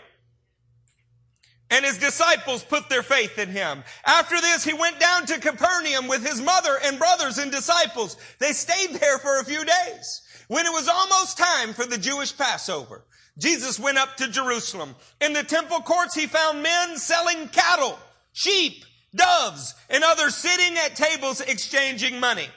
and 1.74 1.86
his 1.86 1.97
disciples 1.97 2.64
put 2.64 2.88
their 2.88 3.01
faith 3.01 3.39
in 3.39 3.49
him. 3.49 3.84
After 4.05 4.39
this, 4.39 4.64
he 4.64 4.74
went 4.74 4.99
down 4.99 5.26
to 5.26 5.39
Capernaum 5.39 6.07
with 6.07 6.24
his 6.24 6.39
mother 6.39 6.78
and 6.84 6.99
brothers 6.99 7.39
and 7.39 7.51
disciples. 7.51 8.16
They 8.39 8.51
stayed 8.51 8.99
there 8.99 9.18
for 9.18 9.39
a 9.39 9.43
few 9.45 9.66
days. 9.66 10.22
When 10.54 10.68
it 10.68 10.72
was 10.72 10.88
almost 10.88 11.39
time 11.39 11.74
for 11.74 11.84
the 11.84 11.97
Jewish 11.97 12.38
Passover, 12.38 13.06
Jesus 13.39 13.80
went 13.80 13.97
up 13.97 14.18
to 14.18 14.28
Jerusalem. 14.28 14.95
In 15.20 15.34
the 15.34 15.41
temple 15.41 15.80
courts, 15.80 16.14
he 16.14 16.28
found 16.28 16.62
men 16.62 16.95
selling 16.99 17.47
cattle, 17.47 17.97
sheep, 18.34 18.86
doves, 19.16 19.74
and 19.89 20.04
others 20.04 20.36
sitting 20.36 20.78
at 20.78 20.95
tables 20.95 21.41
exchanging 21.41 22.20
money. 22.20 22.49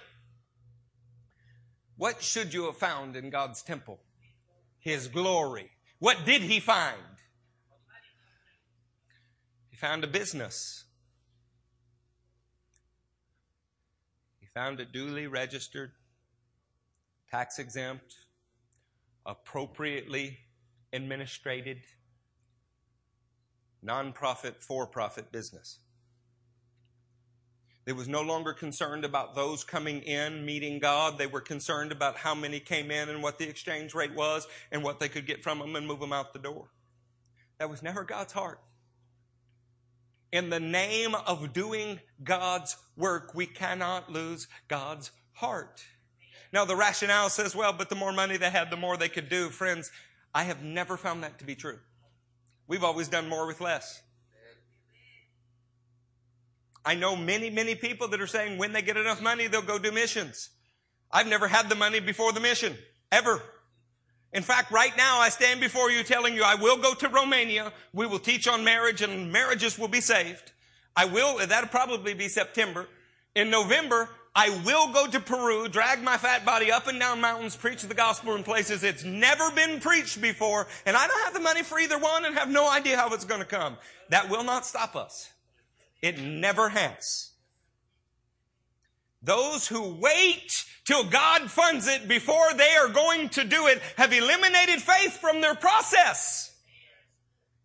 What 1.97 2.22
should 2.22 2.53
you 2.53 2.66
have 2.66 2.76
found 2.76 3.16
in 3.16 3.30
God's 3.30 3.62
temple? 3.62 3.99
His 4.78 5.09
glory. 5.09 5.70
What 5.99 6.26
did 6.26 6.42
he 6.42 6.61
find? 6.61 7.01
He 9.70 9.78
found 9.78 10.05
a 10.05 10.07
business. 10.07 10.84
He 14.38 14.49
found 14.53 14.80
it 14.80 14.92
duly 14.92 15.26
registered, 15.26 15.92
tax 17.31 17.59
exempt, 17.59 18.14
appropriately 19.24 20.39
administrated, 20.93 21.79
nonprofit, 23.85 24.61
for 24.61 24.87
profit 24.87 25.33
business. 25.33 25.79
They 27.85 27.93
was 27.93 28.09
no 28.09 28.22
longer 28.22 28.53
concerned 28.53 29.05
about 29.05 29.37
those 29.37 29.62
coming 29.62 30.03
in 30.03 30.45
meeting 30.45 30.81
God. 30.81 31.18
They 31.18 31.29
were 31.29 31.41
concerned 31.41 31.93
about 31.93 32.16
how 32.16 32.35
many 32.35 32.59
came 32.59 32.91
in 32.91 33.09
and 33.09 33.22
what 33.22 33.39
the 33.39 33.49
exchange 33.49 33.95
rate 33.95 34.14
was 34.14 34.47
and 34.72 34.83
what 34.83 34.99
they 34.99 35.09
could 35.09 35.27
get 35.27 35.45
from 35.45 35.61
them 35.61 35.77
and 35.77 35.87
move 35.87 36.01
them 36.01 36.12
out 36.12 36.33
the 36.33 36.41
door. 36.41 36.68
That 37.59 37.70
was 37.70 37.83
never 37.83 38.03
God's 38.03 38.33
heart 38.33 38.61
in 40.33 40.51
the 40.51 40.61
name 40.61 41.14
of 41.14 41.53
doing 41.53 42.01
God's 42.22 42.77
work, 42.97 43.35
we 43.35 43.47
cannot 43.47 44.11
lose 44.12 44.49
God's 44.68 45.11
heart. 45.33 45.83
Now, 46.57 46.64
the 46.64 46.74
rationale 46.74 47.28
says, 47.28 47.54
well, 47.54 47.74
but 47.74 47.90
the 47.90 47.96
more 47.96 48.14
money 48.14 48.38
they 48.38 48.48
had, 48.48 48.70
the 48.70 48.78
more 48.78 48.96
they 48.96 49.11
could 49.11 49.28
do. 49.28 49.50
Friends, 49.50 49.92
I 50.34 50.44
have 50.44 50.62
never 50.62 50.96
found 50.96 51.22
that 51.22 51.38
to 51.40 51.44
be 51.44 51.54
true. 51.54 51.78
We've 52.66 52.82
always 52.82 53.09
done 53.09 53.28
more 53.28 53.46
with 53.46 53.61
less. 53.61 54.00
I 56.82 56.94
know 56.94 57.14
many, 57.14 57.50
many 57.50 57.74
people 57.74 58.09
that 58.09 58.22
are 58.22 58.26
saying 58.26 58.57
when 58.57 58.72
they 58.72 58.80
get 58.80 58.96
enough 58.96 59.20
money, 59.20 59.48
they'll 59.48 59.61
go 59.61 59.78
do 59.78 59.92
missions. 59.92 60.48
I've 61.12 61.26
never 61.26 61.46
had 61.46 61.68
the 61.68 61.74
money 61.74 62.00
before 62.00 62.32
the 62.32 62.40
mission, 62.40 62.74
ever. 63.12 63.42
In 64.32 64.42
fact, 64.42 64.70
right 64.70 64.96
now 64.96 65.18
I 65.18 65.28
stand 65.28 65.61
before 65.61 65.90
you 65.90 66.02
telling 66.04 66.34
you 66.34 66.42
I 66.42 66.54
will 66.54 66.78
go 66.78 66.94
to 66.94 67.09
Romania. 67.11 67.70
We 67.92 68.07
will 68.07 68.18
teach 68.18 68.48
on 68.48 68.64
marriage 68.64 69.02
and 69.02 69.30
marriages 69.30 69.78
will 69.78 69.88
be 69.88 70.00
saved. 70.00 70.52
I 70.96 71.04
will, 71.04 71.36
that'll 71.36 71.68
probably 71.68 72.14
be 72.14 72.28
September. 72.28 72.88
In 73.34 73.50
November, 73.50 74.09
I 74.39 74.51
will 74.66 74.93
go 74.93 75.07
to 75.07 75.18
Peru, 75.18 75.66
drag 75.66 76.03
my 76.03 76.18
fat 76.18 76.45
body 76.45 76.70
up 76.70 76.89
and 76.89 77.01
down 77.01 77.22
mountains, 77.22 77.57
preach 77.57 77.80
the 77.80 77.95
gospel 77.95 78.34
in 78.34 78.43
places 78.43 78.84
it's 78.84 79.03
never 79.03 79.51
been 79.51 79.80
preached 79.80 80.20
before, 80.20 80.66
and 80.84 80.95
I 80.95 81.07
don't 81.07 81.24
have 81.24 81.32
the 81.32 81.41
money 81.41 81.62
for 81.62 81.78
either 81.78 81.99
one 81.99 82.26
and 82.26 82.37
have 82.37 82.51
no 82.51 82.70
idea 82.70 82.99
how 82.99 83.09
it's 83.14 83.24
going 83.24 83.41
to 83.41 83.47
come. 83.47 83.78
That 84.11 84.28
will 84.28 84.45
not 84.45 84.66
stop 84.66 84.95
us. 84.95 85.30
It 86.03 86.20
never 86.20 86.68
has. 86.68 87.30
Those 89.22 89.66
who 89.66 89.95
wait 89.95 90.53
till 90.84 91.05
God 91.05 91.51
funds 91.51 91.89
it 91.89 92.07
before 92.07 92.53
they 92.59 92.76
are 92.76 92.89
going 92.89 93.30
to 93.30 93.45
do 93.45 93.68
it 93.68 93.80
have 93.97 94.12
eliminated 94.12 94.82
faith 94.82 95.16
from 95.16 95.41
their 95.41 95.55
process. 95.55 96.55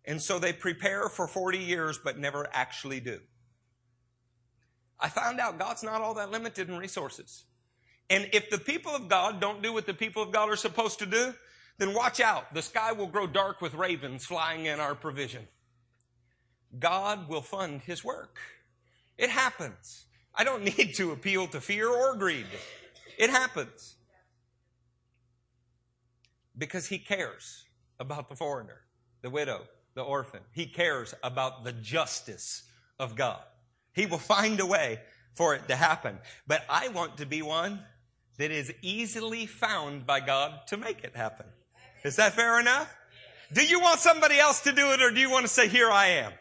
And 0.05 0.22
so 0.22 0.39
they 0.39 0.53
prepare 0.53 1.09
for 1.09 1.28
40 1.28 1.57
years 1.57 1.99
but 2.01 2.17
never 2.17 2.47
actually 2.53 3.01
do. 3.01 3.19
I 5.02 5.10
found 5.10 5.39
out 5.39 5.58
God's 5.58 5.84
not 5.84 6.02
all 6.02 6.14
that 6.14 6.32
limited 6.32 6.70
in 6.70 6.78
resources. 6.78 7.43
And 8.10 8.30
if 8.34 8.49
the 8.49 8.58
people 8.58 8.91
of 8.93 9.10
God 9.10 9.41
don't 9.41 9.64
do 9.64 9.74
what 9.74 9.86
the 9.86 9.93
people 9.93 10.22
of 10.22 10.32
God 10.32 10.49
are 10.49 10.56
supposed 10.56 10.99
to 10.99 11.06
do, 11.06 11.34
then 11.78 11.93
watch 11.93 12.20
out. 12.20 12.54
The 12.54 12.62
sky 12.62 12.91
will 12.91 13.08
grow 13.08 13.26
dark 13.26 13.62
with 13.62 13.74
ravens 13.74 14.26
flying 14.26 14.66
in 14.66 14.80
our 14.80 14.93
provision. 14.93 15.47
God 16.78 17.28
will 17.28 17.41
fund 17.41 17.82
his 17.82 18.04
work. 18.04 18.38
It 19.18 19.30
happens. 19.30 20.06
I 20.36 20.43
don't 20.43 20.64
need 20.78 20.95
to 20.95 21.12
appeal 21.12 21.47
to 21.47 21.62
fear 21.62 21.89
or 21.89 22.16
greed. 22.16 22.45
It 23.18 23.30
happens. 23.30 23.95
Because 26.58 26.88
he 26.88 26.99
cares 26.99 27.64
about 27.99 28.30
the 28.30 28.36
foreigner, 28.36 28.82
the 29.22 29.30
widow, 29.30 29.62
the 29.93 30.02
orphan. 30.02 30.41
He 30.52 30.66
cares 30.66 31.14
about 31.24 31.64
the 31.64 31.72
justice 31.72 32.64
of 32.99 33.16
God. 33.16 33.41
He 33.93 34.05
will 34.05 34.17
find 34.17 34.59
a 34.59 34.65
way 34.65 34.99
for 35.33 35.55
it 35.55 35.67
to 35.67 35.75
happen. 35.75 36.17
But 36.47 36.63
I 36.69 36.89
want 36.89 37.17
to 37.17 37.25
be 37.25 37.41
one 37.41 37.81
that 38.37 38.51
is 38.51 38.73
easily 38.81 39.45
found 39.45 40.05
by 40.05 40.19
God 40.19 40.67
to 40.67 40.77
make 40.77 41.03
it 41.03 41.15
happen. 41.15 41.45
Is 42.03 42.15
that 42.15 42.33
fair 42.33 42.59
enough? 42.59 42.93
Do 43.53 43.65
you 43.65 43.79
want 43.79 43.99
somebody 43.99 44.39
else 44.39 44.61
to 44.61 44.71
do 44.71 44.91
it 44.93 45.01
or 45.01 45.11
do 45.11 45.19
you 45.19 45.29
want 45.29 45.45
to 45.45 45.51
say, 45.51 45.67
here 45.67 45.91
I 45.91 46.07
am? 46.07 46.31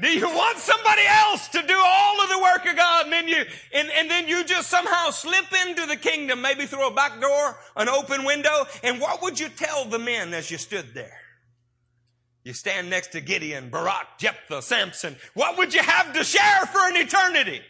Do 0.00 0.08
you 0.08 0.26
want 0.26 0.58
somebody 0.58 1.02
else 1.06 1.48
to 1.48 1.62
do 1.62 1.74
all 1.74 2.20
of 2.20 2.28
the 2.28 2.38
work 2.38 2.70
of 2.70 2.76
God 2.76 3.04
and 3.04 3.12
then 3.12 3.28
you, 3.28 3.44
and, 3.74 3.90
and 3.90 4.10
then 4.10 4.28
you 4.28 4.44
just 4.44 4.68
somehow 4.68 5.10
slip 5.10 5.46
into 5.66 5.86
the 5.86 5.96
kingdom, 5.96 6.42
maybe 6.42 6.66
through 6.66 6.86
a 6.86 6.94
back 6.94 7.18
door, 7.20 7.58
an 7.76 7.88
open 7.88 8.24
window? 8.24 8.66
And 8.82 9.00
what 9.00 9.22
would 9.22 9.40
you 9.40 9.48
tell 9.48 9.86
the 9.86 9.98
men 9.98 10.34
as 10.34 10.50
you 10.50 10.58
stood 10.58 10.92
there? 10.92 11.18
You 12.46 12.52
stand 12.52 12.88
next 12.88 13.08
to 13.08 13.20
Gideon, 13.20 13.70
Barak, 13.70 14.18
Jephthah, 14.18 14.62
Samson. 14.62 15.16
What 15.34 15.58
would 15.58 15.74
you 15.74 15.82
have 15.82 16.12
to 16.12 16.22
share 16.22 16.64
for 16.66 16.78
an 16.78 16.94
eternity? 16.94 17.60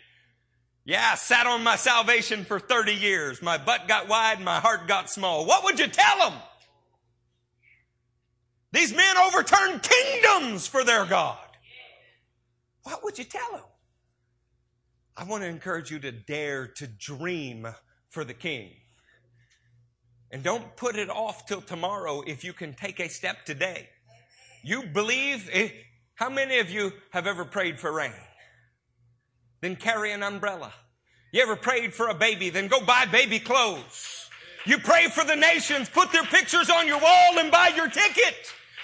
Yeah, 0.85 1.13
I 1.13 1.15
sat 1.15 1.47
on 1.47 1.65
my 1.65 1.77
salvation 1.77 2.45
for 2.45 2.61
30 2.61 2.93
years. 2.93 3.41
My 3.41 3.57
butt 3.57 3.89
got 3.89 4.07
wide, 4.07 4.39
my 4.43 4.61
heart 4.61 4.87
got 4.87 5.09
small. 5.09 5.47
What 5.47 5.65
would 5.65 5.79
you 5.81 5.87
tell 5.87 6.29
them? 6.29 6.39
These 8.71 8.95
men 8.95 9.17
overturned 9.17 9.83
kingdoms 9.83 10.67
for 10.67 10.85
their 10.85 11.07
God. 11.07 11.39
What 12.83 13.03
would 13.03 13.17
you 13.17 13.25
tell 13.25 13.53
them? 13.53 13.65
I 15.17 15.25
want 15.25 15.43
to 15.43 15.49
encourage 15.49 15.91
you 15.91 16.01
to 16.01 16.13
dare 16.13 16.67
to 16.67 16.87
dream 16.87 17.67
for 18.11 18.25
the 18.25 18.35
king. 18.35 18.73
And 20.31 20.43
don't 20.43 20.77
put 20.77 20.97
it 20.97 21.09
off 21.09 21.47
till 21.47 21.63
tomorrow 21.63 22.21
if 22.27 22.45
you 22.45 22.53
can 22.53 22.75
take 22.75 23.01
a 23.01 23.09
step 23.09 23.47
today. 23.47 23.89
You 24.67 24.83
believe? 24.83 25.49
Eh, 25.53 25.69
how 26.17 26.29
many 26.29 26.59
of 26.59 26.69
you 26.69 26.93
have 27.11 27.29
ever 27.29 27.45
prayed 27.45 27.79
for 27.79 27.93
rain? 27.93 28.11
Then 29.61 29.77
carry 29.77 30.11
an 30.11 30.25
umbrella. 30.25 30.73
You 31.33 31.41
ever 31.43 31.55
prayed 31.55 31.95
for 31.95 32.09
a 32.09 32.15
baby? 32.15 32.51
Then 32.51 32.67
go 32.67 32.85
buy 32.85 33.07
baby 33.07 33.39
clothes. 33.39 34.29
You 34.65 34.79
pray 34.79 35.07
for 35.07 35.23
the 35.23 35.37
nations, 35.37 35.89
put 35.89 36.11
their 36.11 36.25
pictures 36.25 36.69
on 36.69 36.89
your 36.89 36.99
wall 36.99 37.39
and 37.39 37.53
buy 37.53 37.75
your 37.77 37.89
ticket. 37.89 38.35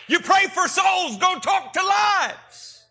You 0.07 0.21
pray 0.21 0.47
for 0.55 0.69
souls, 0.69 1.17
go 1.17 1.41
talk 1.41 1.73
to 1.73 1.83
lives. 1.83 2.85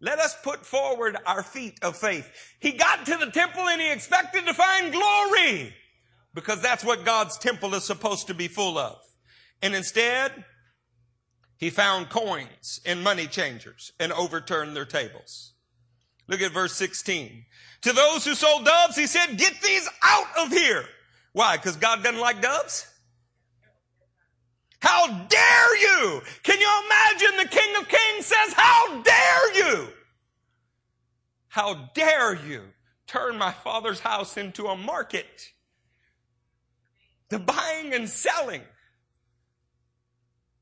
Let 0.00 0.18
us 0.18 0.34
put 0.42 0.66
forward 0.66 1.16
our 1.26 1.44
feet 1.44 1.78
of 1.80 1.96
faith. 1.96 2.28
He 2.58 2.72
got 2.72 3.06
to 3.06 3.18
the 3.18 3.30
temple 3.30 3.68
and 3.68 3.80
he 3.80 3.92
expected 3.92 4.46
to 4.46 4.54
find 4.54 4.92
glory 4.92 5.76
because 6.34 6.60
that's 6.60 6.84
what 6.84 7.04
God's 7.04 7.38
temple 7.38 7.72
is 7.74 7.84
supposed 7.84 8.26
to 8.26 8.34
be 8.34 8.48
full 8.48 8.78
of. 8.78 8.98
And 9.62 9.76
instead, 9.76 10.44
he 11.60 11.68
found 11.68 12.08
coins 12.08 12.80
and 12.86 13.04
money 13.04 13.26
changers 13.26 13.92
and 14.00 14.12
overturned 14.12 14.74
their 14.74 14.86
tables. 14.86 15.52
Look 16.26 16.40
at 16.40 16.52
verse 16.52 16.72
16. 16.72 17.44
To 17.82 17.92
those 17.92 18.24
who 18.24 18.34
sold 18.34 18.64
doves, 18.64 18.96
he 18.96 19.06
said, 19.06 19.36
get 19.36 19.60
these 19.62 19.86
out 20.02 20.26
of 20.38 20.48
here. 20.48 20.86
Why? 21.34 21.58
Because 21.58 21.76
God 21.76 22.02
doesn't 22.02 22.18
like 22.18 22.40
doves? 22.40 22.86
How 24.80 25.06
dare 25.06 25.76
you? 25.76 26.22
Can 26.42 26.58
you 26.58 26.80
imagine 26.86 27.36
the 27.36 27.48
King 27.48 27.76
of 27.76 27.88
Kings 27.88 28.24
says, 28.24 28.54
how 28.54 29.02
dare 29.02 29.54
you? 29.54 29.88
How 31.48 31.90
dare 31.94 32.36
you 32.36 32.62
turn 33.06 33.36
my 33.36 33.52
father's 33.52 34.00
house 34.00 34.38
into 34.38 34.66
a 34.66 34.76
market? 34.76 35.50
The 37.28 37.38
buying 37.38 37.92
and 37.92 38.08
selling 38.08 38.62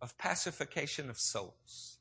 of 0.01 0.17
pacification 0.19 1.11
of 1.11 1.19
souls. 1.19 1.99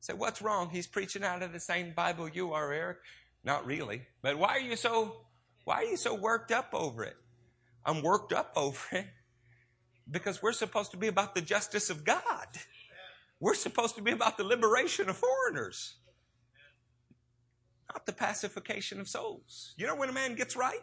Say, 0.00 0.14
what's 0.14 0.40
wrong? 0.40 0.70
He's 0.70 0.86
preaching 0.86 1.24
out 1.24 1.42
of 1.42 1.52
the 1.52 1.60
same 1.60 1.92
Bible 1.92 2.28
you 2.28 2.52
are, 2.52 2.72
Eric. 2.72 2.98
Not 3.44 3.66
really. 3.66 4.02
But 4.22 4.38
why 4.38 4.56
are 4.56 4.60
you 4.60 4.76
so, 4.76 5.22
why 5.64 5.76
are 5.76 5.84
you 5.84 5.96
so 5.96 6.14
worked 6.14 6.52
up 6.52 6.70
over 6.72 7.04
it? 7.04 7.16
I'm 7.84 8.02
worked 8.02 8.32
up 8.32 8.52
over 8.56 8.80
it 8.92 9.06
because 10.10 10.42
we're 10.42 10.52
supposed 10.52 10.90
to 10.92 10.96
be 10.96 11.08
about 11.08 11.34
the 11.34 11.40
justice 11.40 11.90
of 11.90 12.04
God. 12.04 12.46
We're 13.40 13.54
supposed 13.54 13.94
to 13.96 14.02
be 14.02 14.10
about 14.10 14.36
the 14.36 14.44
liberation 14.44 15.08
of 15.08 15.16
foreigners, 15.16 15.94
not 17.92 18.04
the 18.04 18.12
pacification 18.12 19.00
of 19.00 19.08
souls. 19.08 19.74
You 19.76 19.86
know 19.86 19.94
when 19.94 20.08
a 20.08 20.12
man 20.12 20.34
gets 20.34 20.56
right? 20.56 20.82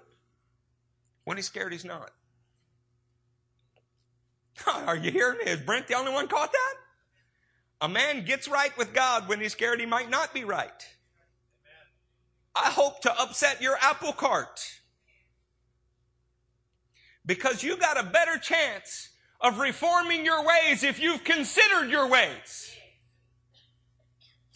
When 1.25 1.37
he's 1.37 1.47
scared, 1.47 1.73
he's 1.73 1.83
not. 1.83 2.11
Are 4.67 4.95
you 4.95 5.11
hearing 5.11 5.39
me? 5.39 5.51
Is 5.51 5.59
Brent 5.59 5.87
the 5.87 5.95
only 5.95 6.11
one 6.11 6.27
caught 6.27 6.51
that? 6.51 6.73
A 7.81 7.89
man 7.89 8.25
gets 8.25 8.47
right 8.47 8.75
with 8.77 8.93
God 8.93 9.27
when 9.27 9.39
he's 9.41 9.51
scared 9.51 9.79
he 9.79 9.85
might 9.85 10.09
not 10.09 10.33
be 10.33 10.43
right. 10.43 10.87
I 12.55 12.69
hope 12.69 13.01
to 13.01 13.21
upset 13.21 13.61
your 13.61 13.77
apple 13.81 14.13
cart. 14.13 14.61
Because 17.25 17.63
you 17.63 17.75
got 17.75 17.99
a 17.99 18.03
better 18.03 18.37
chance 18.37 19.09
of 19.41 19.59
reforming 19.59 20.23
your 20.23 20.45
ways 20.45 20.83
if 20.83 20.99
you've 20.99 21.23
considered 21.23 21.89
your 21.89 22.07
ways. 22.07 22.71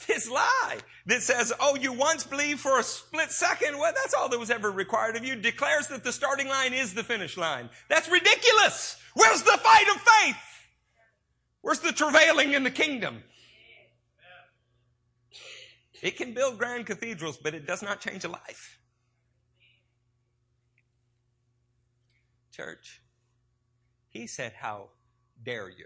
This 0.07 0.29
lie 0.29 0.77
that 1.10 1.24
says, 1.24 1.51
oh, 1.60 1.76
you 1.76 1.91
once 1.91 2.24
believed 2.24 2.60
for 2.60 2.80
a 2.80 2.84
split 2.84 3.32
second. 3.32 3.78
Well, 3.78 3.91
that's 3.95 4.14
all 4.14 4.30
that 4.30 4.39
was 4.39 4.51
ever 4.51 4.70
required 4.70 5.16
of 5.16 5.26
you. 5.26 5.36
Declares 5.36 5.88
that 5.88 6.03
the 6.03 6.12
starting 6.12 6.47
line 6.47 6.74
is 6.74 6.93
the 6.93 7.03
finish 7.03 7.36
line. 7.36 7.70
That's 7.89 8.10
ridiculous. 8.10 8.97
Where's 9.16 9.41
the 9.41 9.57
fight 9.62 9.88
of 9.95 10.01
faith? 10.01 10.38
Where's 11.62 11.80
the 11.80 11.91
travailing 11.91 12.53
in 12.53 12.64
the 12.64 12.72
kingdom? 12.72 13.24
It 16.01 16.16
can 16.16 16.34
build 16.34 16.57
grand 16.57 16.86
cathedrals, 16.86 17.38
but 17.38 17.53
it 17.53 17.68
does 17.68 17.82
not 17.82 17.99
change 17.99 18.24
a 18.24 18.30
life. 18.30 18.80
Church, 22.53 23.01
he 24.10 24.28
said, 24.28 24.53
How 24.53 24.89
dare 25.43 25.70
you? 25.70 25.86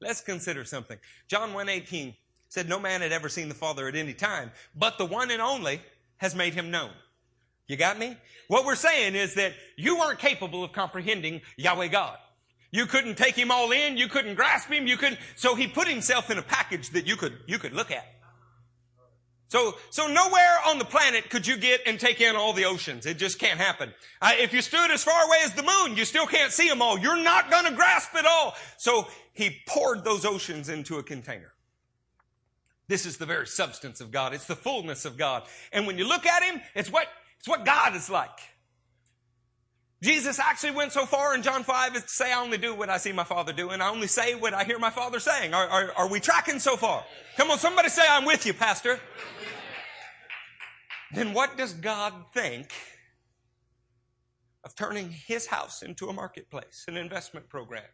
Let's 0.00 0.20
consider 0.20 0.64
something. 0.64 0.98
John 1.28 1.52
1:18 1.52 2.14
said, 2.56 2.70
No 2.70 2.80
man 2.80 3.02
had 3.02 3.12
ever 3.12 3.28
seen 3.28 3.50
the 3.50 3.54
Father 3.54 3.86
at 3.86 3.94
any 3.94 4.14
time, 4.14 4.50
but 4.74 4.96
the 4.96 5.04
one 5.04 5.30
and 5.30 5.42
only 5.42 5.82
has 6.16 6.34
made 6.34 6.54
him 6.54 6.70
known. 6.70 6.90
You 7.66 7.76
got 7.76 7.98
me? 7.98 8.16
What 8.48 8.64
we're 8.64 8.76
saying 8.76 9.14
is 9.14 9.34
that 9.34 9.52
you 9.76 9.98
weren't 9.98 10.18
capable 10.18 10.64
of 10.64 10.72
comprehending 10.72 11.42
Yahweh 11.58 11.88
God. 11.88 12.16
You 12.70 12.86
couldn't 12.86 13.18
take 13.18 13.34
him 13.34 13.50
all 13.50 13.72
in, 13.72 13.98
you 13.98 14.08
couldn't 14.08 14.36
grasp 14.36 14.70
him, 14.70 14.86
you 14.86 14.96
couldn't, 14.96 15.18
so 15.34 15.54
he 15.54 15.66
put 15.66 15.86
himself 15.86 16.30
in 16.30 16.38
a 16.38 16.42
package 16.42 16.90
that 16.90 17.06
you 17.06 17.16
could, 17.16 17.34
you 17.46 17.58
could 17.58 17.74
look 17.74 17.90
at. 17.90 18.06
So, 19.48 19.74
so 19.90 20.06
nowhere 20.06 20.58
on 20.66 20.78
the 20.78 20.86
planet 20.86 21.28
could 21.28 21.46
you 21.46 21.58
get 21.58 21.82
and 21.86 22.00
take 22.00 22.22
in 22.22 22.36
all 22.36 22.54
the 22.54 22.64
oceans. 22.64 23.04
It 23.04 23.18
just 23.18 23.38
can't 23.38 23.60
happen. 23.60 23.92
Uh, 24.22 24.32
if 24.38 24.54
you 24.54 24.62
stood 24.62 24.90
as 24.90 25.04
far 25.04 25.26
away 25.26 25.38
as 25.42 25.52
the 25.52 25.62
moon, 25.62 25.96
you 25.96 26.06
still 26.06 26.26
can't 26.26 26.52
see 26.52 26.68
them 26.68 26.80
all. 26.80 26.98
You're 26.98 27.22
not 27.22 27.50
going 27.50 27.66
to 27.66 27.72
grasp 27.72 28.14
it 28.14 28.24
all. 28.24 28.54
So 28.78 29.08
he 29.34 29.58
poured 29.66 30.04
those 30.04 30.24
oceans 30.24 30.70
into 30.70 30.96
a 30.96 31.02
container. 31.02 31.52
This 32.88 33.04
is 33.04 33.16
the 33.16 33.26
very 33.26 33.46
substance 33.46 34.00
of 34.00 34.10
God. 34.10 34.32
It's 34.32 34.46
the 34.46 34.56
fullness 34.56 35.04
of 35.04 35.16
God. 35.16 35.42
And 35.72 35.86
when 35.86 35.98
you 35.98 36.06
look 36.06 36.24
at 36.24 36.42
him, 36.42 36.60
it's 36.74 36.90
what, 36.90 37.08
it's 37.38 37.48
what 37.48 37.64
God 37.64 37.96
is 37.96 38.08
like. 38.08 38.38
Jesus 40.02 40.38
actually 40.38 40.72
went 40.72 40.92
so 40.92 41.06
far 41.06 41.34
in 41.34 41.42
John 41.42 41.64
5 41.64 41.96
as 41.96 42.02
to 42.02 42.08
say, 42.08 42.32
I 42.32 42.40
only 42.40 42.58
do 42.58 42.74
what 42.74 42.90
I 42.90 42.98
see 42.98 43.12
my 43.12 43.24
Father 43.24 43.52
doing. 43.52 43.80
I 43.80 43.88
only 43.88 44.06
say 44.06 44.34
what 44.34 44.52
I 44.52 44.62
hear 44.62 44.78
my 44.78 44.90
Father 44.90 45.18
saying. 45.18 45.54
Are, 45.54 45.66
are, 45.66 45.92
are 45.96 46.08
we 46.08 46.20
tracking 46.20 46.58
so 46.58 46.76
far? 46.76 47.04
Come 47.36 47.50
on, 47.50 47.58
somebody 47.58 47.88
say, 47.88 48.02
I'm 48.08 48.24
with 48.24 48.44
you, 48.46 48.52
Pastor. 48.52 49.00
Then 51.12 51.32
what 51.32 51.56
does 51.56 51.72
God 51.72 52.12
think 52.34 52.70
of 54.64 54.76
turning 54.76 55.10
his 55.10 55.46
house 55.46 55.82
into 55.82 56.08
a 56.08 56.12
marketplace, 56.12 56.84
an 56.88 56.96
investment 56.96 57.48
program? 57.48 57.84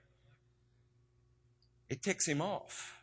It 1.89 2.03
ticks 2.03 2.27
him 2.27 2.43
off. 2.43 3.02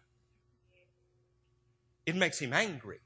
It 2.10 2.16
makes 2.16 2.40
him 2.40 2.54
angry. 2.54 3.02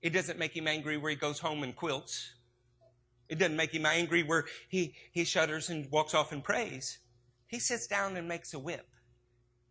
It 0.00 0.14
doesn't 0.14 0.38
make 0.38 0.56
him 0.56 0.66
angry 0.66 0.96
where 0.96 1.10
he 1.10 1.16
goes 1.16 1.38
home 1.40 1.62
and 1.62 1.76
quilts. 1.76 2.32
It 3.28 3.38
doesn't 3.38 3.54
make 3.54 3.74
him 3.74 3.84
angry 3.84 4.22
where 4.22 4.46
he, 4.70 4.94
he 5.12 5.24
shudders 5.24 5.68
and 5.68 5.90
walks 5.90 6.14
off 6.14 6.32
and 6.32 6.42
prays. 6.42 7.00
He 7.48 7.58
sits 7.58 7.86
down 7.86 8.16
and 8.16 8.26
makes 8.26 8.54
a 8.54 8.58
whip 8.58 8.86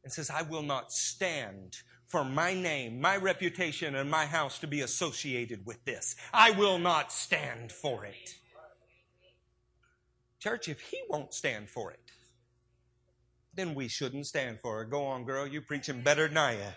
and 0.04 0.14
says, 0.14 0.30
I 0.30 0.44
will 0.44 0.62
not 0.62 0.92
stand 0.92 1.78
for 2.08 2.24
my 2.24 2.54
name, 2.54 3.02
my 3.02 3.18
reputation, 3.18 3.96
and 3.96 4.12
my 4.12 4.28
house 4.28 4.60
to 4.60 4.68
be 4.68 4.82
associated 4.82 5.66
with 5.66 5.84
this. 5.86 6.16
I 6.32 6.52
will 6.52 6.78
not 6.78 7.12
stand 7.12 7.72
for 7.72 8.06
it. 8.06 8.36
Church, 10.40 10.70
if 10.70 10.80
he 10.80 11.02
won't 11.10 11.34
stand 11.34 11.72
for 11.72 11.90
it, 11.90 12.12
then 13.56 13.74
we 13.74 13.88
shouldn't 13.88 14.28
stand 14.28 14.60
for 14.60 14.84
it. 14.84 14.92
Go 14.92 15.06
on, 15.06 15.26
girl. 15.26 15.48
You 15.48 15.62
preaching 15.62 16.04
better 16.04 16.28
than 16.28 16.38
I 16.38 16.52
am. 16.54 16.74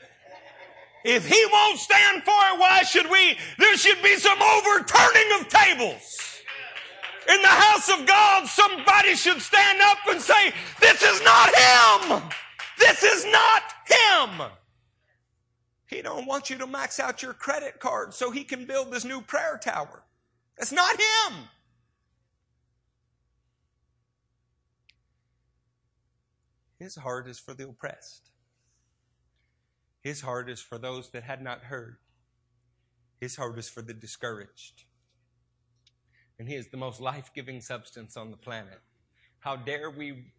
If 1.05 1.27
he 1.29 1.47
won't 1.53 1.79
stand 1.79 2.23
for 2.23 2.31
it, 2.31 2.59
why 2.59 2.83
should 2.83 3.11
we? 3.11 3.37
There 3.59 3.77
should 3.77 4.03
be 4.03 4.17
some 4.17 4.41
overturning 4.41 5.41
of 5.41 5.49
tables 5.49 6.25
in 7.29 7.43
the 7.43 7.49
house 7.49 7.89
of 7.89 8.07
God, 8.07 8.47
somebody 8.47 9.15
should 9.15 9.41
stand 9.41 9.81
up 9.83 9.99
and 10.09 10.21
say, 10.21 10.53
this 10.81 11.03
is 11.03 11.23
not 11.23 11.49
him. 11.55 12.23
This 12.79 13.03
is 13.03 13.25
not 13.27 13.63
him. 13.87 14.49
He 15.87 16.03
don't 16.03 16.27
want 16.27 16.51
you 16.51 16.59
to 16.59 16.67
max 16.67 16.99
out 17.01 17.23
your 17.23 17.35
credit 17.35 17.81
card 17.81 18.15
so 18.15 18.31
he 18.31 18.45
can 18.45 18.67
build 18.67 18.93
this 18.93 19.05
new 19.05 19.21
prayer 19.21 19.59
tower. 19.63 20.03
That's 20.59 20.73
not 20.73 20.93
him. 20.93 21.39
His 26.79 26.97
heart 26.97 27.29
is 27.29 27.39
for 27.39 27.55
the 27.55 27.69
oppressed. 27.69 28.31
His 30.05 30.21
heart 30.21 30.49
is 30.49 30.61
for 30.61 30.79
those 30.79 31.11
that 31.11 31.25
had 31.25 31.43
not 31.43 31.65
heard. 31.65 31.97
His 33.21 33.35
heart 33.35 33.59
is 33.59 33.69
for 33.69 33.83
the 33.83 33.95
discouraged 33.95 34.85
and 36.39 36.49
He 36.49 36.55
is 36.55 36.69
the 36.69 36.77
most 36.77 37.01
life 37.01 37.31
giving 37.35 37.61
substance 37.61 38.17
on 38.17 38.31
the 38.31 38.37
planet. 38.37 38.81
How 39.41 39.57
dare 39.57 39.91
we 39.91 40.33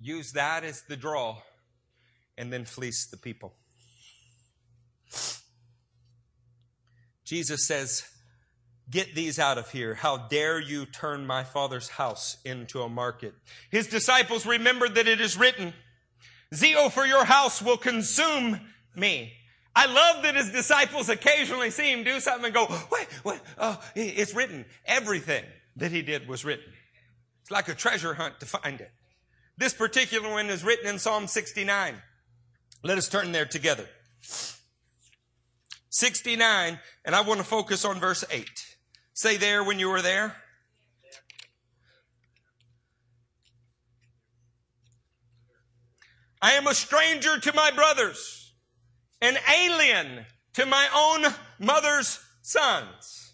use 0.00 0.32
that 0.32 0.64
as 0.64 0.82
the 0.82 0.96
draw 0.96 1.38
and 2.38 2.52
then 2.52 2.64
fleece 2.64 3.06
the 3.06 3.16
people? 3.16 3.54
Jesus 7.24 7.66
says, 7.66 8.04
Get 8.90 9.14
these 9.14 9.38
out 9.38 9.56
of 9.56 9.70
here. 9.70 9.94
How 9.94 10.16
dare 10.16 10.58
you 10.58 10.84
turn 10.84 11.24
my 11.24 11.44
father's 11.44 11.90
house 11.90 12.38
into 12.44 12.82
a 12.82 12.88
market? 12.88 13.34
His 13.70 13.86
disciples 13.86 14.44
remembered 14.44 14.96
that 14.96 15.06
it 15.06 15.20
is 15.20 15.36
written, 15.36 15.74
Zeal 16.52 16.90
for 16.90 17.06
your 17.06 17.24
house 17.24 17.62
will 17.62 17.76
consume 17.76 18.60
me. 18.94 19.32
I 19.74 19.86
love 19.86 20.24
that 20.24 20.34
his 20.34 20.50
disciples 20.50 21.08
occasionally 21.08 21.70
see 21.70 21.92
him 21.92 22.02
do 22.02 22.18
something 22.20 22.46
and 22.46 22.54
go, 22.54 22.66
wait, 22.90 23.06
wait, 23.24 23.40
oh, 23.58 23.80
it's 23.94 24.34
written. 24.34 24.64
Everything 24.84 25.44
that 25.76 25.92
he 25.92 26.02
did 26.02 26.28
was 26.28 26.44
written. 26.44 26.72
It's 27.42 27.50
like 27.50 27.68
a 27.68 27.74
treasure 27.74 28.14
hunt 28.14 28.40
to 28.40 28.46
find 28.46 28.80
it. 28.80 28.90
This 29.56 29.72
particular 29.72 30.28
one 30.30 30.50
is 30.50 30.64
written 30.64 30.88
in 30.88 30.98
Psalm 30.98 31.26
69. 31.26 31.94
Let 32.82 32.98
us 32.98 33.08
turn 33.08 33.32
there 33.32 33.44
together. 33.46 33.86
69, 35.90 36.78
and 37.04 37.14
I 37.14 37.20
want 37.20 37.38
to 37.38 37.44
focus 37.44 37.84
on 37.84 38.00
verse 38.00 38.24
8. 38.30 38.48
Say 39.12 39.36
there 39.36 39.62
when 39.62 39.78
you 39.78 39.88
were 39.88 40.02
there. 40.02 40.34
I 46.42 46.52
am 46.52 46.66
a 46.66 46.74
stranger 46.74 47.38
to 47.38 47.52
my 47.52 47.70
brothers 47.70 48.39
an 49.20 49.36
alien 49.54 50.26
to 50.54 50.66
my 50.66 50.88
own 50.94 51.34
mother's 51.58 52.20
sons. 52.42 53.32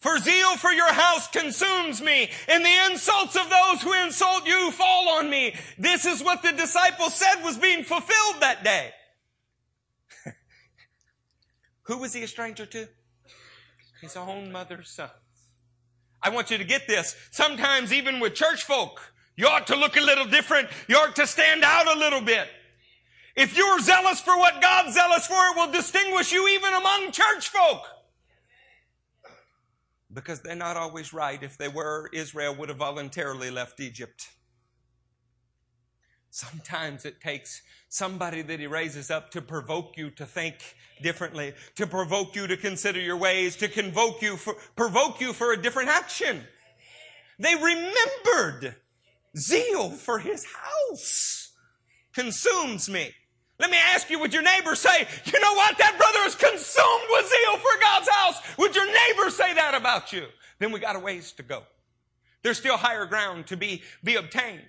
For 0.00 0.18
zeal 0.18 0.56
for 0.56 0.72
your 0.72 0.92
house 0.92 1.28
consumes 1.28 2.02
me, 2.02 2.28
and 2.48 2.64
the 2.64 2.90
insults 2.90 3.36
of 3.36 3.48
those 3.48 3.82
who 3.82 3.92
insult 4.04 4.46
you 4.46 4.72
fall 4.72 5.10
on 5.10 5.30
me. 5.30 5.54
This 5.78 6.04
is 6.04 6.20
what 6.22 6.42
the 6.42 6.50
disciples 6.50 7.14
said 7.14 7.44
was 7.44 7.56
being 7.56 7.84
fulfilled 7.84 8.40
that 8.40 8.64
day. 8.64 8.90
who 11.82 11.98
was 11.98 12.12
he 12.12 12.24
a 12.24 12.26
stranger 12.26 12.66
to? 12.66 12.88
His 14.00 14.16
own 14.16 14.50
mother's 14.50 14.90
sons. 14.90 15.12
I 16.20 16.30
want 16.30 16.50
you 16.50 16.58
to 16.58 16.64
get 16.64 16.88
this. 16.88 17.14
Sometimes 17.30 17.92
even 17.92 18.18
with 18.18 18.34
church 18.34 18.64
folk, 18.64 19.00
you 19.36 19.46
ought 19.46 19.68
to 19.68 19.76
look 19.76 19.96
a 19.96 20.00
little 20.00 20.26
different. 20.26 20.68
You 20.88 20.96
ought 20.96 21.14
to 21.14 21.28
stand 21.28 21.62
out 21.62 21.96
a 21.96 21.98
little 21.98 22.20
bit. 22.20 22.48
If 23.34 23.56
you're 23.56 23.80
zealous 23.80 24.20
for 24.20 24.36
what 24.36 24.60
God's 24.60 24.94
zealous 24.94 25.26
for, 25.26 25.34
it 25.34 25.56
will 25.56 25.72
distinguish 25.72 26.32
you 26.32 26.48
even 26.48 26.74
among 26.74 27.12
church 27.12 27.48
folk. 27.48 27.82
Because 30.12 30.40
they're 30.40 30.54
not 30.54 30.76
always 30.76 31.12
right. 31.14 31.42
If 31.42 31.56
they 31.56 31.68
were, 31.68 32.10
Israel 32.12 32.54
would 32.56 32.68
have 32.68 32.78
voluntarily 32.78 33.50
left 33.50 33.80
Egypt. 33.80 34.28
Sometimes 36.28 37.04
it 37.04 37.20
takes 37.20 37.62
somebody 37.88 38.42
that 38.42 38.60
he 38.60 38.66
raises 38.66 39.10
up 39.10 39.30
to 39.30 39.42
provoke 39.42 39.96
you 39.96 40.10
to 40.10 40.26
think 40.26 40.56
differently, 41.02 41.54
to 41.76 41.86
provoke 41.86 42.34
you 42.34 42.46
to 42.46 42.56
consider 42.56 43.00
your 43.00 43.16
ways, 43.16 43.56
to 43.56 43.68
convoke 43.68 44.22
you 44.22 44.36
for, 44.36 44.54
provoke 44.76 45.20
you 45.20 45.32
for 45.32 45.52
a 45.52 45.60
different 45.60 45.90
action. 45.90 46.42
They 47.38 47.54
remembered 47.54 48.76
zeal 49.36 49.90
for 49.90 50.18
his 50.18 50.44
house 50.44 51.52
consumes 52.12 52.88
me. 52.88 53.12
Let 53.62 53.70
me 53.70 53.78
ask 53.94 54.10
you, 54.10 54.18
would 54.18 54.34
your 54.34 54.42
neighbor 54.42 54.74
say, 54.74 55.06
you 55.24 55.40
know 55.40 55.54
what? 55.54 55.78
That 55.78 55.96
brother 55.96 56.26
is 56.26 56.34
consumed 56.34 57.04
with 57.10 57.30
zeal 57.30 57.58
for 57.58 57.80
God's 57.80 58.08
house. 58.08 58.58
Would 58.58 58.74
your 58.74 58.86
neighbor 58.86 59.30
say 59.30 59.54
that 59.54 59.76
about 59.76 60.12
you? 60.12 60.26
Then 60.58 60.72
we 60.72 60.80
got 60.80 60.96
a 60.96 60.98
ways 60.98 61.30
to 61.34 61.44
go. 61.44 61.62
There's 62.42 62.58
still 62.58 62.76
higher 62.76 63.06
ground 63.06 63.46
to 63.46 63.56
be, 63.56 63.82
be 64.02 64.16
obtained. 64.16 64.62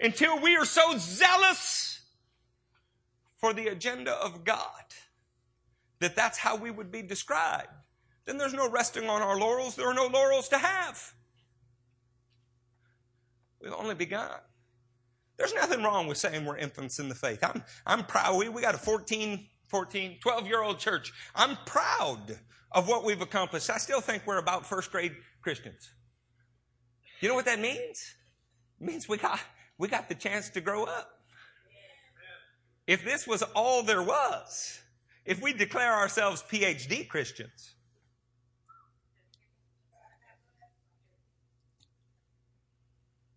Until 0.00 0.40
we 0.40 0.56
are 0.56 0.64
so 0.64 0.96
zealous 0.96 2.00
for 3.36 3.52
the 3.52 3.66
agenda 3.66 4.12
of 4.12 4.42
God 4.42 4.66
that 6.00 6.16
that's 6.16 6.38
how 6.38 6.56
we 6.56 6.70
would 6.70 6.90
be 6.90 7.02
described, 7.02 7.68
then 8.24 8.38
there's 8.38 8.54
no 8.54 8.70
resting 8.70 9.10
on 9.10 9.20
our 9.20 9.38
laurels. 9.38 9.76
There 9.76 9.86
are 9.86 9.94
no 9.94 10.06
laurels 10.06 10.48
to 10.48 10.56
have. 10.56 11.12
We've 13.60 13.74
only 13.74 13.94
begun. 13.94 14.30
There's 15.36 15.54
nothing 15.54 15.82
wrong 15.82 16.06
with 16.06 16.18
saying 16.18 16.44
we're 16.44 16.56
infants 16.56 16.98
in 16.98 17.08
the 17.08 17.14
faith. 17.14 17.42
I'm, 17.42 17.62
I'm 17.86 18.04
proud. 18.04 18.36
We, 18.36 18.48
we 18.48 18.62
got 18.62 18.74
a 18.74 18.78
14, 18.78 19.46
14, 19.68 20.18
12 20.20 20.46
year 20.46 20.62
old 20.62 20.78
church. 20.78 21.12
I'm 21.34 21.56
proud 21.66 22.38
of 22.72 22.88
what 22.88 23.04
we've 23.04 23.20
accomplished. 23.20 23.70
I 23.70 23.78
still 23.78 24.00
think 24.00 24.22
we're 24.26 24.38
about 24.38 24.66
first 24.66 24.90
grade 24.90 25.14
Christians. 25.42 25.90
You 27.20 27.28
know 27.28 27.34
what 27.34 27.46
that 27.46 27.60
means? 27.60 28.14
It 28.80 28.86
means 28.86 29.08
we 29.08 29.18
got, 29.18 29.40
we 29.78 29.88
got 29.88 30.08
the 30.08 30.14
chance 30.14 30.50
to 30.50 30.60
grow 30.60 30.84
up. 30.84 31.10
If 32.86 33.04
this 33.04 33.26
was 33.26 33.42
all 33.54 33.82
there 33.82 34.02
was, 34.02 34.80
if 35.24 35.42
we 35.42 35.52
declare 35.52 35.92
ourselves 35.92 36.44
PhD 36.48 37.08
Christians, 37.08 37.75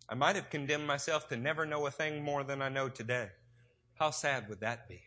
I 0.10 0.16
might 0.16 0.36
have 0.36 0.50
condemned 0.50 0.88
myself 0.88 1.30
to 1.30 1.38
never 1.38 1.68
know 1.68 1.86
a 1.86 1.92
thing 1.92 2.24
more 2.24 2.44
than 2.44 2.64
I 2.64 2.70
know 2.70 2.90
today. 2.90 3.28
How 3.94 4.10
sad 4.10 4.50
would 4.50 4.62
that 4.62 4.88
be? 4.90 5.02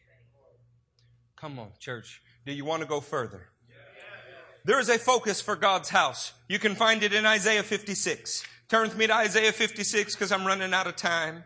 Come 1.35 1.59
on, 1.59 1.71
church. 1.81 2.23
Do 2.47 2.53
you 2.53 2.65
want 2.65 2.83
to 2.83 2.89
go 2.89 3.01
further? 3.01 3.49
There 4.65 4.79
is 4.79 4.89
a 4.89 4.99
focus 4.99 5.41
for 5.41 5.57
God's 5.57 5.89
house. 5.89 6.33
You 6.49 6.61
can 6.61 6.77
find 6.77 7.03
it 7.03 7.13
in 7.13 7.27
Isaiah 7.27 7.65
56. 7.65 8.45
Turn 8.69 8.89
with 8.89 8.97
me 8.97 9.09
to 9.09 9.15
Isaiah 9.15 9.51
56 9.51 10.15
because 10.15 10.31
I'm 10.31 10.47
running 10.47 10.73
out 10.73 10.87
of 10.87 10.95
time. 10.95 11.43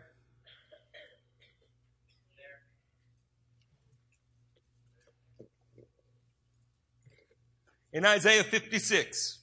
In 7.91 8.05
Isaiah 8.05 8.43
56, 8.43 9.39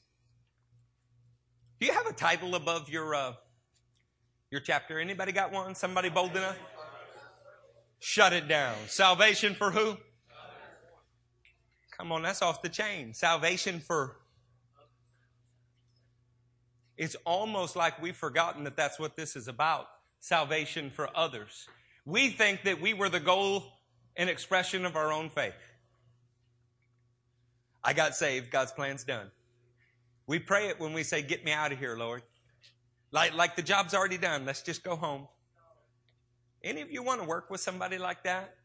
do 1.81 1.87
you 1.87 1.93
have 1.93 2.07
a 2.07 2.13
title 2.13 2.55
above 2.55 2.89
your 2.89 3.13
uh, 3.13 3.33
your 4.55 4.61
chapter. 4.61 5.01
Anybody 5.01 5.33
got 5.33 5.51
one? 5.51 5.75
Somebody 5.75 6.11
bold 6.11 6.31
enough? 6.37 6.57
Shut 7.99 8.33
it 8.33 8.47
down. 8.47 8.77
Salvation 8.87 9.57
for 9.57 9.73
who? 9.73 9.97
Come 11.99 12.13
on, 12.13 12.23
that's 12.23 12.41
off 12.41 12.63
the 12.63 12.69
chain. 12.69 13.15
Salvation 13.15 13.81
for. 13.81 14.17
It's 16.97 17.17
almost 17.27 17.75
like 17.75 18.01
we've 18.01 18.17
forgotten 18.17 18.63
that 18.63 18.77
that's 18.77 18.97
what 18.97 19.17
this 19.17 19.35
is 19.35 19.49
about 19.49 19.89
salvation 20.21 20.91
for 20.91 21.09
others. 21.17 21.67
We 22.07 22.31
think 22.31 22.63
that 22.63 22.81
we 22.81 22.95
were 22.95 23.09
the 23.09 23.19
goal 23.19 23.65
and 24.17 24.31
expression 24.31 24.87
of 24.87 24.95
our 24.95 25.13
own 25.13 25.31
faith. 25.31 25.53
I 27.83 27.93
got 27.93 28.15
saved, 28.15 28.53
God's 28.53 28.71
plan's 28.71 29.03
done. 29.03 29.33
We 30.29 30.39
pray 30.39 30.69
it 30.69 30.79
when 30.79 30.93
we 30.93 31.03
say, 31.03 31.23
Get 31.23 31.45
me 31.45 31.51
out 31.51 31.73
of 31.73 31.81
here, 31.81 31.97
Lord. 31.97 32.23
Like, 33.15 33.33
like 33.33 33.55
the 33.55 33.63
job's 33.63 33.95
already 33.95 34.19
done. 34.19 34.45
Let's 34.45 34.61
just 34.61 34.83
go 34.83 34.97
home. 34.97 35.29
Any 36.65 36.81
of 36.81 36.91
you 36.91 37.01
want 37.05 37.23
to 37.23 37.27
work 37.29 37.49
with 37.49 37.61
somebody 37.61 37.97
like 37.97 38.25
that? 38.25 38.57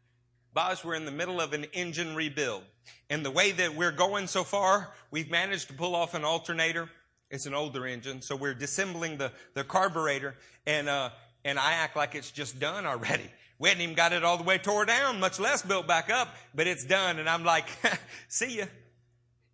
Boz, 0.55 0.83
we're 0.83 0.95
in 0.95 1.05
the 1.05 1.11
middle 1.11 1.39
of 1.39 1.53
an 1.53 1.65
engine 1.65 2.15
rebuild. 2.15 2.63
And 3.11 3.23
the 3.23 3.29
way 3.29 3.51
that 3.51 3.75
we're 3.75 3.91
going 3.91 4.25
so 4.25 4.43
far, 4.43 4.91
we've 5.11 5.29
managed 5.29 5.67
to 5.67 5.75
pull 5.75 5.95
off 5.95 6.15
an 6.15 6.23
alternator. 6.23 6.89
It's 7.29 7.45
an 7.45 7.53
older 7.53 7.85
engine, 7.85 8.23
so 8.23 8.35
we're 8.35 8.55
disassembling 8.55 9.19
the, 9.19 9.31
the 9.53 9.63
carburetor, 9.63 10.35
and, 10.65 10.89
uh, 10.89 11.11
and 11.45 11.59
I 11.59 11.73
act 11.73 11.95
like 11.95 12.15
it's 12.15 12.31
just 12.31 12.59
done 12.59 12.87
already. 12.87 13.29
We 13.59 13.69
hadn't 13.69 13.83
even 13.83 13.93
got 13.93 14.13
it 14.13 14.23
all 14.23 14.37
the 14.37 14.43
way 14.43 14.57
tore 14.57 14.85
down, 14.85 15.19
much 15.19 15.39
less 15.39 15.61
built 15.61 15.87
back 15.87 16.09
up, 16.09 16.33
but 16.55 16.65
it's 16.65 16.85
done. 16.85 17.19
And 17.19 17.29
I'm 17.29 17.43
like, 17.43 17.67
see 18.27 18.57
ya. 18.57 18.65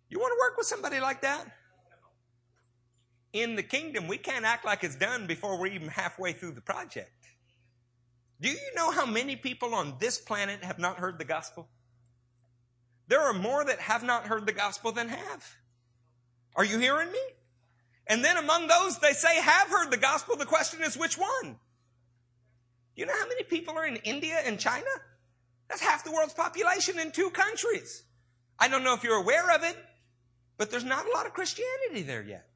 You 0.08 0.20
want 0.20 0.32
to 0.32 0.38
work 0.40 0.56
with 0.56 0.66
somebody 0.66 1.00
like 1.00 1.20
that? 1.20 1.46
In 3.32 3.56
the 3.56 3.62
kingdom, 3.62 4.08
we 4.08 4.18
can't 4.18 4.44
act 4.44 4.64
like 4.64 4.84
it's 4.84 4.96
done 4.96 5.26
before 5.26 5.58
we're 5.58 5.66
even 5.68 5.88
halfway 5.88 6.32
through 6.32 6.52
the 6.52 6.60
project. 6.60 7.10
Do 8.40 8.48
you 8.48 8.58
know 8.74 8.90
how 8.90 9.06
many 9.06 9.36
people 9.36 9.74
on 9.74 9.96
this 9.98 10.18
planet 10.18 10.62
have 10.62 10.78
not 10.78 10.98
heard 10.98 11.18
the 11.18 11.24
gospel? 11.24 11.68
There 13.08 13.20
are 13.20 13.32
more 13.32 13.64
that 13.64 13.78
have 13.80 14.02
not 14.02 14.26
heard 14.26 14.46
the 14.46 14.52
gospel 14.52 14.92
than 14.92 15.08
have. 15.08 15.56
Are 16.54 16.64
you 16.64 16.78
hearing 16.78 17.10
me? 17.12 17.20
And 18.06 18.24
then 18.24 18.36
among 18.36 18.66
those 18.66 18.98
they 18.98 19.12
say 19.12 19.40
have 19.40 19.68
heard 19.68 19.90
the 19.90 19.96
gospel, 19.96 20.36
the 20.36 20.46
question 20.46 20.80
is 20.82 20.96
which 20.96 21.18
one? 21.18 21.58
You 22.94 23.06
know 23.06 23.12
how 23.12 23.28
many 23.28 23.42
people 23.42 23.76
are 23.76 23.86
in 23.86 23.96
India 23.96 24.40
and 24.44 24.58
China? 24.58 24.86
That's 25.68 25.82
half 25.82 26.04
the 26.04 26.12
world's 26.12 26.34
population 26.34 26.98
in 26.98 27.10
two 27.10 27.30
countries. 27.30 28.04
I 28.58 28.68
don't 28.68 28.84
know 28.84 28.94
if 28.94 29.04
you're 29.04 29.20
aware 29.20 29.54
of 29.54 29.62
it, 29.64 29.76
but 30.56 30.70
there's 30.70 30.84
not 30.84 31.06
a 31.06 31.10
lot 31.10 31.26
of 31.26 31.34
Christianity 31.34 32.02
there 32.02 32.22
yet. 32.22 32.48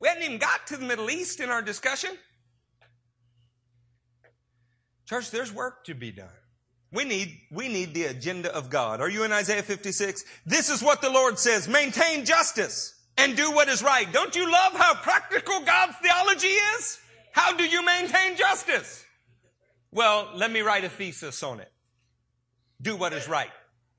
We 0.00 0.08
hadn't 0.08 0.22
even 0.22 0.38
got 0.38 0.66
to 0.68 0.76
the 0.76 0.86
Middle 0.86 1.10
East 1.10 1.40
in 1.40 1.50
our 1.50 1.62
discussion. 1.62 2.10
Church, 5.06 5.30
there's 5.30 5.52
work 5.52 5.84
to 5.84 5.94
be 5.94 6.12
done. 6.12 6.28
We 6.92 7.04
need, 7.04 7.36
we 7.50 7.68
need 7.68 7.94
the 7.94 8.04
agenda 8.04 8.54
of 8.54 8.70
God. 8.70 9.00
Are 9.00 9.10
you 9.10 9.24
in 9.24 9.32
Isaiah 9.32 9.62
56? 9.62 10.24
This 10.46 10.70
is 10.70 10.82
what 10.82 11.02
the 11.02 11.10
Lord 11.10 11.38
says. 11.38 11.68
Maintain 11.68 12.24
justice 12.24 12.94
and 13.16 13.36
do 13.36 13.50
what 13.52 13.68
is 13.68 13.82
right. 13.82 14.10
Don't 14.12 14.34
you 14.34 14.50
love 14.50 14.72
how 14.74 14.94
practical 14.94 15.60
God's 15.64 15.96
theology 15.98 16.46
is? 16.46 16.98
How 17.32 17.54
do 17.56 17.64
you 17.64 17.84
maintain 17.84 18.36
justice? 18.36 19.04
Well, 19.90 20.30
let 20.34 20.50
me 20.50 20.60
write 20.60 20.84
a 20.84 20.88
thesis 20.88 21.42
on 21.42 21.60
it. 21.60 21.70
Do 22.80 22.96
what 22.96 23.12
is 23.12 23.28
right. 23.28 23.50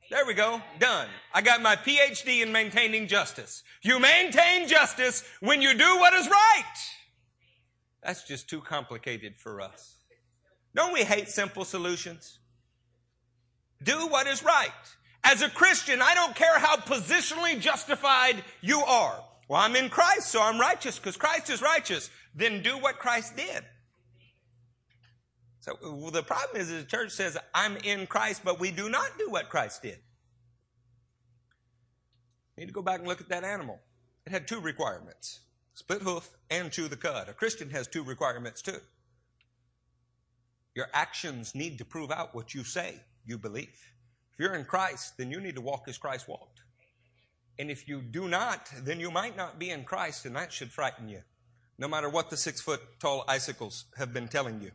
There 0.10 0.26
we 0.26 0.34
go. 0.34 0.62
Done. 0.80 1.08
I 1.34 1.42
got 1.42 1.62
my 1.62 1.76
PhD 1.76 2.42
in 2.42 2.52
maintaining 2.52 3.08
justice. 3.08 3.64
You 3.84 4.00
maintain 4.00 4.68
justice 4.68 5.24
when 5.40 5.62
you 5.62 5.78
do 5.78 5.98
what 5.98 6.14
is 6.14 6.28
right. 6.28 6.74
That's 8.02 8.24
just 8.24 8.50
too 8.50 8.62
complicated 8.62 9.36
for 9.38 9.62
us. 9.62 9.98
Don't 10.76 10.94
we 10.94 11.04
hate 11.04 11.30
simple 11.30 11.64
solutions? 11.64 12.40
Do 13.84 14.08
what 14.08 14.26
is 14.26 14.44
right. 14.44 14.72
As 15.24 15.42
a 15.42 15.50
Christian, 15.50 16.02
I 16.02 16.16
don't 16.16 16.36
care 16.36 16.58
how 16.58 16.78
positionally 16.78 17.60
justified 17.60 18.44
you 18.62 18.80
are. 18.80 19.24
Well, 19.48 19.62
I'm 19.62 19.76
in 19.76 19.90
Christ, 19.90 20.30
so 20.30 20.42
I'm 20.42 20.60
righteous 20.60 20.98
because 20.98 21.18
Christ 21.18 21.50
is 21.50 21.62
righteous. 21.62 22.10
Then 22.34 22.62
do 22.62 22.78
what 22.78 23.00
Christ 23.00 23.36
did. 23.36 23.64
So 25.62 25.78
well, 25.82 26.12
the 26.12 26.24
problem 26.24 26.62
is 26.62 26.70
the 26.70 26.84
church 26.84 27.12
says, 27.12 27.38
I'm 27.54 27.78
in 27.78 28.08
Christ, 28.08 28.42
but 28.44 28.60
we 28.60 28.72
do 28.72 28.90
not 28.90 29.18
do 29.18 29.30
what 29.30 29.50
Christ 29.50 29.82
did. 29.82 30.00
You 32.56 32.62
need 32.62 32.68
to 32.68 32.74
go 32.74 32.82
back 32.82 33.00
and 33.00 33.08
look 33.08 33.22
at 33.22 33.30
that 33.30 33.44
animal. 33.44 33.80
It 34.26 34.32
had 34.32 34.48
two 34.48 34.60
requirements 34.60 35.42
split 35.74 36.02
hoof 36.02 36.30
and 36.50 36.72
chew 36.72 36.90
the 36.90 36.98
cud. 36.98 37.30
A 37.30 37.34
Christian 37.34 37.70
has 37.70 37.88
two 37.88 38.04
requirements 38.04 38.62
too. 38.62 38.80
Your 40.76 40.88
actions 40.94 41.56
need 41.56 41.78
to 41.78 41.86
prove 41.86 42.12
out 42.12 42.36
what 42.36 42.54
you 42.54 42.66
say 42.66 43.02
you 43.26 43.38
believe. 43.38 43.94
If 44.34 44.40
you're 44.40 44.56
in 44.56 44.66
Christ, 44.66 45.18
then 45.18 45.32
you 45.32 45.40
need 45.40 45.56
to 45.56 45.62
walk 45.62 45.88
as 45.88 45.98
Christ 45.98 46.28
walked. 46.28 46.62
And 47.58 47.70
if 47.70 47.88
you 47.88 48.02
do 48.02 48.28
not, 48.28 48.70
then 48.84 49.00
you 49.00 49.12
might 49.12 49.36
not 49.36 49.60
be 49.60 49.70
in 49.70 49.84
Christ, 49.84 50.26
and 50.26 50.36
that 50.36 50.54
should 50.54 50.72
frighten 50.72 51.10
you, 51.10 51.22
no 51.78 51.88
matter 51.88 52.10
what 52.10 52.30
the 52.30 52.38
six 52.38 52.62
foot 52.62 52.82
tall 53.00 53.26
icicles 53.28 53.86
have 53.98 54.14
been 54.14 54.28
telling 54.28 54.62
you. 54.62 54.72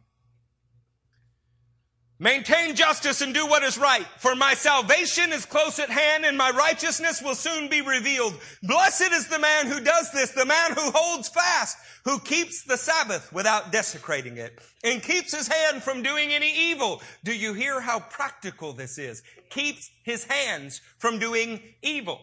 Maintain 2.20 2.76
justice 2.76 3.22
and 3.22 3.34
do 3.34 3.44
what 3.46 3.64
is 3.64 3.76
right, 3.76 4.06
for 4.18 4.36
my 4.36 4.54
salvation 4.54 5.32
is 5.32 5.44
close 5.44 5.80
at 5.80 5.90
hand 5.90 6.24
and 6.24 6.38
my 6.38 6.50
righteousness 6.50 7.20
will 7.20 7.34
soon 7.34 7.68
be 7.68 7.80
revealed. 7.80 8.38
Blessed 8.62 9.12
is 9.12 9.26
the 9.26 9.40
man 9.40 9.66
who 9.66 9.80
does 9.80 10.12
this, 10.12 10.30
the 10.30 10.46
man 10.46 10.72
who 10.72 10.92
holds 10.94 11.28
fast, 11.28 11.76
who 12.04 12.20
keeps 12.20 12.62
the 12.62 12.76
Sabbath 12.76 13.32
without 13.32 13.72
desecrating 13.72 14.36
it, 14.36 14.60
and 14.84 15.02
keeps 15.02 15.34
his 15.34 15.48
hand 15.48 15.82
from 15.82 16.02
doing 16.02 16.32
any 16.32 16.70
evil. 16.70 17.02
Do 17.24 17.34
you 17.34 17.52
hear 17.52 17.80
how 17.80 17.98
practical 17.98 18.72
this 18.72 18.96
is? 18.96 19.22
Keeps 19.50 19.90
his 20.04 20.24
hands 20.24 20.80
from 20.98 21.18
doing 21.18 21.60
evil. 21.82 22.20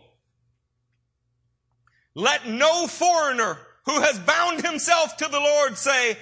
Let 2.15 2.47
no 2.47 2.87
foreigner 2.87 3.57
who 3.85 3.99
has 3.99 4.19
bound 4.19 4.65
himself 4.65 5.17
to 5.17 5.27
the 5.27 5.39
Lord 5.39 5.77
say, 5.77 6.17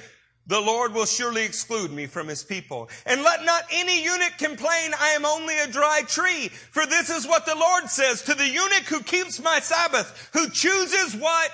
the 0.50 0.60
Lord 0.60 0.96
will 0.96 1.06
surely 1.06 1.44
exclude 1.44 1.92
me 1.92 2.08
from 2.08 2.28
his 2.28 2.44
people. 2.44 2.90
And 3.06 3.22
let 3.22 3.46
not 3.46 3.66
any 3.72 4.04
eunuch 4.04 4.40
complain, 4.40 4.94
I 5.00 5.10
am 5.10 5.24
only 5.24 5.60
a 5.60 5.68
dry 5.68 6.02
tree. 6.08 6.48
For 6.48 6.88
this 6.88 7.12
is 7.12 7.28
what 7.28 7.46
the 7.46 7.56
Lord 7.56 7.88
says 7.88 8.24
to 8.24 8.34
the 8.34 8.48
eunuch 8.48 8.88
who 8.88 9.04
keeps 9.04 9.40
my 9.40 9.60
Sabbath, 9.60 10.32
who 10.34 10.50
chooses 10.50 11.16
what 11.16 11.52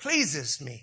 pleases 0.00 0.60
me 0.60 0.82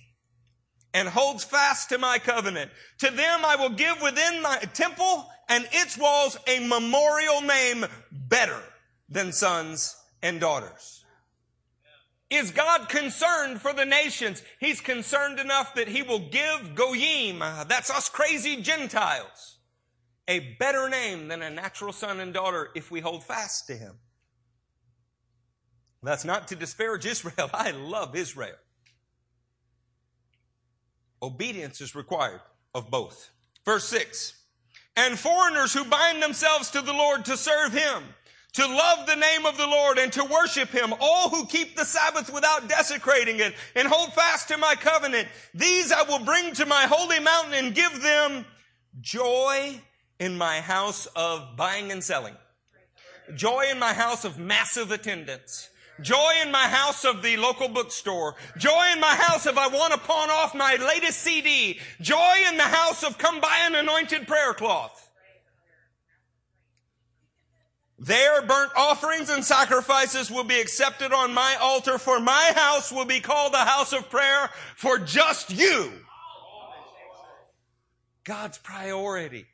and 0.94 1.10
holds 1.10 1.44
fast 1.44 1.90
to 1.90 1.98
my 1.98 2.20
covenant. 2.20 2.72
To 3.00 3.12
them 3.12 3.44
I 3.44 3.58
will 3.58 3.72
give 3.72 4.02
within 4.02 4.42
my 4.42 4.58
temple 4.74 5.30
and 5.50 5.68
its 5.74 5.98
walls 5.98 6.38
a 6.48 6.66
memorial 6.66 7.42
name 7.42 7.86
better 8.12 8.62
than 9.10 9.34
sons 9.34 9.94
and 10.24 10.40
daughters. 10.40 10.99
Is 12.30 12.52
God 12.52 12.90
concerned 12.90 13.60
for 13.60 13.74
the 13.74 13.86
nations? 13.86 14.44
He's 14.60 14.82
concerned 14.82 15.40
enough 15.40 15.74
that 15.74 15.88
he 15.88 16.04
will 16.04 16.30
give 16.30 16.76
Goyim, 16.76 17.40
that's 17.40 17.90
us 17.90 18.08
crazy 18.08 18.62
Gentiles, 18.62 19.58
a 20.28 20.56
better 20.60 20.90
name 20.90 21.28
than 21.28 21.42
a 21.42 21.50
natural 21.50 21.92
son 21.92 22.20
and 22.20 22.34
daughter 22.34 22.70
if 22.76 22.92
we 22.92 23.00
hold 23.00 23.24
fast 23.24 23.66
to 23.68 23.74
him. 23.74 23.96
That's 26.04 26.24
not 26.24 26.48
to 26.50 26.56
disparage 26.56 27.06
Israel. 27.06 27.50
I 27.54 27.72
love 27.72 28.16
Israel. 28.16 28.56
Obedience 31.22 31.82
is 31.82 31.96
required 31.96 32.42
of 32.74 32.90
both. 32.90 33.32
Verse 33.66 33.86
6 33.90 34.36
And 34.96 35.20
foreigners 35.20 35.74
who 35.74 35.84
bind 35.84 36.22
themselves 36.22 36.70
to 36.72 36.82
the 36.82 36.94
Lord 36.94 37.26
to 37.26 37.36
serve 37.36 37.74
him 37.74 38.04
to 38.54 38.66
love 38.66 39.06
the 39.06 39.16
name 39.16 39.46
of 39.46 39.58
the 39.58 39.68
Lord 39.68 39.98
and 39.98 40.12
to 40.14 40.24
worship 40.26 40.70
Him, 40.70 40.94
all 41.00 41.30
who 41.30 41.46
keep 41.46 41.76
the 41.76 41.86
Sabbath 41.86 42.34
without 42.34 42.68
desecrating 42.68 43.40
it 43.40 43.54
and 43.76 43.88
hold 43.88 44.14
fast 44.14 44.48
to 44.48 44.58
my 44.58 44.76
covenant. 44.76 45.28
These 45.54 45.92
I 45.92 46.04
will 46.04 46.20
bring 46.20 46.54
to 46.54 46.66
my 46.66 46.84
holy 46.84 47.20
mountain 47.20 47.54
and 47.54 47.76
give 47.76 48.02
them 48.02 48.46
joy 49.02 49.80
in 50.20 50.38
my 50.38 50.62
house 50.62 51.06
of 51.16 51.56
buying 51.56 51.92
and 51.92 52.04
selling. 52.04 52.36
Joy 53.36 53.66
in 53.72 53.78
my 53.78 53.94
house 53.94 54.26
of 54.26 54.40
massive 54.40 54.92
attendance. 54.92 55.70
Joy 56.02 56.32
in 56.44 56.52
my 56.52 56.68
house 56.68 57.06
of 57.06 57.22
the 57.22 57.38
local 57.38 57.68
bookstore. 57.68 58.36
Joy 58.58 58.92
in 58.94 59.00
my 59.00 59.16
house 59.16 59.46
if 59.46 59.58
I 59.58 59.68
want 59.68 59.94
to 59.94 60.00
pawn 60.00 60.30
off 60.30 60.56
my 60.56 60.76
latest 60.76 61.20
CD. 61.20 61.80
Joy 62.02 62.36
in 62.50 62.58
the 62.58 62.64
house 62.64 63.04
of 63.04 63.18
come 63.18 63.40
buy 63.42 63.64
an 63.64 63.76
anointed 63.76 64.28
prayer 64.28 64.54
cloth. 64.54 65.09
Their 68.00 68.42
burnt 68.42 68.72
offerings 68.78 69.30
and 69.30 69.44
sacrifices 69.44 70.32
will 70.32 70.46
be 70.46 70.60
accepted 70.60 71.12
on 71.12 71.34
my 71.34 71.58
altar, 71.60 71.98
for 71.98 72.20
my 72.20 72.54
house 72.56 72.94
will 72.94 73.06
be 73.06 73.20
called 73.20 73.54
a 73.54 73.58
house 73.58 73.92
of 73.92 74.10
prayer 74.10 74.50
for 74.78 74.98
just 74.98 75.52
you. 75.52 75.92
God's 78.24 78.58
priority. 78.58 79.48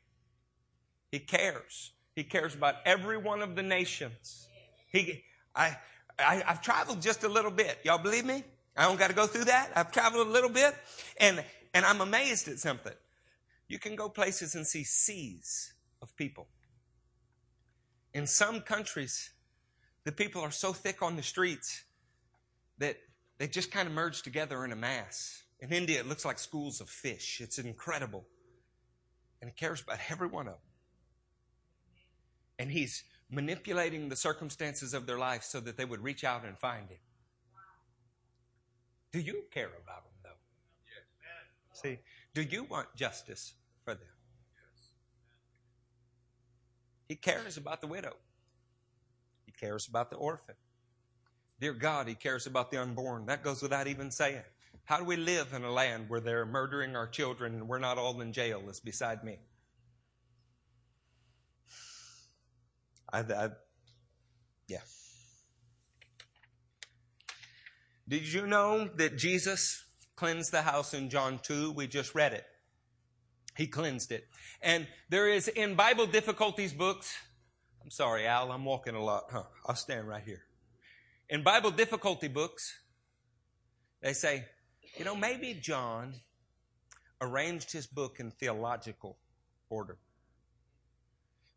He 1.10 1.18
cares. 1.18 1.92
He 2.14 2.22
cares 2.22 2.54
about 2.54 2.76
every 2.84 3.18
one 3.18 3.42
of 3.42 3.56
the 3.56 3.62
nations. 3.62 4.46
He, 4.92 5.24
I, 5.54 5.76
I, 6.18 6.42
have 6.46 6.62
traveled 6.62 7.02
just 7.02 7.24
a 7.24 7.28
little 7.28 7.50
bit. 7.50 7.78
Y'all 7.84 7.98
believe 7.98 8.24
me? 8.24 8.44
I 8.76 8.84
don't 8.84 8.98
got 8.98 9.08
to 9.08 9.14
go 9.14 9.26
through 9.26 9.46
that. 9.46 9.70
I've 9.74 9.90
traveled 9.90 10.26
a 10.26 10.30
little 10.30 10.50
bit, 10.50 10.74
and 11.18 11.42
and 11.74 11.84
I'm 11.84 12.00
amazed 12.00 12.48
at 12.48 12.58
something. 12.58 12.92
You 13.68 13.78
can 13.78 13.96
go 13.96 14.08
places 14.08 14.54
and 14.54 14.66
see 14.66 14.84
seas 14.84 15.74
of 16.00 16.14
people. 16.16 16.46
In 18.16 18.26
some 18.26 18.62
countries, 18.62 19.28
the 20.04 20.10
people 20.10 20.40
are 20.40 20.50
so 20.50 20.72
thick 20.72 21.02
on 21.02 21.16
the 21.16 21.22
streets 21.22 21.84
that 22.78 22.96
they 23.36 23.46
just 23.46 23.70
kind 23.70 23.86
of 23.86 23.92
merge 23.92 24.22
together 24.22 24.64
in 24.64 24.72
a 24.72 24.76
mass. 24.76 25.42
In 25.60 25.70
India, 25.70 26.00
it 26.00 26.08
looks 26.08 26.24
like 26.24 26.38
schools 26.38 26.80
of 26.80 26.88
fish. 26.88 27.42
It's 27.42 27.58
incredible. 27.58 28.24
And 29.42 29.50
he 29.50 29.54
cares 29.54 29.82
about 29.82 29.98
every 30.08 30.28
one 30.28 30.46
of 30.46 30.54
them. 30.54 30.62
And 32.58 32.70
he's 32.70 33.04
manipulating 33.30 34.08
the 34.08 34.16
circumstances 34.16 34.94
of 34.94 35.06
their 35.06 35.18
life 35.18 35.42
so 35.42 35.60
that 35.60 35.76
they 35.76 35.84
would 35.84 36.02
reach 36.02 36.24
out 36.24 36.42
and 36.46 36.58
find 36.58 36.88
him. 36.88 37.00
Do 39.12 39.20
you 39.20 39.44
care 39.50 39.66
about 39.84 40.04
them, 40.04 40.14
though? 40.22 41.82
See, 41.82 41.98
do 42.32 42.40
you 42.40 42.64
want 42.64 42.96
justice 42.96 43.52
for 43.84 43.92
them? 43.92 44.15
He 47.08 47.14
cares 47.14 47.56
about 47.56 47.80
the 47.80 47.86
widow. 47.86 48.14
He 49.46 49.52
cares 49.52 49.86
about 49.88 50.10
the 50.10 50.16
orphan. 50.16 50.56
Dear 51.60 51.72
God, 51.72 52.08
He 52.08 52.14
cares 52.14 52.46
about 52.46 52.70
the 52.70 52.80
unborn. 52.80 53.26
That 53.26 53.42
goes 53.42 53.62
without 53.62 53.86
even 53.86 54.10
saying. 54.10 54.42
How 54.84 54.98
do 54.98 55.04
we 55.04 55.16
live 55.16 55.52
in 55.52 55.64
a 55.64 55.72
land 55.72 56.08
where 56.08 56.20
they're 56.20 56.46
murdering 56.46 56.94
our 56.94 57.08
children 57.08 57.54
and 57.54 57.68
we're 57.68 57.78
not 57.78 57.98
all 57.98 58.20
in 58.20 58.32
jail? 58.32 58.62
Is 58.68 58.80
beside 58.80 59.24
me. 59.24 59.38
I, 63.12 63.20
I, 63.20 63.48
yeah. 64.68 64.78
Did 68.08 68.32
you 68.32 68.46
know 68.46 68.88
that 68.96 69.16
Jesus 69.16 69.84
cleansed 70.14 70.52
the 70.52 70.62
house 70.62 70.94
in 70.94 71.10
John 71.10 71.40
2? 71.42 71.72
We 71.72 71.86
just 71.86 72.14
read 72.14 72.32
it. 72.32 72.44
He 73.56 73.66
cleansed 73.66 74.12
it. 74.12 74.28
And 74.60 74.86
there 75.08 75.28
is 75.28 75.48
in 75.48 75.74
Bible 75.74 76.06
difficulties 76.06 76.72
books, 76.72 77.14
I'm 77.82 77.90
sorry, 77.90 78.26
Al, 78.26 78.52
I'm 78.52 78.64
walking 78.64 78.94
a 78.94 79.02
lot. 79.02 79.24
Huh, 79.30 79.44
I'll 79.66 79.74
stand 79.74 80.08
right 80.08 80.22
here. 80.22 80.42
In 81.28 81.42
Bible 81.42 81.70
difficulty 81.70 82.28
books, 82.28 82.72
they 84.02 84.12
say, 84.12 84.44
you 84.96 85.04
know, 85.04 85.16
maybe 85.16 85.54
John 85.54 86.14
arranged 87.20 87.72
his 87.72 87.86
book 87.86 88.20
in 88.20 88.30
theological 88.30 89.16
order 89.70 89.98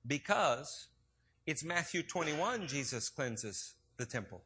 because 0.08 0.88
it's 1.46 1.64
Matthew 1.64 2.04
21, 2.04 2.68
Jesus 2.68 3.10
cleanses 3.10 3.76
the 3.98 4.06
temple. 4.06 4.42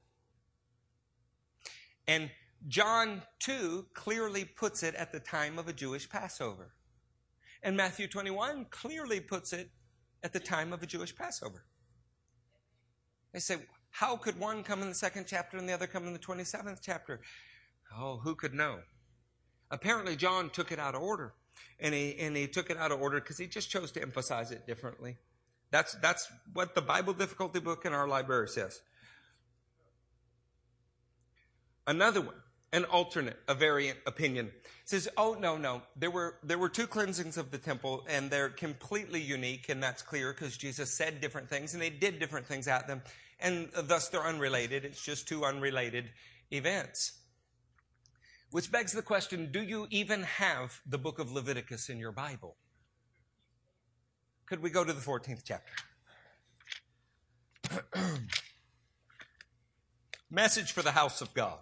And 2.07 2.31
John 2.67 3.21
2 3.39 3.87
clearly 3.93 4.45
puts 4.45 4.83
it 4.83 4.95
at 4.95 5.11
the 5.11 5.19
time 5.19 5.59
of 5.59 5.67
a 5.67 5.73
Jewish 5.73 6.09
Passover. 6.09 6.73
And 7.63 7.77
Matthew 7.77 8.07
21 8.07 8.65
clearly 8.69 9.21
puts 9.21 9.53
it 9.53 9.69
at 10.21 10.33
the 10.33 10.39
time 10.39 10.73
of 10.73 10.83
a 10.83 10.85
Jewish 10.85 11.15
Passover. 11.15 11.63
They 13.31 13.39
say, 13.39 13.57
how 13.89 14.17
could 14.17 14.37
one 14.39 14.63
come 14.63 14.81
in 14.81 14.89
the 14.89 14.95
second 14.95 15.25
chapter 15.27 15.57
and 15.57 15.67
the 15.67 15.73
other 15.73 15.87
come 15.87 16.05
in 16.05 16.13
the 16.13 16.19
27th 16.19 16.79
chapter? 16.81 17.21
Oh, 17.97 18.17
who 18.17 18.35
could 18.35 18.53
know? 18.53 18.79
Apparently, 19.71 20.15
John 20.15 20.49
took 20.49 20.71
it 20.71 20.79
out 20.79 20.95
of 20.95 21.01
order. 21.01 21.33
And 21.79 21.93
he, 21.93 22.17
and 22.19 22.35
he 22.35 22.47
took 22.47 22.69
it 22.69 22.77
out 22.77 22.91
of 22.91 23.01
order 23.01 23.19
because 23.19 23.37
he 23.37 23.47
just 23.47 23.69
chose 23.69 23.91
to 23.93 24.01
emphasize 24.01 24.51
it 24.51 24.67
differently. 24.67 25.17
That's, 25.71 25.95
that's 25.95 26.27
what 26.53 26.75
the 26.75 26.81
Bible 26.81 27.13
difficulty 27.13 27.59
book 27.59 27.85
in 27.85 27.93
our 27.93 28.07
library 28.07 28.47
says. 28.47 28.81
Another 31.87 32.21
one 32.21 32.35
an 32.73 32.83
alternate, 32.85 33.37
a 33.47 33.53
variant 33.53 33.99
opinion. 34.07 34.51
says, 34.83 35.07
oh, 35.15 35.37
no, 35.39 35.55
no. 35.57 35.83
There 35.95 36.09
were, 36.09 36.39
there 36.43 36.57
were 36.57 36.69
two 36.69 36.87
cleansings 36.87 37.37
of 37.37 37.51
the 37.51 37.59
temple, 37.59 38.03
and 38.09 38.31
they're 38.31 38.49
completely 38.49 39.21
unique, 39.21 39.69
and 39.69 39.81
that's 39.81 40.01
clear 40.01 40.33
because 40.33 40.57
Jesus 40.57 40.91
said 40.91 41.21
different 41.21 41.47
things, 41.47 41.73
and 41.73 41.81
they 41.81 41.91
did 41.91 42.19
different 42.19 42.47
things 42.47 42.67
at 42.67 42.87
them, 42.87 43.03
and 43.39 43.69
thus 43.73 44.09
they're 44.09 44.25
unrelated. 44.25 44.83
It's 44.83 45.01
just 45.01 45.27
two 45.27 45.45
unrelated 45.45 46.09
events. 46.51 47.19
Which 48.49 48.71
begs 48.71 48.91
the 48.91 49.03
question 49.03 49.51
do 49.51 49.61
you 49.61 49.87
even 49.91 50.23
have 50.23 50.81
the 50.85 50.97
book 50.97 51.19
of 51.19 51.31
Leviticus 51.31 51.89
in 51.89 51.99
your 51.99 52.11
Bible? 52.11 52.55
Could 54.47 54.61
we 54.61 54.71
go 54.71 54.83
to 54.83 54.93
the 54.93 55.01
14th 55.01 55.43
chapter? 55.45 55.73
Message 60.31 60.71
for 60.71 60.81
the 60.81 60.91
house 60.91 61.21
of 61.21 61.33
God. 61.33 61.59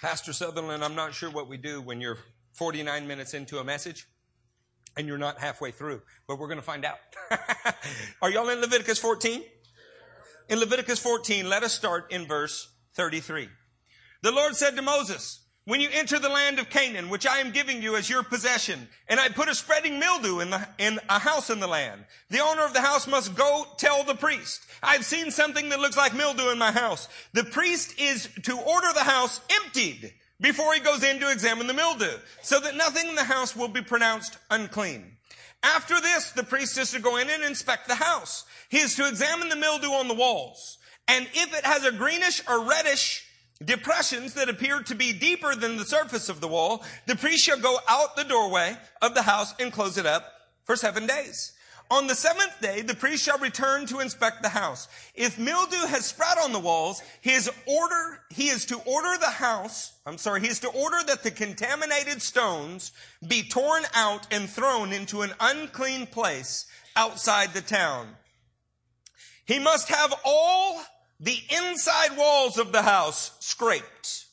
Pastor 0.00 0.32
Sutherland, 0.32 0.84
I'm 0.84 0.94
not 0.94 1.12
sure 1.12 1.28
what 1.28 1.48
we 1.48 1.56
do 1.56 1.80
when 1.80 2.00
you're 2.00 2.18
49 2.52 3.08
minutes 3.08 3.34
into 3.34 3.58
a 3.58 3.64
message 3.64 4.06
and 4.96 5.08
you're 5.08 5.18
not 5.18 5.40
halfway 5.40 5.72
through, 5.72 6.02
but 6.28 6.38
we're 6.38 6.46
going 6.46 6.60
to 6.60 6.64
find 6.64 6.84
out. 6.84 6.98
Are 8.22 8.30
y'all 8.30 8.48
in 8.48 8.60
Leviticus 8.60 9.00
14? 9.00 9.42
In 10.48 10.60
Leviticus 10.60 11.00
14, 11.00 11.48
let 11.48 11.64
us 11.64 11.72
start 11.72 12.12
in 12.12 12.26
verse 12.26 12.72
33. 12.94 13.48
The 14.22 14.30
Lord 14.30 14.54
said 14.54 14.76
to 14.76 14.82
Moses, 14.82 15.44
when 15.68 15.82
you 15.82 15.90
enter 15.92 16.18
the 16.18 16.30
land 16.30 16.58
of 16.58 16.70
Canaan, 16.70 17.10
which 17.10 17.26
I 17.26 17.40
am 17.40 17.50
giving 17.50 17.82
you 17.82 17.94
as 17.94 18.08
your 18.08 18.22
possession, 18.22 18.88
and 19.06 19.20
I 19.20 19.28
put 19.28 19.50
a 19.50 19.54
spreading 19.54 19.98
mildew 19.98 20.40
in, 20.40 20.48
the, 20.48 20.66
in 20.78 20.98
a 21.10 21.18
house 21.18 21.50
in 21.50 21.60
the 21.60 21.66
land, 21.66 22.06
the 22.30 22.40
owner 22.40 22.64
of 22.64 22.72
the 22.72 22.80
house 22.80 23.06
must 23.06 23.34
go 23.34 23.66
tell 23.76 24.02
the 24.02 24.14
priest, 24.14 24.62
I've 24.82 25.04
seen 25.04 25.30
something 25.30 25.68
that 25.68 25.78
looks 25.78 25.98
like 25.98 26.14
mildew 26.14 26.48
in 26.52 26.56
my 26.56 26.72
house. 26.72 27.06
The 27.34 27.44
priest 27.44 28.00
is 28.00 28.30
to 28.44 28.58
order 28.58 28.86
the 28.94 29.00
house 29.00 29.42
emptied 29.62 30.14
before 30.40 30.72
he 30.72 30.80
goes 30.80 31.04
in 31.04 31.20
to 31.20 31.30
examine 31.30 31.66
the 31.66 31.74
mildew, 31.74 32.16
so 32.40 32.58
that 32.60 32.74
nothing 32.74 33.06
in 33.06 33.14
the 33.14 33.24
house 33.24 33.54
will 33.54 33.68
be 33.68 33.82
pronounced 33.82 34.38
unclean. 34.50 35.18
After 35.62 36.00
this, 36.00 36.30
the 36.30 36.44
priest 36.44 36.78
is 36.78 36.92
to 36.92 36.98
go 36.98 37.18
in 37.18 37.28
and 37.28 37.42
inspect 37.42 37.88
the 37.88 37.94
house. 37.96 38.46
He 38.70 38.78
is 38.78 38.96
to 38.96 39.06
examine 39.06 39.50
the 39.50 39.56
mildew 39.56 39.88
on 39.88 40.08
the 40.08 40.14
walls. 40.14 40.78
And 41.06 41.26
if 41.34 41.54
it 41.54 41.66
has 41.66 41.84
a 41.84 41.92
greenish 41.92 42.40
or 42.48 42.66
reddish 42.66 43.27
depressions 43.64 44.34
that 44.34 44.48
appear 44.48 44.80
to 44.82 44.94
be 44.94 45.12
deeper 45.12 45.54
than 45.54 45.76
the 45.76 45.84
surface 45.84 46.28
of 46.28 46.40
the 46.40 46.48
wall, 46.48 46.84
the 47.06 47.16
priest 47.16 47.44
shall 47.44 47.58
go 47.58 47.78
out 47.88 48.16
the 48.16 48.24
doorway 48.24 48.76
of 49.02 49.14
the 49.14 49.22
house 49.22 49.54
and 49.58 49.72
close 49.72 49.98
it 49.98 50.06
up 50.06 50.24
for 50.64 50.76
seven 50.76 51.06
days. 51.06 51.52
On 51.90 52.06
the 52.06 52.14
seventh 52.14 52.60
day, 52.60 52.82
the 52.82 52.94
priest 52.94 53.24
shall 53.24 53.38
return 53.38 53.86
to 53.86 54.00
inspect 54.00 54.42
the 54.42 54.50
house. 54.50 54.88
If 55.14 55.38
mildew 55.38 55.86
has 55.86 56.04
spread 56.04 56.36
on 56.36 56.52
the 56.52 56.58
walls, 56.58 57.02
his 57.22 57.50
order, 57.66 58.20
he 58.28 58.48
is 58.48 58.66
to 58.66 58.76
order 58.80 59.18
the 59.18 59.30
house, 59.30 59.94
I'm 60.04 60.18
sorry, 60.18 60.42
he 60.42 60.48
is 60.48 60.60
to 60.60 60.68
order 60.68 60.98
that 61.06 61.22
the 61.22 61.30
contaminated 61.30 62.20
stones 62.20 62.92
be 63.26 63.42
torn 63.42 63.84
out 63.94 64.26
and 64.30 64.50
thrown 64.50 64.92
into 64.92 65.22
an 65.22 65.32
unclean 65.40 66.06
place 66.06 66.66
outside 66.94 67.54
the 67.54 67.62
town. 67.62 68.08
He 69.46 69.58
must 69.58 69.88
have 69.88 70.12
all 70.26 70.82
the 71.20 71.38
inside 71.50 72.16
walls 72.16 72.58
of 72.58 72.72
the 72.72 72.82
house 72.82 73.32
scraped. 73.40 74.26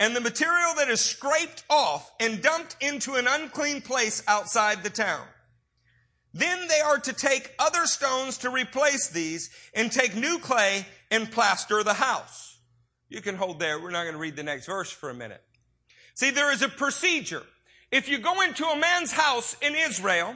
And 0.00 0.14
the 0.14 0.20
material 0.20 0.74
that 0.76 0.88
is 0.88 1.00
scraped 1.00 1.64
off 1.68 2.10
and 2.20 2.42
dumped 2.42 2.76
into 2.80 3.14
an 3.14 3.26
unclean 3.28 3.80
place 3.80 4.22
outside 4.28 4.82
the 4.82 4.90
town. 4.90 5.26
Then 6.32 6.68
they 6.68 6.80
are 6.80 6.98
to 6.98 7.12
take 7.12 7.54
other 7.58 7.86
stones 7.86 8.38
to 8.38 8.50
replace 8.50 9.08
these 9.08 9.50
and 9.74 9.90
take 9.90 10.14
new 10.14 10.38
clay 10.38 10.86
and 11.10 11.30
plaster 11.30 11.82
the 11.82 11.94
house. 11.94 12.58
You 13.08 13.20
can 13.20 13.36
hold 13.36 13.58
there. 13.58 13.80
We're 13.80 13.90
not 13.90 14.02
going 14.02 14.14
to 14.14 14.20
read 14.20 14.36
the 14.36 14.42
next 14.42 14.66
verse 14.66 14.90
for 14.90 15.10
a 15.10 15.14
minute. 15.14 15.42
See, 16.14 16.30
there 16.30 16.52
is 16.52 16.62
a 16.62 16.68
procedure. 16.68 17.42
If 17.90 18.08
you 18.08 18.18
go 18.18 18.42
into 18.42 18.66
a 18.66 18.76
man's 18.76 19.12
house 19.12 19.56
in 19.62 19.74
Israel 19.74 20.34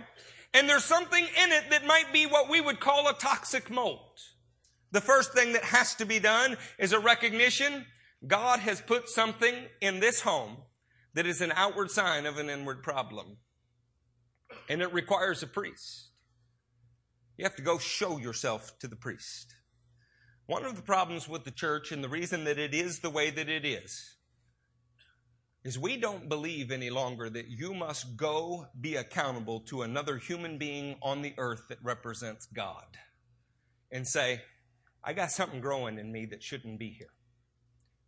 and 0.54 0.68
there's 0.68 0.84
something 0.84 1.22
in 1.22 1.52
it 1.52 1.64
that 1.70 1.86
might 1.86 2.12
be 2.12 2.26
what 2.26 2.48
we 2.48 2.60
would 2.60 2.80
call 2.80 3.08
a 3.08 3.14
toxic 3.14 3.70
mold, 3.70 4.00
the 4.92 5.00
first 5.00 5.32
thing 5.32 5.54
that 5.54 5.64
has 5.64 5.94
to 5.96 6.06
be 6.06 6.18
done 6.18 6.56
is 6.78 6.92
a 6.92 7.00
recognition 7.00 7.86
God 8.26 8.60
has 8.60 8.80
put 8.80 9.08
something 9.08 9.54
in 9.80 10.00
this 10.00 10.20
home 10.20 10.58
that 11.14 11.26
is 11.26 11.40
an 11.40 11.52
outward 11.56 11.90
sign 11.90 12.26
of 12.26 12.38
an 12.38 12.48
inward 12.48 12.82
problem. 12.82 13.38
And 14.68 14.80
it 14.80 14.92
requires 14.92 15.42
a 15.42 15.46
priest. 15.46 16.10
You 17.36 17.44
have 17.44 17.56
to 17.56 17.62
go 17.62 17.78
show 17.78 18.18
yourself 18.18 18.78
to 18.78 18.86
the 18.86 18.96
priest. 18.96 19.54
One 20.46 20.64
of 20.64 20.76
the 20.76 20.82
problems 20.82 21.28
with 21.28 21.44
the 21.44 21.50
church 21.50 21.90
and 21.90 22.04
the 22.04 22.08
reason 22.08 22.44
that 22.44 22.58
it 22.58 22.74
is 22.74 23.00
the 23.00 23.10
way 23.10 23.30
that 23.30 23.48
it 23.48 23.64
is 23.64 24.16
is 25.64 25.78
we 25.78 25.96
don't 25.96 26.28
believe 26.28 26.70
any 26.70 26.90
longer 26.90 27.30
that 27.30 27.48
you 27.48 27.72
must 27.72 28.16
go 28.16 28.66
be 28.80 28.96
accountable 28.96 29.60
to 29.60 29.82
another 29.82 30.18
human 30.18 30.58
being 30.58 30.96
on 31.00 31.22
the 31.22 31.34
earth 31.38 31.68
that 31.68 31.78
represents 31.82 32.46
God 32.46 32.98
and 33.90 34.06
say, 34.06 34.42
I 35.04 35.12
got 35.12 35.32
something 35.32 35.60
growing 35.60 35.98
in 35.98 36.12
me 36.12 36.26
that 36.26 36.42
shouldn't 36.42 36.78
be 36.78 36.90
here. 36.90 37.12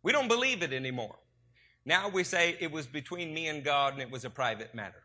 We 0.03 0.11
don't 0.11 0.27
believe 0.27 0.63
it 0.63 0.71
anymore. 0.71 1.17
Now 1.85 2.09
we 2.09 2.23
say 2.23 2.57
it 2.59 2.71
was 2.71 2.87
between 2.87 3.33
me 3.33 3.47
and 3.47 3.63
God 3.63 3.93
and 3.93 4.01
it 4.01 4.11
was 4.11 4.25
a 4.25 4.29
private 4.29 4.73
matter. 4.73 5.03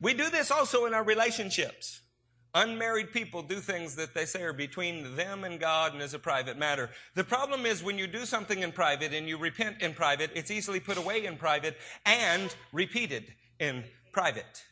We 0.00 0.14
do 0.14 0.30
this 0.30 0.50
also 0.50 0.86
in 0.86 0.94
our 0.94 1.04
relationships. 1.04 2.00
Unmarried 2.54 3.12
people 3.12 3.42
do 3.42 3.60
things 3.60 3.94
that 3.96 4.14
they 4.14 4.26
say 4.26 4.42
are 4.42 4.52
between 4.52 5.16
them 5.16 5.44
and 5.44 5.58
God 5.58 5.94
and 5.94 6.02
is 6.02 6.12
a 6.12 6.18
private 6.18 6.58
matter. 6.58 6.90
The 7.14 7.24
problem 7.24 7.64
is 7.64 7.82
when 7.82 7.98
you 7.98 8.06
do 8.06 8.26
something 8.26 8.62
in 8.62 8.72
private 8.72 9.14
and 9.14 9.26
you 9.26 9.38
repent 9.38 9.80
in 9.80 9.94
private, 9.94 10.30
it's 10.34 10.50
easily 10.50 10.80
put 10.80 10.98
away 10.98 11.24
in 11.24 11.36
private 11.36 11.78
and 12.04 12.54
repeated 12.72 13.24
in 13.58 13.84
private. 14.12 14.64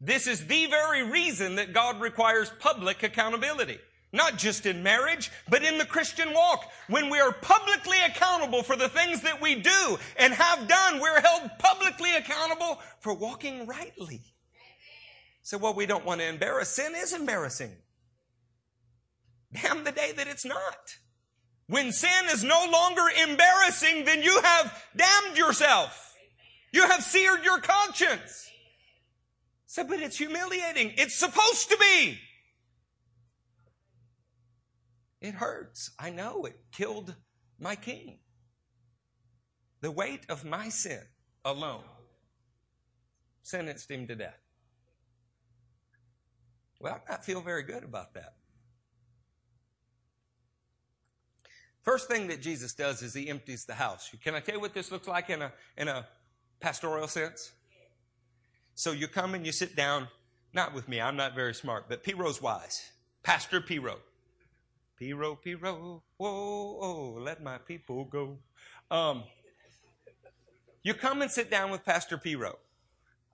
This 0.00 0.26
is 0.26 0.46
the 0.46 0.66
very 0.66 1.08
reason 1.08 1.54
that 1.56 1.72
God 1.72 2.00
requires 2.00 2.50
public 2.58 3.04
accountability. 3.04 3.78
Not 4.12 4.36
just 4.36 4.66
in 4.66 4.82
marriage, 4.82 5.30
but 5.48 5.64
in 5.64 5.78
the 5.78 5.86
Christian 5.86 6.34
walk. 6.34 6.70
When 6.88 7.08
we 7.08 7.18
are 7.18 7.32
publicly 7.32 7.96
accountable 8.06 8.62
for 8.62 8.76
the 8.76 8.90
things 8.90 9.22
that 9.22 9.40
we 9.40 9.54
do 9.54 9.98
and 10.18 10.34
have 10.34 10.68
done, 10.68 11.00
we're 11.00 11.20
held 11.20 11.50
publicly 11.58 12.14
accountable 12.14 12.78
for 13.00 13.14
walking 13.14 13.66
rightly. 13.66 14.20
So, 15.42 15.56
well, 15.56 15.74
we 15.74 15.86
don't 15.86 16.04
want 16.04 16.20
to 16.20 16.28
embarrass. 16.28 16.68
Sin 16.68 16.92
is 16.94 17.14
embarrassing. 17.14 17.72
Damn 19.52 19.84
the 19.84 19.92
day 19.92 20.12
that 20.12 20.28
it's 20.28 20.44
not. 20.44 20.96
When 21.68 21.90
sin 21.90 22.26
is 22.30 22.44
no 22.44 22.68
longer 22.70 23.04
embarrassing, 23.28 24.04
then 24.04 24.22
you 24.22 24.40
have 24.42 24.84
damned 24.94 25.38
yourself. 25.38 26.14
You 26.70 26.86
have 26.88 27.02
seared 27.02 27.44
your 27.44 27.60
conscience. 27.60 28.50
So, 29.66 29.84
but 29.84 30.00
it's 30.00 30.18
humiliating. 30.18 30.92
It's 30.96 31.18
supposed 31.18 31.70
to 31.70 31.78
be. 31.78 32.18
It 35.22 35.34
hurts. 35.34 35.92
I 36.00 36.10
know 36.10 36.44
it 36.44 36.58
killed 36.72 37.14
my 37.60 37.76
king. 37.76 38.18
The 39.80 39.90
weight 39.92 40.26
of 40.28 40.44
my 40.44 40.68
sin 40.68 41.00
alone 41.44 41.84
sentenced 43.42 43.88
him 43.88 44.08
to 44.08 44.16
death. 44.16 44.40
Well, 46.80 47.00
I 47.08 47.12
not 47.12 47.24
feel 47.24 47.40
very 47.40 47.62
good 47.62 47.84
about 47.84 48.14
that. 48.14 48.34
First 51.82 52.08
thing 52.08 52.26
that 52.26 52.42
Jesus 52.42 52.74
does 52.74 53.00
is 53.02 53.14
he 53.14 53.28
empties 53.28 53.64
the 53.64 53.74
house. 53.74 54.10
Can 54.24 54.34
I 54.34 54.40
tell 54.40 54.56
you 54.56 54.60
what 54.60 54.74
this 54.74 54.90
looks 54.90 55.06
like 55.06 55.30
in 55.30 55.40
a, 55.42 55.52
in 55.76 55.86
a 55.86 56.06
pastoral 56.60 57.06
sense? 57.06 57.52
So 58.74 58.90
you 58.90 59.06
come 59.06 59.34
and 59.34 59.46
you 59.46 59.52
sit 59.52 59.76
down, 59.76 60.08
not 60.52 60.74
with 60.74 60.88
me, 60.88 61.00
I'm 61.00 61.16
not 61.16 61.36
very 61.36 61.54
smart, 61.54 61.88
but 61.88 62.02
Piro's 62.02 62.42
wise. 62.42 62.90
Pastor 63.22 63.60
Piro. 63.60 63.98
Piro, 65.02 65.34
Piro, 65.34 66.00
whoa, 66.16 66.76
whoa, 66.78 67.18
let 67.20 67.42
my 67.42 67.58
people 67.58 68.04
go. 68.04 68.38
Um, 68.88 69.24
you 70.84 70.94
come 70.94 71.22
and 71.22 71.28
sit 71.30 71.50
down 71.50 71.72
with 71.72 71.84
Pastor 71.84 72.16
Piro. 72.16 72.56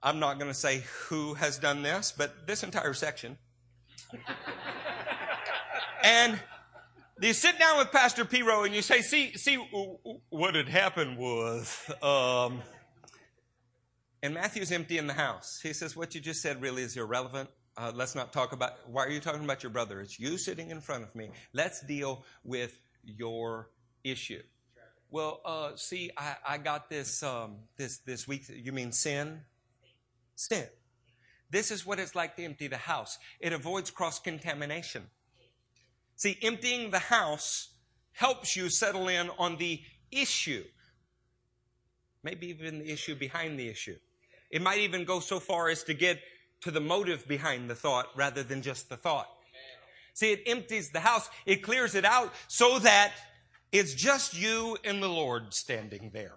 I'm 0.02 0.18
not 0.18 0.38
going 0.38 0.50
to 0.50 0.58
say 0.58 0.84
who 1.08 1.34
has 1.34 1.58
done 1.58 1.82
this, 1.82 2.10
but 2.16 2.46
this 2.46 2.62
entire 2.62 2.94
section. 2.94 3.36
and 6.02 6.40
you 7.20 7.34
sit 7.34 7.58
down 7.58 7.76
with 7.76 7.92
Pastor 7.92 8.24
Piro 8.24 8.64
and 8.64 8.74
you 8.74 8.80
say, 8.80 9.02
see, 9.02 9.36
see, 9.36 9.56
what 10.30 10.54
had 10.54 10.70
happened 10.70 11.18
was, 11.18 11.90
um, 12.02 12.62
and 14.22 14.32
Matthew's 14.32 14.72
empty 14.72 14.96
in 14.96 15.06
the 15.06 15.12
house. 15.12 15.60
He 15.62 15.74
says, 15.74 15.94
what 15.94 16.14
you 16.14 16.22
just 16.22 16.40
said 16.40 16.62
really 16.62 16.80
is 16.82 16.96
irrelevant. 16.96 17.50
Uh, 17.78 17.92
let's 17.94 18.16
not 18.16 18.32
talk 18.32 18.52
about, 18.52 18.72
why 18.90 19.04
are 19.04 19.10
you 19.10 19.20
talking 19.20 19.44
about 19.44 19.62
your 19.62 19.70
brother? 19.70 20.00
It's 20.00 20.18
you 20.18 20.36
sitting 20.36 20.72
in 20.72 20.80
front 20.80 21.04
of 21.04 21.14
me. 21.14 21.30
Let's 21.52 21.80
deal 21.80 22.24
with 22.42 22.76
your 23.04 23.70
issue. 24.02 24.42
Well, 25.10 25.40
uh, 25.44 25.76
see, 25.76 26.10
I, 26.16 26.34
I 26.46 26.58
got 26.58 26.90
this, 26.90 27.22
um, 27.22 27.58
this, 27.76 27.98
this 27.98 28.26
week. 28.26 28.46
You 28.48 28.72
mean 28.72 28.90
sin? 28.90 29.42
Sin. 30.34 30.66
This 31.50 31.70
is 31.70 31.86
what 31.86 32.00
it's 32.00 32.16
like 32.16 32.34
to 32.34 32.42
empty 32.42 32.66
the 32.66 32.76
house. 32.76 33.16
It 33.38 33.52
avoids 33.52 33.92
cross 33.92 34.18
contamination. 34.18 35.04
See, 36.16 36.36
emptying 36.42 36.90
the 36.90 36.98
house 36.98 37.68
helps 38.10 38.56
you 38.56 38.70
settle 38.70 39.06
in 39.06 39.30
on 39.38 39.56
the 39.56 39.80
issue. 40.10 40.64
Maybe 42.24 42.48
even 42.48 42.80
the 42.80 42.90
issue 42.90 43.14
behind 43.14 43.56
the 43.56 43.68
issue. 43.68 43.98
It 44.50 44.62
might 44.62 44.80
even 44.80 45.04
go 45.04 45.20
so 45.20 45.38
far 45.38 45.68
as 45.68 45.84
to 45.84 45.94
get 45.94 46.18
to 46.62 46.70
the 46.70 46.80
motive 46.80 47.26
behind 47.28 47.70
the 47.70 47.74
thought 47.74 48.08
rather 48.16 48.42
than 48.42 48.62
just 48.62 48.88
the 48.88 48.96
thought. 48.96 49.28
See, 50.14 50.32
it 50.32 50.42
empties 50.46 50.90
the 50.90 51.00
house. 51.00 51.30
It 51.46 51.62
clears 51.62 51.94
it 51.94 52.04
out 52.04 52.34
so 52.48 52.78
that 52.80 53.12
it's 53.70 53.94
just 53.94 54.36
you 54.36 54.76
and 54.84 55.02
the 55.02 55.08
Lord 55.08 55.54
standing 55.54 56.10
there. 56.12 56.34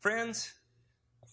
Friends, 0.00 0.52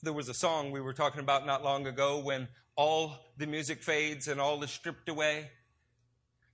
there 0.03 0.13
was 0.13 0.29
a 0.29 0.33
song 0.33 0.71
we 0.71 0.81
were 0.81 0.93
talking 0.93 1.19
about 1.19 1.45
not 1.45 1.63
long 1.63 1.87
ago 1.87 2.19
when 2.19 2.47
all 2.75 3.33
the 3.37 3.47
music 3.47 3.83
fades 3.83 4.27
and 4.27 4.39
all 4.39 4.61
is 4.63 4.69
stripped 4.69 5.09
away. 5.09 5.49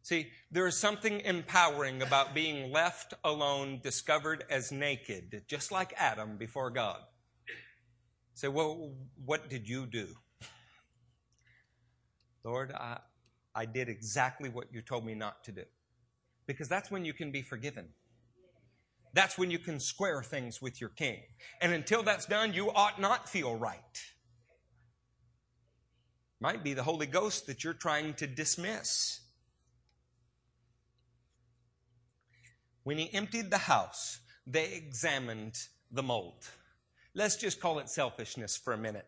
See, 0.03 0.31
there 0.49 0.65
is 0.65 0.75
something 0.75 1.19
empowering 1.21 2.01
about 2.01 2.33
being 2.33 2.71
left 2.71 3.13
alone, 3.23 3.79
discovered 3.83 4.43
as 4.49 4.71
naked, 4.71 5.43
just 5.47 5.71
like 5.71 5.93
Adam 5.97 6.37
before 6.37 6.71
God. 6.71 7.01
Say, 8.33 8.47
well, 8.47 8.93
what 9.23 9.49
did 9.49 9.69
you 9.69 9.85
do? 9.85 10.07
Lord, 12.43 12.71
I, 12.71 12.99
I 13.53 13.65
did 13.65 13.89
exactly 13.89 14.49
what 14.49 14.73
you 14.73 14.81
told 14.81 15.05
me 15.05 15.13
not 15.13 15.43
to 15.45 15.51
do. 15.51 15.63
Because 16.47 16.67
that's 16.67 16.89
when 16.89 17.05
you 17.05 17.13
can 17.13 17.31
be 17.31 17.41
forgiven. 17.41 17.89
That's 19.13 19.37
when 19.37 19.51
you 19.51 19.59
can 19.59 19.79
square 19.79 20.23
things 20.23 20.61
with 20.61 20.79
your 20.79 20.89
king. 20.89 21.19
And 21.61 21.73
until 21.73 22.01
that's 22.01 22.25
done, 22.25 22.53
you 22.53 22.71
ought 22.71 22.99
not 22.99 23.27
feel 23.27 23.55
right. 23.55 24.01
Might 26.39 26.63
be 26.63 26.73
the 26.73 26.83
Holy 26.83 27.05
Ghost 27.05 27.45
that 27.47 27.63
you're 27.63 27.73
trying 27.73 28.15
to 28.15 28.27
dismiss. 28.27 29.19
When 32.83 32.97
he 32.97 33.13
emptied 33.13 33.51
the 33.51 33.59
house, 33.59 34.19
they 34.47 34.73
examined 34.73 35.55
the 35.91 36.01
mold. 36.01 36.47
Let's 37.13 37.35
just 37.35 37.59
call 37.59 37.79
it 37.79 37.89
selfishness 37.89 38.57
for 38.57 38.73
a 38.73 38.77
minute. 38.77 39.05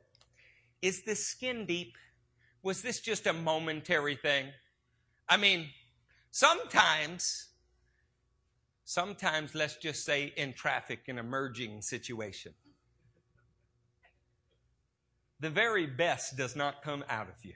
Is 0.82 1.04
this 1.04 1.26
skin 1.26 1.66
deep? 1.66 1.98
Was 2.64 2.82
this 2.82 3.02
just 3.02 3.28
a 3.28 3.34
momentary 3.34 4.16
thing? 4.16 4.48
I 5.28 5.36
mean, 5.38 5.68
sometimes, 6.32 7.50
sometimes 8.86 9.54
let's 9.54 9.76
just 9.76 10.06
say 10.06 10.34
in 10.36 10.54
traffic, 10.54 11.02
an 11.08 11.20
emerging 11.20 11.82
situation. 11.82 12.54
The 15.42 15.50
very 15.50 15.86
best 15.86 16.38
does 16.38 16.56
not 16.56 16.82
come 16.84 17.04
out 17.10 17.28
of 17.28 17.36
you. 17.44 17.56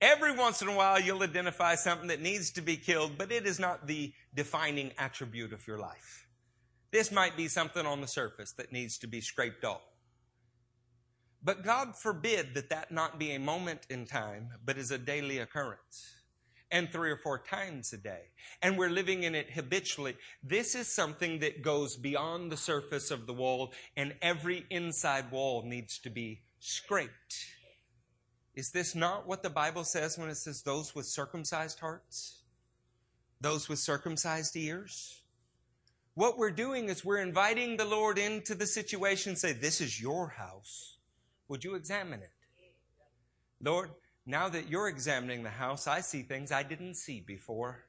Every 0.00 0.36
once 0.36 0.60
in 0.60 0.68
a 0.68 0.76
while, 0.76 1.00
you'll 1.00 1.22
identify 1.22 1.76
something 1.76 2.08
that 2.08 2.20
needs 2.20 2.50
to 2.52 2.60
be 2.60 2.76
killed, 2.76 3.12
but 3.16 3.30
it 3.30 3.46
is 3.46 3.60
not 3.60 3.86
the 3.86 4.12
defining 4.34 4.90
attribute 4.98 5.52
of 5.52 5.66
your 5.68 5.78
life. 5.78 6.26
This 6.90 7.12
might 7.12 7.36
be 7.36 7.46
something 7.46 7.86
on 7.86 8.00
the 8.00 8.08
surface 8.08 8.52
that 8.52 8.72
needs 8.72 8.98
to 8.98 9.06
be 9.06 9.20
scraped 9.20 9.64
off. 9.64 9.82
But 11.44 11.62
God 11.62 11.94
forbid 11.94 12.54
that 12.54 12.70
that 12.70 12.90
not 12.90 13.18
be 13.18 13.32
a 13.32 13.38
moment 13.38 13.86
in 13.90 14.06
time, 14.06 14.48
but 14.64 14.78
is 14.78 14.90
a 14.90 14.98
daily 14.98 15.38
occurrence. 15.38 16.16
And 16.70 16.90
three 16.90 17.10
or 17.10 17.18
four 17.18 17.38
times 17.38 17.92
a 17.92 17.98
day. 17.98 18.22
And 18.62 18.78
we're 18.78 18.90
living 18.90 19.22
in 19.22 19.34
it 19.34 19.50
habitually. 19.50 20.16
This 20.42 20.74
is 20.74 20.88
something 20.88 21.38
that 21.40 21.62
goes 21.62 21.96
beyond 21.96 22.50
the 22.50 22.56
surface 22.56 23.10
of 23.10 23.26
the 23.26 23.34
wall, 23.34 23.72
and 23.96 24.14
every 24.22 24.64
inside 24.70 25.30
wall 25.30 25.62
needs 25.64 25.98
to 26.00 26.10
be 26.10 26.40
scraped. 26.58 27.46
Is 28.54 28.70
this 28.70 28.94
not 28.94 29.28
what 29.28 29.42
the 29.42 29.50
Bible 29.50 29.84
says 29.84 30.16
when 30.16 30.30
it 30.30 30.36
says 30.36 30.62
those 30.62 30.94
with 30.94 31.06
circumcised 31.06 31.78
hearts? 31.80 32.40
Those 33.40 33.68
with 33.68 33.78
circumcised 33.78 34.56
ears? 34.56 35.20
What 36.14 36.38
we're 36.38 36.50
doing 36.50 36.88
is 36.88 37.04
we're 37.04 37.18
inviting 37.18 37.76
the 37.76 37.84
Lord 37.84 38.18
into 38.18 38.54
the 38.54 38.66
situation 38.66 39.36
say, 39.36 39.52
This 39.52 39.80
is 39.80 40.00
your 40.00 40.28
house. 40.28 40.94
Would 41.48 41.64
you 41.64 41.74
examine 41.74 42.20
it? 42.20 42.30
Lord, 43.60 43.90
now 44.26 44.48
that 44.48 44.68
you're 44.68 44.88
examining 44.88 45.42
the 45.42 45.50
house, 45.50 45.86
I 45.86 46.00
see 46.00 46.22
things 46.22 46.52
I 46.52 46.62
didn't 46.62 46.94
see 46.94 47.20
before. 47.20 47.84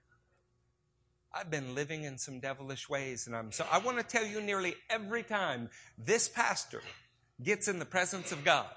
I've 1.33 1.51
been 1.51 1.75
living 1.75 2.03
in 2.03 2.17
some 2.17 2.39
devilish 2.39 2.87
ways, 2.89 3.27
and 3.27 3.35
I'm 3.35 3.51
so 3.51 3.65
I 3.69 3.79
want 3.79 3.97
to 3.97 4.03
tell 4.03 4.25
you 4.25 4.41
nearly 4.41 4.75
every 4.89 5.23
time 5.23 5.69
this 5.97 6.29
pastor 6.29 6.81
gets 7.43 7.67
in 7.67 7.79
the 7.79 7.85
presence 7.85 8.31
of 8.31 8.45
God, 8.45 8.69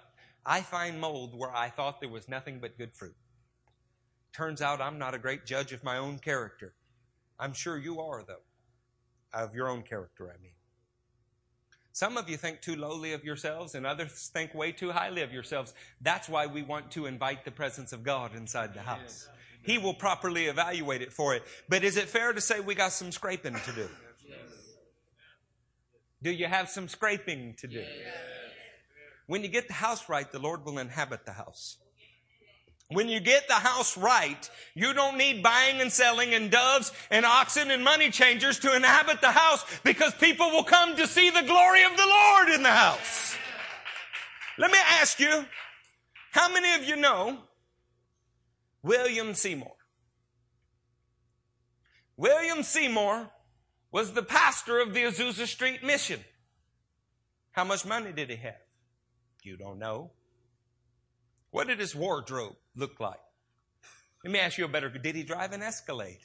I 0.44 0.62
find 0.62 1.00
mold 1.00 1.38
where 1.38 1.54
I 1.54 1.68
thought 1.68 2.00
there 2.00 2.08
was 2.08 2.28
nothing 2.28 2.58
but 2.58 2.76
good 2.76 2.94
fruit. 2.94 3.14
Turns 4.32 4.60
out 4.60 4.80
I'm 4.80 4.98
not 4.98 5.14
a 5.14 5.18
great 5.18 5.46
judge 5.46 5.72
of 5.72 5.84
my 5.84 5.98
own 5.98 6.18
character. 6.18 6.74
I'm 7.38 7.52
sure 7.52 7.78
you 7.78 8.00
are, 8.00 8.24
though. 8.26 8.42
Of 9.32 9.54
your 9.54 9.68
own 9.68 9.82
character, 9.82 10.32
I 10.32 10.42
mean. 10.42 10.52
Some 11.92 12.16
of 12.16 12.28
you 12.28 12.36
think 12.36 12.60
too 12.60 12.76
lowly 12.76 13.12
of 13.12 13.24
yourselves, 13.24 13.74
and 13.74 13.84
others 13.84 14.30
think 14.32 14.54
way 14.54 14.72
too 14.72 14.92
highly 14.92 15.22
of 15.22 15.32
yourselves. 15.32 15.74
That's 16.00 16.28
why 16.28 16.46
we 16.46 16.62
want 16.62 16.90
to 16.92 17.06
invite 17.06 17.44
the 17.44 17.50
presence 17.50 17.92
of 17.92 18.02
God 18.04 18.36
inside 18.36 18.74
the 18.74 18.82
house. 18.82 19.28
He 19.62 19.78
will 19.78 19.94
properly 19.94 20.46
evaluate 20.46 21.02
it 21.02 21.12
for 21.12 21.34
it. 21.34 21.42
But 21.68 21.82
is 21.84 21.96
it 21.96 22.08
fair 22.08 22.32
to 22.32 22.40
say 22.40 22.60
we 22.60 22.74
got 22.74 22.92
some 22.92 23.10
scraping 23.10 23.54
to 23.54 23.72
do? 23.72 23.88
Do 26.22 26.30
you 26.30 26.46
have 26.46 26.68
some 26.68 26.88
scraping 26.88 27.54
to 27.58 27.66
do? 27.66 27.84
When 29.26 29.42
you 29.42 29.48
get 29.48 29.68
the 29.68 29.74
house 29.74 30.08
right, 30.08 30.30
the 30.30 30.38
Lord 30.38 30.64
will 30.64 30.78
inhabit 30.78 31.26
the 31.26 31.32
house. 31.32 31.78
When 32.90 33.10
you 33.10 33.20
get 33.20 33.48
the 33.48 33.54
house 33.54 33.98
right, 33.98 34.50
you 34.74 34.94
don't 34.94 35.18
need 35.18 35.42
buying 35.42 35.80
and 35.82 35.92
selling 35.92 36.32
and 36.32 36.50
doves 36.50 36.90
and 37.10 37.26
oxen 37.26 37.70
and 37.70 37.84
money 37.84 38.10
changers 38.10 38.58
to 38.60 38.74
inhabit 38.74 39.20
the 39.20 39.30
house 39.30 39.64
because 39.84 40.14
people 40.14 40.50
will 40.50 40.64
come 40.64 40.96
to 40.96 41.06
see 41.06 41.28
the 41.28 41.42
glory 41.42 41.84
of 41.84 41.96
the 41.96 42.06
Lord 42.06 42.48
in 42.48 42.62
the 42.62 42.70
house. 42.70 43.36
Let 44.56 44.70
me 44.70 44.78
ask 45.00 45.20
you, 45.20 45.44
how 46.30 46.50
many 46.50 46.82
of 46.82 46.88
you 46.88 46.96
know 46.96 47.38
William 48.82 49.34
Seymour? 49.34 49.74
William 52.16 52.62
Seymour 52.62 53.30
was 53.92 54.12
the 54.12 54.22
pastor 54.22 54.80
of 54.80 54.94
the 54.94 55.02
Azusa 55.02 55.46
Street 55.46 55.84
Mission. 55.84 56.20
How 57.52 57.64
much 57.64 57.84
money 57.84 58.12
did 58.12 58.30
he 58.30 58.36
have? 58.36 58.56
You 59.42 59.58
don't 59.58 59.78
know. 59.78 60.10
What 61.50 61.68
did 61.68 61.78
his 61.78 61.94
wardrobe 61.94 62.56
look 62.78 63.00
like? 63.00 63.20
Let 64.24 64.32
me 64.32 64.38
ask 64.38 64.58
you 64.58 64.64
a 64.64 64.68
better, 64.68 64.88
did 64.88 65.14
he 65.14 65.22
drive 65.22 65.52
an 65.52 65.62
Escalade? 65.62 66.18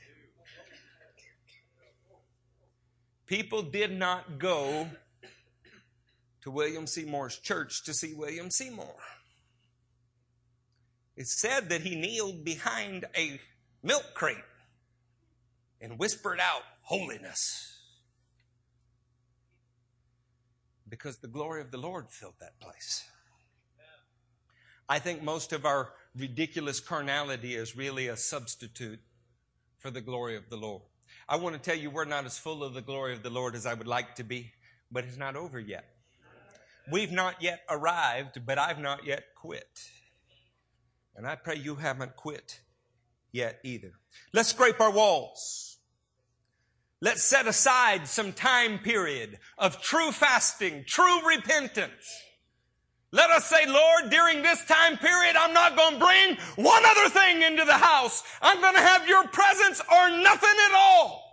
People 3.26 3.64
did 3.64 3.92
not 3.92 4.38
go 4.38 4.88
to 6.42 6.52
William 6.52 6.86
Seymour's 6.86 7.38
church 7.38 7.84
to 7.86 7.94
see 7.94 8.14
William 8.14 8.50
Seymour. 8.52 8.96
It's 11.16 11.40
said 11.40 11.70
that 11.70 11.82
he 11.82 11.96
kneeled 11.96 12.44
behind 12.44 13.06
a 13.16 13.40
milk 13.82 14.14
crate 14.14 14.38
and 15.80 15.98
whispered 15.98 16.40
out 16.40 16.64
holiness 16.82 17.78
because 20.90 21.18
the 21.18 21.28
glory 21.28 21.62
of 21.62 21.72
the 21.72 21.78
Lord 21.78 22.10
filled 22.10 22.36
that 22.40 22.60
place. 22.60 23.04
I 24.90 25.00
think 25.00 25.24
most 25.24 25.54
of 25.54 25.66
our 25.66 25.94
ridiculous 26.18 26.80
carnality 26.80 27.56
is 27.56 27.76
really 27.76 28.08
a 28.08 28.18
substitute 28.18 29.00
for 29.80 29.92
the 29.92 30.02
glory 30.02 30.36
of 30.36 30.50
the 30.50 30.58
Lord. 30.58 30.84
I 31.28 31.38
want 31.38 31.56
to 31.56 31.62
tell 31.62 31.80
you 31.80 31.90
we're 31.90 32.06
not 32.06 32.26
as 32.26 32.38
full 32.38 32.64
of 32.64 32.74
the 32.74 32.82
glory 32.82 33.14
of 33.14 33.24
the 33.24 33.30
Lord 33.30 33.56
as 33.56 33.66
I 33.66 33.74
would 33.74 33.88
like 33.88 34.16
to 34.16 34.24
be, 34.24 34.52
but 34.92 35.04
it's 35.04 35.18
not 35.18 35.36
over 35.36 35.60
yet. 35.60 35.86
We've 36.92 37.12
not 37.12 37.42
yet 37.42 37.62
arrived, 37.70 38.46
but 38.46 38.60
I've 38.60 38.80
not 38.80 39.06
yet 39.06 39.24
quit. 39.36 39.80
And 41.16 41.26
I 41.26 41.36
pray 41.36 41.56
you 41.56 41.76
haven't 41.76 42.16
quit 42.16 42.62
yet 43.32 43.60
either. 43.64 43.92
Let's 44.34 44.50
scrape 44.50 44.82
our 44.82 44.92
walls. 44.92 45.78
Let's 47.02 47.24
set 47.24 47.48
aside 47.48 48.08
some 48.08 48.32
time 48.32 48.80
period 48.80 49.40
of 49.58 49.82
true 49.82 50.12
fasting, 50.12 50.86
true 50.88 51.28
repentance. 51.28 52.22
Let 53.14 53.30
us 53.30 53.46
say, 53.46 53.68
Lord, 53.68 54.10
during 54.10 54.42
this 54.42 54.66
time 54.66 54.98
period, 54.98 55.36
I'm 55.36 55.54
not 55.54 55.78
going 55.78 55.94
to 55.94 56.00
bring 56.00 56.66
one 56.66 56.84
other 56.84 57.10
thing 57.10 57.44
into 57.44 57.64
the 57.64 57.78
house. 57.78 58.24
I'm 58.42 58.60
going 58.60 58.74
to 58.74 58.82
have 58.82 59.08
your 59.08 59.28
presence 59.28 59.80
or 59.82 60.10
nothing 60.10 60.50
at 60.66 60.76
all. 60.76 61.24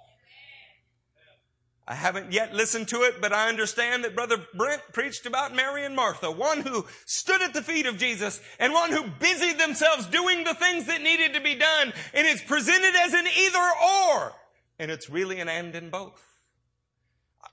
I 1.88 1.94
haven't 1.94 2.32
yet 2.32 2.54
listened 2.54 2.88
to 2.88 3.04
it, 3.04 3.22
but 3.22 3.32
I 3.32 3.48
understand 3.48 4.04
that 4.04 4.14
Brother 4.14 4.36
Brent 4.54 4.82
preached 4.92 5.24
about 5.24 5.56
Mary 5.56 5.86
and 5.86 5.96
Martha, 5.96 6.30
one 6.30 6.60
who 6.60 6.84
stood 7.06 7.40
at 7.40 7.54
the 7.54 7.62
feet 7.62 7.86
of 7.86 7.96
Jesus 7.96 8.42
and 8.58 8.74
one 8.74 8.92
who 8.92 9.08
busied 9.18 9.58
themselves 9.58 10.04
doing 10.06 10.44
the 10.44 10.54
things 10.54 10.84
that 10.84 11.00
needed 11.00 11.32
to 11.32 11.40
be 11.40 11.54
done. 11.54 11.94
And 12.12 12.26
it's 12.26 12.44
presented 12.44 12.94
as 12.94 13.14
an 13.14 13.26
either 13.26 13.70
or. 14.12 14.32
And 14.78 14.90
it's 14.90 15.08
really 15.08 15.40
an 15.40 15.48
and 15.48 15.74
in 15.74 15.88
both. 15.88 16.29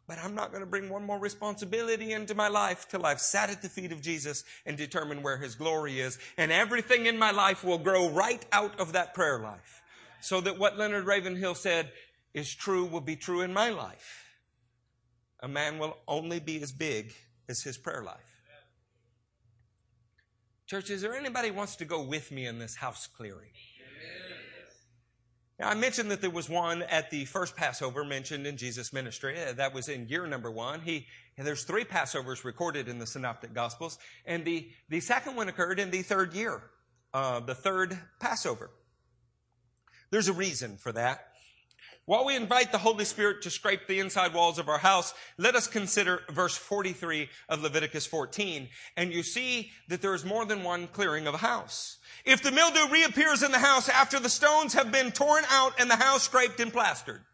But 0.08 0.20
I'm 0.20 0.36
not 0.36 0.52
going 0.52 0.62
to 0.62 0.70
bring 0.70 0.90
one 0.90 1.06
more 1.06 1.20
responsibility 1.20 2.14
into 2.14 2.34
my 2.34 2.48
life 2.48 2.88
till 2.90 3.06
I've 3.06 3.20
sat 3.20 3.50
at 3.50 3.62
the 3.62 3.70
feet 3.70 3.92
of 3.92 4.02
Jesus 4.02 4.46
and 4.66 4.78
determined 4.78 5.24
where 5.24 5.38
his 5.38 5.56
glory 5.56 6.00
is. 6.00 6.18
And 6.38 6.52
everything 6.52 7.08
in 7.08 7.20
my 7.20 7.32
life 7.32 7.64
will 7.64 7.78
grow 7.78 8.10
right 8.10 8.46
out 8.54 8.80
of 8.80 8.94
that 8.94 9.14
prayer 9.14 9.40
life. 9.40 9.82
So 10.22 10.40
that 10.42 10.58
what 10.58 10.78
Leonard 10.78 11.06
Ravenhill 11.06 11.56
said 11.56 11.92
is 12.34 12.54
true 12.54 12.86
will 12.86 13.02
be 13.02 13.18
true 13.18 13.42
in 13.42 13.54
my 13.54 13.70
life 13.70 14.28
a 15.42 15.48
man 15.48 15.78
will 15.78 15.98
only 16.08 16.40
be 16.40 16.62
as 16.62 16.72
big 16.72 17.14
as 17.48 17.62
his 17.62 17.78
prayer 17.78 18.04
life. 18.04 18.42
Church, 20.66 20.90
is 20.90 21.02
there 21.02 21.16
anybody 21.16 21.52
wants 21.52 21.78
to 21.78 21.86
go 21.86 22.02
with 22.02 22.32
me 22.32 22.46
in 22.46 22.60
this 22.60 22.76
house 22.76 23.08
clearing? 23.08 23.52
Now, 25.60 25.70
I 25.70 25.74
mentioned 25.74 26.12
that 26.12 26.22
there 26.22 26.30
was 26.30 26.48
one 26.48 26.84
at 26.84 27.10
the 27.10 27.26
first 27.26 27.56
Passover 27.56 28.04
mentioned 28.04 28.46
in 28.46 28.58
Jesus' 28.58 28.94
ministry. 28.94 29.42
Uh, 29.42 29.54
that 29.54 29.74
was 29.74 29.90
in 29.90 30.08
year 30.08 30.28
number 30.28 30.52
one. 30.52 30.82
He, 30.82 31.08
there's 31.36 31.64
three 31.64 31.84
Passovers 31.84 32.44
recorded 32.44 32.88
in 32.88 33.00
the 33.00 33.08
Synoptic 33.08 33.54
Gospels, 33.54 33.98
and 34.26 34.46
the, 34.46 34.70
the 34.90 35.00
second 35.00 35.36
one 35.36 35.50
occurred 35.50 35.80
in 35.80 35.90
the 35.90 36.04
third 36.04 36.34
year, 36.34 36.62
uh, 37.14 37.40
the 37.40 37.56
third 37.56 37.98
Passover. 38.20 38.70
There's 40.12 40.28
a 40.28 40.34
reason 40.34 40.78
for 40.78 40.92
that. 40.92 41.27
While 42.08 42.24
we 42.24 42.38
invite 42.38 42.72
the 42.72 42.78
Holy 42.78 43.04
Spirit 43.04 43.42
to 43.42 43.50
scrape 43.50 43.86
the 43.86 44.00
inside 44.00 44.34
walls 44.34 44.60
of 44.60 44.70
our 44.70 44.78
house, 44.78 45.14
let 45.38 45.56
us 45.56 45.68
consider 45.68 46.22
verse 46.32 46.56
43 46.56 47.28
of 47.50 47.62
Leviticus 47.62 48.06
14. 48.06 48.70
And 48.96 49.12
you 49.12 49.24
see 49.24 49.74
that 49.90 50.02
there 50.02 50.14
is 50.14 50.24
more 50.24 50.46
than 50.46 50.64
one 50.64 50.88
clearing 50.88 51.28
of 51.28 51.34
a 51.34 51.40
house. 51.40 51.98
If 52.24 52.42
the 52.42 52.54
mildew 52.54 52.90
reappears 52.94 53.44
in 53.44 53.52
the 53.52 53.60
house 53.60 53.90
after 53.90 54.22
the 54.22 54.30
stones 54.30 54.74
have 54.74 54.90
been 54.90 55.12
torn 55.12 55.44
out 55.50 55.74
and 55.82 55.92
the 55.92 55.98
house 55.98 56.24
scraped 56.24 56.62
and 56.62 56.72
plastered, 56.72 57.26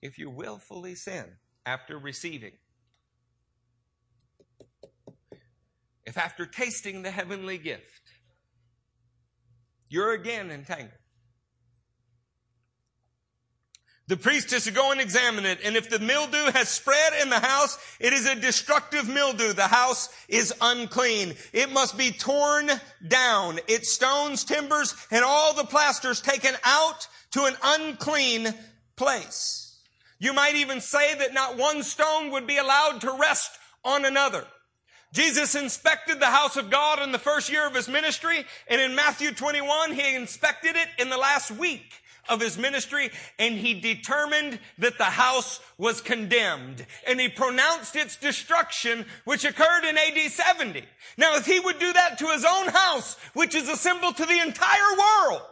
if 0.00 0.18
you 0.18 0.30
willfully 0.30 0.94
sin 0.94 1.26
after 1.66 1.98
receiving, 1.98 2.52
if 6.06 6.16
after 6.16 6.46
tasting 6.46 7.02
the 7.02 7.10
heavenly 7.10 7.58
gift, 7.58 8.10
you're 9.90 10.14
again 10.14 10.50
entangled, 10.50 10.94
the 14.08 14.16
priest 14.16 14.54
is 14.54 14.64
to 14.64 14.70
go 14.70 14.90
and 14.90 15.00
examine 15.02 15.44
it. 15.44 15.58
And 15.62 15.76
if 15.76 15.90
the 15.90 15.98
mildew 15.98 16.50
has 16.52 16.70
spread 16.70 17.12
in 17.22 17.28
the 17.28 17.38
house, 17.38 17.78
it 18.00 18.14
is 18.14 18.26
a 18.26 18.34
destructive 18.34 19.06
mildew. 19.06 19.52
The 19.52 19.68
house 19.68 20.08
is 20.28 20.52
unclean. 20.62 21.34
It 21.52 21.70
must 21.70 21.96
be 21.98 22.10
torn 22.10 22.70
down. 23.06 23.60
Its 23.68 23.92
stones, 23.92 24.44
timbers, 24.44 24.96
and 25.10 25.24
all 25.24 25.54
the 25.54 25.64
plasters 25.64 26.22
taken 26.22 26.54
out 26.64 27.06
to 27.32 27.44
an 27.44 27.54
unclean 27.62 28.54
place. 28.96 29.78
You 30.18 30.32
might 30.32 30.56
even 30.56 30.80
say 30.80 31.14
that 31.14 31.34
not 31.34 31.58
one 31.58 31.82
stone 31.82 32.32
would 32.32 32.46
be 32.46 32.56
allowed 32.56 33.02
to 33.02 33.12
rest 33.12 33.58
on 33.84 34.06
another. 34.06 34.44
Jesus 35.12 35.54
inspected 35.54 36.18
the 36.18 36.26
house 36.26 36.56
of 36.56 36.70
God 36.70 37.02
in 37.02 37.12
the 37.12 37.18
first 37.18 37.50
year 37.50 37.66
of 37.66 37.74
his 37.74 37.88
ministry, 37.88 38.44
and 38.68 38.80
in 38.80 38.94
Matthew 38.94 39.32
21, 39.32 39.92
he 39.92 40.14
inspected 40.14 40.76
it 40.76 40.88
in 40.98 41.10
the 41.10 41.16
last 41.16 41.50
week 41.50 41.92
of 42.28 42.40
his 42.40 42.58
ministry 42.58 43.10
and 43.38 43.54
he 43.54 43.80
determined 43.80 44.58
that 44.78 44.98
the 44.98 45.04
house 45.04 45.60
was 45.76 46.00
condemned 46.00 46.84
and 47.06 47.20
he 47.20 47.28
pronounced 47.28 47.96
its 47.96 48.16
destruction 48.16 49.06
which 49.24 49.44
occurred 49.44 49.84
in 49.84 49.96
AD 49.98 50.30
70. 50.30 50.84
Now 51.16 51.36
if 51.36 51.46
he 51.46 51.60
would 51.60 51.78
do 51.78 51.92
that 51.92 52.18
to 52.18 52.26
his 52.26 52.44
own 52.44 52.68
house, 52.68 53.16
which 53.34 53.54
is 53.54 53.68
a 53.68 53.76
symbol 53.76 54.12
to 54.12 54.26
the 54.26 54.38
entire 54.38 54.96
world, 54.98 55.42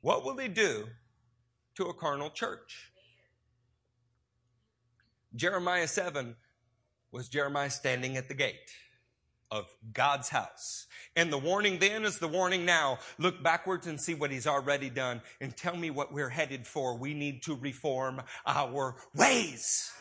what 0.00 0.24
will 0.24 0.36
he 0.36 0.48
do 0.48 0.88
to 1.76 1.86
a 1.86 1.94
carnal 1.94 2.30
church? 2.30 2.92
Jeremiah 5.34 5.88
7 5.88 6.36
was 7.10 7.28
Jeremiah 7.28 7.70
standing 7.70 8.16
at 8.16 8.28
the 8.28 8.34
gate 8.34 8.70
of 9.50 9.66
God's 9.92 10.28
house. 10.28 10.86
And 11.16 11.32
the 11.32 11.38
warning 11.38 11.78
then 11.78 12.04
is 12.04 12.18
the 12.18 12.28
warning 12.28 12.64
now. 12.64 12.98
Look 13.18 13.42
backwards 13.42 13.86
and 13.86 14.00
see 14.00 14.14
what 14.14 14.32
he's 14.32 14.46
already 14.46 14.90
done 14.90 15.22
and 15.40 15.56
tell 15.56 15.76
me 15.76 15.90
what 15.90 16.12
we're 16.12 16.28
headed 16.28 16.66
for. 16.66 16.96
We 16.96 17.14
need 17.14 17.42
to 17.44 17.54
reform 17.54 18.22
our 18.46 18.96
ways. 19.14 19.92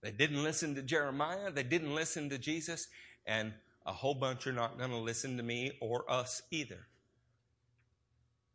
They 0.00 0.10
didn't 0.10 0.42
listen 0.42 0.74
to 0.76 0.82
Jeremiah. 0.82 1.50
They 1.50 1.64
didn't 1.64 1.94
listen 1.94 2.30
to 2.30 2.38
Jesus. 2.38 2.88
And 3.26 3.52
a 3.84 3.92
whole 3.92 4.14
bunch 4.14 4.46
are 4.46 4.52
not 4.52 4.78
going 4.78 4.90
to 4.90 4.96
listen 4.96 5.36
to 5.36 5.42
me 5.42 5.72
or 5.80 6.10
us 6.10 6.40
either. 6.50 6.86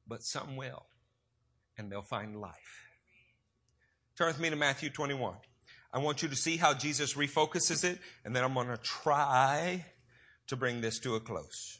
But 0.07 0.23
some 0.23 0.55
will. 0.55 0.85
And 1.77 1.91
they'll 1.91 2.01
find 2.01 2.39
life. 2.39 2.87
Turn 4.17 4.27
with 4.27 4.39
me 4.39 4.49
to 4.49 4.55
Matthew 4.55 4.89
21. 4.89 5.35
I 5.91 5.99
want 5.99 6.23
you 6.23 6.29
to 6.29 6.35
see 6.35 6.57
how 6.57 6.73
Jesus 6.73 7.13
refocuses 7.13 7.83
it, 7.83 7.99
and 8.25 8.35
then 8.35 8.43
I'm 8.43 8.53
going 8.55 8.67
to 8.67 8.77
try 8.77 9.85
to 10.47 10.55
bring 10.55 10.81
this 10.81 10.99
to 10.99 11.15
a 11.15 11.19
close. 11.19 11.79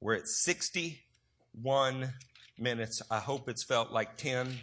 We're 0.00 0.14
at 0.14 0.28
61 0.28 2.12
minutes. 2.58 3.02
I 3.10 3.18
hope 3.18 3.48
it's 3.48 3.64
felt 3.64 3.90
like 3.90 4.16
10. 4.16 4.58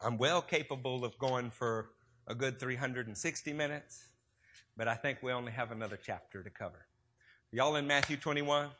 I'm 0.00 0.18
well 0.18 0.42
capable 0.42 1.04
of 1.04 1.18
going 1.18 1.50
for 1.50 1.90
a 2.26 2.34
good 2.34 2.58
360 2.58 3.52
minutes, 3.52 4.04
but 4.76 4.88
I 4.88 4.94
think 4.94 5.22
we 5.22 5.32
only 5.32 5.52
have 5.52 5.70
another 5.70 5.98
chapter 6.02 6.42
to 6.42 6.50
cover. 6.50 6.86
Y'all 7.52 7.76
in 7.76 7.86
Matthew 7.86 8.16
21? 8.16 8.70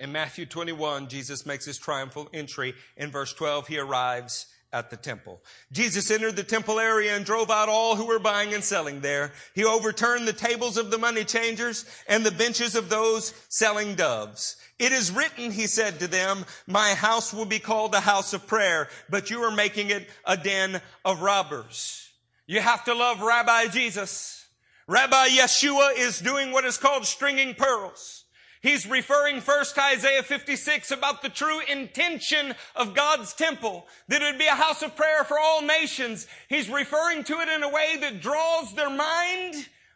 In 0.00 0.12
Matthew 0.12 0.46
21, 0.46 1.08
Jesus 1.08 1.46
makes 1.46 1.64
his 1.64 1.78
triumphal 1.78 2.28
entry. 2.32 2.74
In 2.96 3.10
verse 3.10 3.32
12, 3.32 3.68
he 3.68 3.78
arrives 3.78 4.46
at 4.72 4.90
the 4.90 4.96
temple. 4.96 5.40
Jesus 5.72 6.10
entered 6.10 6.36
the 6.36 6.42
temple 6.42 6.78
area 6.78 7.16
and 7.16 7.24
drove 7.24 7.50
out 7.50 7.68
all 7.68 7.96
who 7.96 8.06
were 8.06 8.18
buying 8.18 8.52
and 8.52 8.62
selling 8.62 9.00
there. 9.00 9.32
He 9.54 9.64
overturned 9.64 10.28
the 10.28 10.32
tables 10.32 10.76
of 10.76 10.90
the 10.90 10.98
money 10.98 11.24
changers 11.24 11.84
and 12.06 12.24
the 12.24 12.30
benches 12.30 12.74
of 12.74 12.88
those 12.88 13.32
selling 13.48 13.94
doves. 13.94 14.56
It 14.78 14.92
is 14.92 15.10
written, 15.10 15.50
he 15.50 15.66
said 15.66 16.00
to 16.00 16.06
them, 16.06 16.44
my 16.66 16.94
house 16.94 17.32
will 17.32 17.46
be 17.46 17.58
called 17.58 17.94
a 17.94 18.00
house 18.00 18.32
of 18.32 18.46
prayer, 18.46 18.88
but 19.08 19.30
you 19.30 19.42
are 19.42 19.54
making 19.54 19.90
it 19.90 20.08
a 20.24 20.36
den 20.36 20.80
of 21.04 21.22
robbers. 21.22 22.10
You 22.46 22.60
have 22.60 22.84
to 22.84 22.94
love 22.94 23.20
Rabbi 23.20 23.68
Jesus. 23.68 24.46
Rabbi 24.86 25.28
Yeshua 25.28 25.98
is 25.98 26.20
doing 26.20 26.52
what 26.52 26.64
is 26.64 26.78
called 26.78 27.04
stringing 27.04 27.54
pearls. 27.54 28.24
He's 28.68 28.86
referring 28.86 29.40
first 29.40 29.76
to 29.76 29.82
Isaiah 29.82 30.22
56 30.22 30.90
about 30.90 31.22
the 31.22 31.30
true 31.30 31.60
intention 31.60 32.54
of 32.76 32.92
God's 32.92 33.32
temple, 33.32 33.86
that 34.08 34.20
it 34.20 34.26
would 34.26 34.38
be 34.38 34.46
a 34.46 34.50
house 34.50 34.82
of 34.82 34.94
prayer 34.94 35.24
for 35.24 35.38
all 35.38 35.62
nations. 35.62 36.26
He's 36.50 36.68
referring 36.68 37.24
to 37.24 37.40
it 37.40 37.48
in 37.48 37.62
a 37.62 37.70
way 37.70 37.96
that 38.02 38.20
draws 38.20 38.74
their 38.74 38.90
mind 38.90 39.54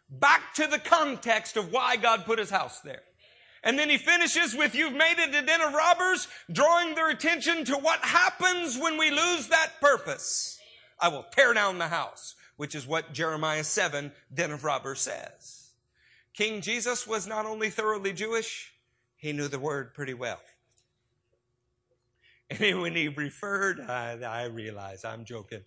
back 0.09 0.55
to 0.55 0.65
the 0.65 0.79
context 0.79 1.55
of 1.55 1.71
why 1.71 1.97
God 1.97 2.25
put 2.25 2.39
his 2.39 2.49
house 2.49 2.79
there. 2.79 3.03
And 3.63 3.77
then 3.77 3.91
he 3.91 3.99
finishes 3.99 4.55
with, 4.55 4.73
you've 4.73 4.93
made 4.93 5.19
it 5.19 5.35
a 5.35 5.45
den 5.45 5.61
of 5.61 5.71
robbers, 5.71 6.27
drawing 6.51 6.95
their 6.95 7.11
attention 7.11 7.65
to 7.65 7.75
what 7.75 7.99
happens 7.99 8.75
when 8.75 8.97
we 8.97 9.11
lose 9.11 9.49
that 9.49 9.73
purpose. 9.81 10.57
I 10.99 11.09
will 11.09 11.27
tear 11.31 11.53
down 11.53 11.77
the 11.77 11.89
house, 11.89 12.33
which 12.57 12.73
is 12.73 12.87
what 12.87 13.13
Jeremiah 13.13 13.65
7, 13.65 14.11
den 14.33 14.49
of 14.49 14.63
robbers 14.63 15.01
says. 15.01 15.62
King 16.35 16.61
Jesus 16.61 17.05
was 17.05 17.27
not 17.27 17.45
only 17.45 17.69
thoroughly 17.69 18.11
Jewish, 18.11 18.73
he 19.15 19.33
knew 19.33 19.47
the 19.47 19.59
word 19.59 19.93
pretty 19.93 20.13
well. 20.13 20.39
And 22.49 22.81
when 22.81 22.95
he 22.95 23.07
referred, 23.07 23.79
I, 23.79 24.19
I 24.21 24.45
realize 24.45 25.05
I'm 25.05 25.25
joking. 25.25 25.61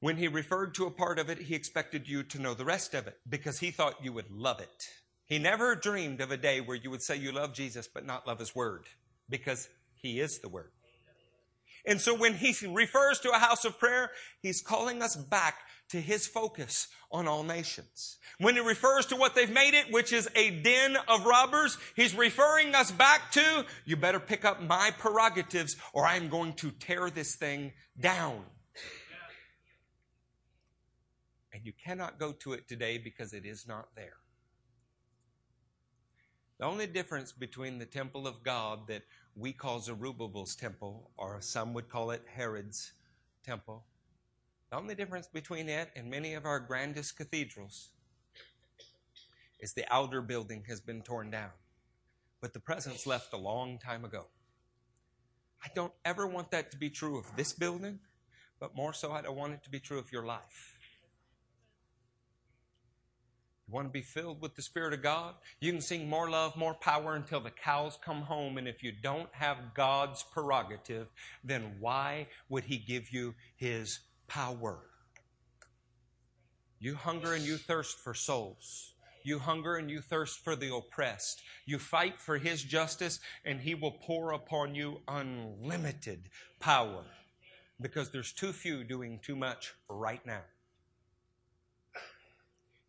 When 0.00 0.16
he 0.16 0.28
referred 0.28 0.74
to 0.74 0.86
a 0.86 0.90
part 0.90 1.18
of 1.18 1.30
it, 1.30 1.38
he 1.38 1.54
expected 1.54 2.08
you 2.08 2.22
to 2.24 2.40
know 2.40 2.54
the 2.54 2.64
rest 2.64 2.94
of 2.94 3.06
it 3.06 3.18
because 3.28 3.60
he 3.60 3.70
thought 3.70 4.04
you 4.04 4.12
would 4.12 4.30
love 4.30 4.60
it. 4.60 4.88
He 5.26 5.38
never 5.38 5.74
dreamed 5.74 6.20
of 6.20 6.30
a 6.30 6.36
day 6.36 6.60
where 6.60 6.76
you 6.76 6.90
would 6.90 7.02
say 7.02 7.16
you 7.16 7.32
love 7.32 7.54
Jesus 7.54 7.88
but 7.88 8.04
not 8.04 8.26
love 8.26 8.38
his 8.38 8.54
word 8.54 8.84
because 9.30 9.68
he 9.94 10.20
is 10.20 10.40
the 10.42 10.48
word. 10.48 10.72
And 11.86 12.00
so 12.00 12.14
when 12.14 12.34
he 12.34 12.54
refers 12.66 13.18
to 13.20 13.30
a 13.30 13.38
house 13.38 13.64
of 13.64 13.78
prayer, 13.78 14.10
he's 14.40 14.60
calling 14.60 15.02
us 15.02 15.16
back 15.16 15.54
to 15.92 16.00
his 16.00 16.26
focus 16.26 16.88
on 17.10 17.28
all 17.28 17.42
nations. 17.42 18.16
When 18.38 18.54
he 18.54 18.60
refers 18.60 19.04
to 19.06 19.16
what 19.16 19.34
they've 19.34 19.52
made 19.52 19.74
it, 19.74 19.92
which 19.92 20.10
is 20.10 20.26
a 20.34 20.50
den 20.50 20.96
of 21.06 21.26
robbers, 21.26 21.76
he's 21.94 22.14
referring 22.14 22.74
us 22.74 22.90
back 22.90 23.30
to, 23.32 23.66
you 23.84 23.96
better 23.96 24.18
pick 24.18 24.46
up 24.46 24.62
my 24.62 24.90
prerogatives 24.98 25.76
or 25.92 26.06
I'm 26.06 26.30
going 26.30 26.54
to 26.54 26.70
tear 26.70 27.10
this 27.10 27.36
thing 27.36 27.72
down. 28.00 28.42
And 31.52 31.62
you 31.66 31.74
cannot 31.84 32.18
go 32.18 32.32
to 32.32 32.54
it 32.54 32.66
today 32.66 32.96
because 32.96 33.34
it 33.34 33.44
is 33.44 33.68
not 33.68 33.88
there. 33.94 34.16
The 36.58 36.64
only 36.64 36.86
difference 36.86 37.32
between 37.32 37.78
the 37.78 37.86
temple 37.86 38.26
of 38.26 38.42
God 38.42 38.86
that 38.86 39.02
we 39.36 39.52
call 39.52 39.80
Zerubbabel's 39.80 40.56
temple, 40.56 41.10
or 41.18 41.38
some 41.42 41.74
would 41.74 41.90
call 41.90 42.12
it 42.12 42.22
Herod's 42.34 42.92
temple, 43.44 43.84
the 44.72 44.78
only 44.78 44.94
difference 44.94 45.28
between 45.28 45.68
it 45.68 45.90
and 45.94 46.10
many 46.10 46.32
of 46.32 46.46
our 46.46 46.58
grandest 46.58 47.18
cathedrals 47.18 47.90
is 49.60 49.74
the 49.74 49.84
outer 49.92 50.22
building 50.22 50.64
has 50.66 50.80
been 50.80 51.02
torn 51.02 51.30
down, 51.30 51.50
but 52.40 52.54
the 52.54 52.58
presence 52.58 53.06
left 53.06 53.34
a 53.34 53.36
long 53.36 53.78
time 53.78 54.02
ago. 54.02 54.24
I 55.62 55.68
don't 55.74 55.92
ever 56.06 56.26
want 56.26 56.50
that 56.52 56.70
to 56.70 56.78
be 56.78 56.88
true 56.88 57.18
of 57.18 57.26
this 57.36 57.52
building, 57.52 57.98
but 58.58 58.74
more 58.74 58.94
so, 58.94 59.12
I 59.12 59.20
don't 59.20 59.36
want 59.36 59.52
it 59.52 59.62
to 59.64 59.70
be 59.70 59.78
true 59.78 59.98
of 59.98 60.10
your 60.10 60.24
life. 60.24 60.78
You 63.68 63.74
want 63.74 63.88
to 63.88 63.92
be 63.92 64.00
filled 64.00 64.40
with 64.40 64.54
the 64.54 64.62
Spirit 64.62 64.94
of 64.94 65.02
God? 65.02 65.34
You 65.60 65.70
can 65.70 65.82
sing 65.82 66.08
more 66.08 66.30
love, 66.30 66.56
more 66.56 66.74
power 66.74 67.14
until 67.14 67.40
the 67.40 67.50
cows 67.50 67.98
come 68.02 68.22
home. 68.22 68.56
And 68.56 68.66
if 68.66 68.82
you 68.82 68.90
don't 68.90 69.28
have 69.32 69.74
God's 69.74 70.22
prerogative, 70.22 71.08
then 71.44 71.74
why 71.78 72.28
would 72.48 72.64
He 72.64 72.78
give 72.78 73.10
you 73.10 73.34
His 73.54 74.00
power? 74.32 74.78
You 76.80 76.94
hunger 76.94 77.34
and 77.34 77.44
you 77.44 77.58
thirst 77.58 77.98
for 77.98 78.14
souls. 78.14 78.94
You 79.24 79.38
hunger 79.38 79.76
and 79.76 79.90
you 79.90 80.00
thirst 80.00 80.42
for 80.42 80.56
the 80.56 80.74
oppressed. 80.74 81.42
You 81.66 81.78
fight 81.78 82.18
for 82.18 82.38
His 82.38 82.62
justice, 82.62 83.20
and 83.44 83.60
He 83.60 83.74
will 83.74 83.90
pour 83.90 84.32
upon 84.32 84.74
you 84.74 85.02
unlimited 85.06 86.30
power 86.60 87.04
because 87.80 88.10
there's 88.10 88.32
too 88.32 88.52
few 88.52 88.84
doing 88.84 89.20
too 89.22 89.36
much 89.36 89.74
right 89.90 90.24
now. 90.24 90.42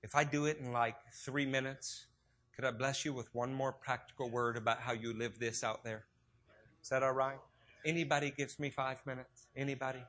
If 0.01 0.15
I 0.15 0.23
do 0.23 0.45
it 0.45 0.59
in 0.59 0.71
like 0.71 0.95
three 1.25 1.45
minutes, 1.45 2.05
could 2.55 2.63
I 2.63 2.71
bless 2.71 3.03
you 3.03 3.11
with 3.11 3.33
one 3.35 3.53
more 3.53 3.73
practical 3.73 4.29
word 4.29 4.55
about 4.55 4.79
how 4.79 4.93
you 4.93 5.11
live 5.13 5.39
this 5.39 5.61
out 5.61 5.83
there? 5.83 6.05
Is 6.81 6.87
that 6.87 7.03
all 7.03 7.11
right? 7.11 7.39
Anybody 7.85 8.31
gives 8.31 8.59
me 8.59 8.69
five 8.69 9.05
minutes? 9.05 9.47
Anybody? 9.57 9.99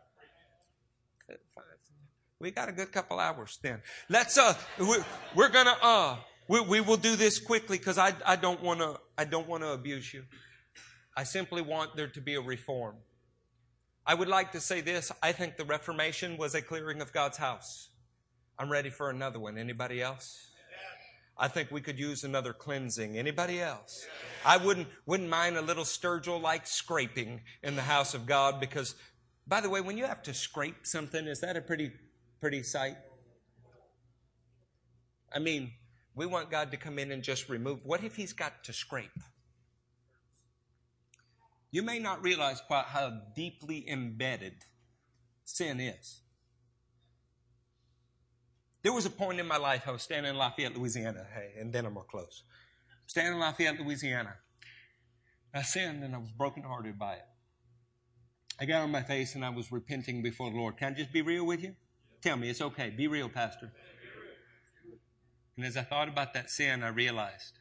We 2.41 2.51
got 2.51 2.69
a 2.69 2.73
good 2.73 2.93
couple 2.93 3.19
hours 3.19 3.59
then. 3.63 3.81
Let's 4.09 4.37
uh, 4.37 4.55
we, 4.79 4.97
we're 5.35 5.49
gonna 5.49 5.77
uh, 5.81 6.17
we, 6.49 6.61
we 6.61 6.81
will 6.81 6.97
do 6.97 7.17
this 7.17 7.39
quickly 7.39 7.79
because 7.79 7.97
I 7.97 8.13
I 8.27 8.37
don't 8.37 8.63
want 8.63 8.81
to 8.81 8.99
I 9.17 9.25
don't 9.25 9.49
want 9.49 9.63
to 9.63 9.71
abuse 9.71 10.13
you. 10.13 10.25
I 11.17 11.25
simply 11.25 11.63
want 11.63 11.97
there 11.97 12.09
to 12.09 12.21
be 12.21 12.35
a 12.35 12.41
reform. 12.41 12.97
I 14.07 14.15
would 14.15 14.29
like 14.29 14.53
to 14.53 14.61
say 14.61 14.81
this. 14.81 15.11
I 15.23 15.33
think 15.33 15.57
the 15.57 15.65
Reformation 15.65 16.37
was 16.37 16.55
a 16.55 16.61
clearing 16.61 17.01
of 17.01 17.13
God's 17.13 17.39
house. 17.39 17.89
I'm 18.59 18.71
ready 18.71 18.91
for 18.91 19.09
another 19.09 19.39
one. 19.39 19.57
Anybody 19.57 20.03
else? 20.03 20.51
I 21.37 21.49
think 21.49 21.71
we 21.71 21.81
could 21.81 21.99
use 21.99 22.23
another 22.23 22.53
cleansing. 22.53 23.19
Anybody 23.19 23.61
else? 23.61 24.07
I 24.45 24.57
wouldn't 24.57 24.87
wouldn't 25.07 25.29
mind 25.29 25.57
a 25.57 25.63
little 25.63 25.85
Sturgill 25.85 26.41
like 26.41 26.67
scraping 26.67 27.41
in 27.63 27.75
the 27.75 27.83
house 27.83 28.15
of 28.15 28.27
God 28.27 28.61
because 28.61 28.95
by 29.47 29.61
the 29.61 29.69
way, 29.69 29.81
when 29.81 29.99
you 29.99 30.07
have 30.07 30.23
to 30.25 30.35
scrape 30.35 30.87
something, 30.87 31.27
is 31.27 31.41
that 31.41 31.57
a 31.57 31.61
pretty 31.61 31.93
pretty 32.41 32.63
sight? 32.63 32.97
I 35.35 35.39
mean, 35.39 35.73
we 36.15 36.27
want 36.27 36.51
God 36.51 36.71
to 36.71 36.77
come 36.77 36.99
in 36.99 37.11
and 37.11 37.23
just 37.23 37.49
remove. 37.49 37.81
What 37.85 38.05
if 38.05 38.17
he's 38.17 38.33
got 38.33 38.65
to 38.65 38.73
scrape? 38.73 39.11
You 41.71 41.83
may 41.83 41.99
not 41.99 42.23
realize 42.23 42.61
quite 42.61 42.85
how 42.85 43.21
deeply 43.35 43.89
embedded 43.89 44.55
sin 45.45 45.81
is. 45.81 46.21
There 48.83 48.93
was 48.93 49.07
a 49.07 49.11
point 49.11 49.41
in 49.41 49.47
my 49.47 49.57
life 49.57 49.89
I 49.89 49.91
was 49.91 50.03
standing 50.03 50.31
in 50.31 50.39
Lafayette, 50.39 50.77
Louisiana. 50.77 51.27
Hey, 51.35 51.59
and 51.59 51.73
then 51.73 51.87
I'm 51.87 51.95
gonna 51.95 52.07
close. 52.07 52.45
Standing 53.07 53.35
in 53.35 53.41
Lafayette, 53.41 53.81
Louisiana. 53.81 54.37
I 55.53 55.63
sinned 55.63 56.05
and 56.05 56.15
I 56.15 56.19
was 56.19 56.31
brokenhearted 56.31 56.99
by 56.99 57.15
it. 57.15 57.27
I 58.61 58.65
got 58.67 58.83
on 58.83 58.91
my 58.91 59.03
face 59.03 59.35
and 59.35 59.45
I 59.45 59.51
was 59.51 59.73
repenting 59.73 60.23
before 60.23 60.51
the 60.51 60.57
Lord. 60.57 60.77
Can 60.77 60.93
I 60.93 60.97
just 60.97 61.13
be 61.13 61.23
real 61.23 61.45
with 61.45 61.63
you? 61.63 61.75
Tell 62.23 62.37
me, 62.37 62.49
it's 62.49 62.61
okay. 62.61 62.91
Be 62.91 63.07
real, 63.07 63.29
Pastor. 63.29 63.73
And 65.57 65.67
as 65.67 65.77
I 65.77 65.83
thought 65.83 66.09
about 66.09 66.35
that 66.35 66.51
sin, 66.51 66.83
I 66.83 66.89
realized 66.89 67.59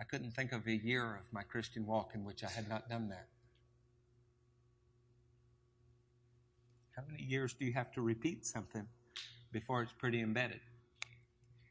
I 0.00 0.04
couldn't 0.04 0.32
think 0.32 0.52
of 0.52 0.66
a 0.66 0.72
year 0.72 1.16
of 1.16 1.32
my 1.32 1.42
Christian 1.42 1.86
walk 1.86 2.12
in 2.14 2.24
which 2.24 2.44
I 2.44 2.48
had 2.48 2.68
not 2.68 2.88
done 2.88 3.08
that. 3.08 3.28
How 6.96 7.02
many 7.08 7.22
years 7.22 7.54
do 7.54 7.64
you 7.64 7.72
have 7.74 7.92
to 7.92 8.00
repeat 8.00 8.46
something 8.46 8.86
before 9.52 9.82
it's 9.82 9.92
pretty 9.92 10.20
embedded. 10.20 10.60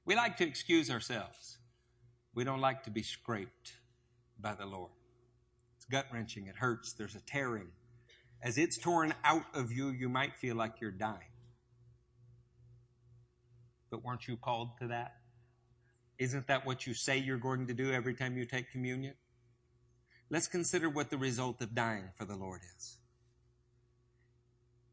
We 0.05 0.15
like 0.15 0.37
to 0.37 0.47
excuse 0.47 0.89
ourselves. 0.89 1.57
We 2.33 2.43
don't 2.43 2.61
like 2.61 2.83
to 2.83 2.89
be 2.89 3.03
scraped 3.03 3.73
by 4.39 4.55
the 4.55 4.65
Lord. 4.65 4.91
Gut 5.89 6.05
wrenching. 6.11 6.47
It 6.47 6.55
hurts. 6.57 6.93
There's 6.93 7.15
a 7.15 7.21
tearing. 7.21 7.67
As 8.41 8.57
it's 8.57 8.77
torn 8.77 9.13
out 9.23 9.45
of 9.53 9.71
you, 9.71 9.89
you 9.89 10.09
might 10.09 10.35
feel 10.35 10.55
like 10.55 10.75
you're 10.81 10.91
dying. 10.91 11.31
But 13.89 14.03
weren't 14.03 14.27
you 14.27 14.37
called 14.37 14.77
to 14.81 14.87
that? 14.87 15.15
Isn't 16.19 16.47
that 16.47 16.65
what 16.65 16.85
you 16.85 16.93
say 16.93 17.17
you're 17.17 17.37
going 17.37 17.67
to 17.67 17.73
do 17.73 17.91
every 17.91 18.13
time 18.13 18.37
you 18.37 18.45
take 18.45 18.71
communion? 18.71 19.13
Let's 20.29 20.47
consider 20.47 20.89
what 20.89 21.09
the 21.09 21.17
result 21.17 21.61
of 21.61 21.73
dying 21.73 22.09
for 22.15 22.25
the 22.25 22.35
Lord 22.35 22.61
is. 22.75 22.97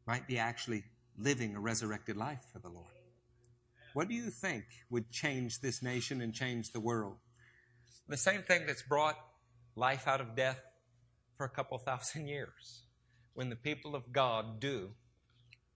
Might 0.07 0.27
be 0.27 0.37
actually 0.37 0.83
living 1.17 1.55
a 1.55 1.59
resurrected 1.59 2.15
life 2.15 2.43
for 2.53 2.59
the 2.59 2.69
Lord. 2.69 2.85
What 3.93 4.07
do 4.07 4.13
you 4.13 4.29
think 4.29 4.65
would 4.89 5.09
change 5.09 5.61
this 5.61 5.81
nation 5.81 6.21
and 6.21 6.33
change 6.33 6.71
the 6.71 6.79
world? 6.79 7.17
The 8.07 8.17
same 8.17 8.43
thing 8.43 8.65
that's 8.65 8.83
brought 8.83 9.17
life 9.75 10.07
out 10.07 10.21
of 10.21 10.35
death 10.35 10.61
for 11.37 11.45
a 11.45 11.49
couple 11.49 11.77
thousand 11.77 12.27
years. 12.27 12.83
When 13.33 13.49
the 13.49 13.55
people 13.55 13.95
of 13.95 14.11
God 14.13 14.59
do 14.59 14.91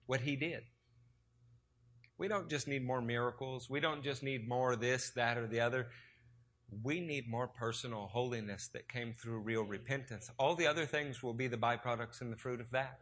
what 0.06 0.22
He 0.22 0.36
did. 0.36 0.62
We 2.18 2.28
don't 2.28 2.50
just 2.50 2.68
need 2.68 2.84
more 2.84 3.00
miracles. 3.00 3.70
We 3.70 3.80
don't 3.80 4.02
just 4.02 4.22
need 4.22 4.48
more 4.48 4.76
this, 4.76 5.10
that, 5.16 5.38
or 5.38 5.46
the 5.46 5.60
other. 5.60 5.88
We 6.82 7.00
need 7.00 7.28
more 7.28 7.48
personal 7.48 8.06
holiness 8.06 8.68
that 8.74 8.88
came 8.88 9.14
through 9.14 9.40
real 9.40 9.64
repentance. 9.64 10.30
All 10.38 10.54
the 10.54 10.66
other 10.66 10.86
things 10.86 11.22
will 11.22 11.32
be 11.32 11.48
the 11.48 11.56
byproducts 11.56 12.20
and 12.20 12.32
the 12.32 12.36
fruit 12.36 12.60
of 12.60 12.70
that. 12.72 13.00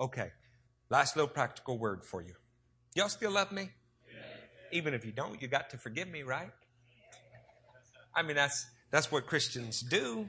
Okay. 0.00 0.30
Last 0.90 1.16
little 1.16 1.28
practical 1.28 1.78
word 1.78 2.04
for 2.04 2.22
you. 2.22 2.34
Y'all 2.94 3.08
still 3.08 3.32
love 3.32 3.52
me? 3.52 3.70
Even 4.72 4.94
if 4.94 5.04
you 5.04 5.12
don't, 5.12 5.40
you 5.40 5.48
got 5.48 5.70
to 5.70 5.78
forgive 5.78 6.08
me, 6.08 6.22
right? 6.22 6.50
I 8.14 8.22
mean, 8.22 8.36
that's, 8.36 8.66
that's 8.90 9.10
what 9.10 9.26
Christians 9.26 9.80
do. 9.80 10.28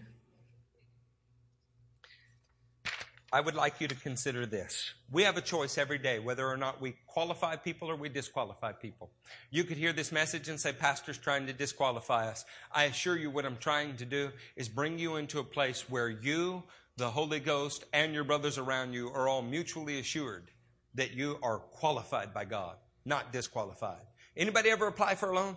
I 3.32 3.42
would 3.42 3.56
like 3.56 3.80
you 3.80 3.88
to 3.88 3.96
consider 3.96 4.48
this. 4.48 4.94
We 5.12 5.24
have 5.24 5.38
a 5.38 5.42
choice 5.42 5.78
every 5.78 6.00
day 6.00 6.18
whether 6.18 6.48
or 6.48 6.58
not 6.58 6.82
we 6.82 6.96
qualify 7.06 7.58
people 7.58 7.90
or 7.90 7.96
we 7.96 8.10
disqualify 8.10 8.72
people. 8.72 9.12
You 9.52 9.64
could 9.64 9.78
hear 9.78 9.94
this 9.94 10.12
message 10.12 10.50
and 10.50 10.60
say, 10.60 10.74
Pastor's 10.74 11.20
trying 11.20 11.46
to 11.46 11.54
disqualify 11.54 12.28
us. 12.28 12.44
I 12.72 12.86
assure 12.86 13.18
you, 13.18 13.30
what 13.30 13.46
I'm 13.46 13.58
trying 13.58 13.98
to 13.98 14.06
do 14.06 14.32
is 14.56 14.68
bring 14.68 14.98
you 14.98 15.18
into 15.18 15.38
a 15.40 15.44
place 15.44 15.88
where 15.90 16.10
you, 16.10 16.64
the 16.98 17.12
Holy 17.12 17.40
Ghost, 17.40 17.86
and 17.94 18.16
your 18.16 18.24
brothers 18.24 18.58
around 18.58 18.94
you 18.94 19.10
are 19.10 19.28
all 19.28 19.44
mutually 19.44 20.00
assured 20.00 20.50
that 20.96 21.12
you 21.12 21.38
are 21.44 21.60
qualified 21.60 22.34
by 22.34 22.46
God, 22.46 22.78
not 23.06 23.32
disqualified. 23.32 24.02
Anybody 24.36 24.72
ever 24.72 24.88
apply 24.88 25.16
for 25.16 25.30
a 25.30 25.36
loan? 25.36 25.56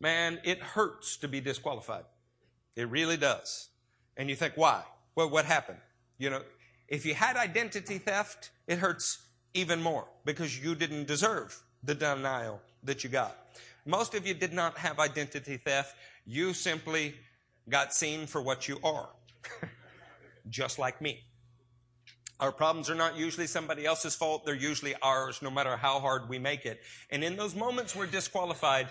Man, 0.00 0.40
it 0.44 0.60
hurts 0.60 1.18
to 1.18 1.28
be 1.28 1.40
disqualified. 1.40 2.04
It 2.74 2.88
really 2.88 3.18
does. 3.18 3.68
And 4.16 4.30
you 4.30 4.36
think, 4.36 4.54
why? 4.56 4.82
Well, 5.14 5.28
what 5.28 5.44
happened? 5.44 5.78
You 6.18 6.30
know, 6.30 6.42
if 6.94 7.04
you 7.04 7.12
had 7.12 7.36
identity 7.36 7.98
theft, 7.98 8.50
it 8.68 8.78
hurts 8.78 9.18
even 9.52 9.82
more 9.82 10.06
because 10.24 10.62
you 10.62 10.76
didn't 10.76 11.08
deserve 11.08 11.60
the 11.82 11.94
denial 11.94 12.60
that 12.84 13.02
you 13.02 13.10
got. 13.10 13.36
Most 13.84 14.14
of 14.14 14.24
you 14.26 14.32
did 14.32 14.52
not 14.52 14.78
have 14.78 15.00
identity 15.00 15.56
theft. 15.56 15.96
You 16.24 16.54
simply 16.54 17.16
got 17.68 17.92
seen 17.92 18.26
for 18.26 18.40
what 18.40 18.68
you 18.68 18.78
are. 18.84 19.08
Just 20.48 20.78
like 20.78 21.00
me. 21.00 21.20
Our 22.38 22.52
problems 22.52 22.88
are 22.90 22.94
not 22.94 23.16
usually 23.16 23.48
somebody 23.48 23.84
else's 23.86 24.14
fault. 24.14 24.46
They're 24.46 24.54
usually 24.54 24.94
ours, 25.02 25.40
no 25.42 25.50
matter 25.50 25.76
how 25.76 25.98
hard 25.98 26.28
we 26.28 26.38
make 26.38 26.64
it. 26.64 26.80
And 27.10 27.24
in 27.24 27.36
those 27.36 27.56
moments 27.56 27.96
we're 27.96 28.06
disqualified, 28.06 28.86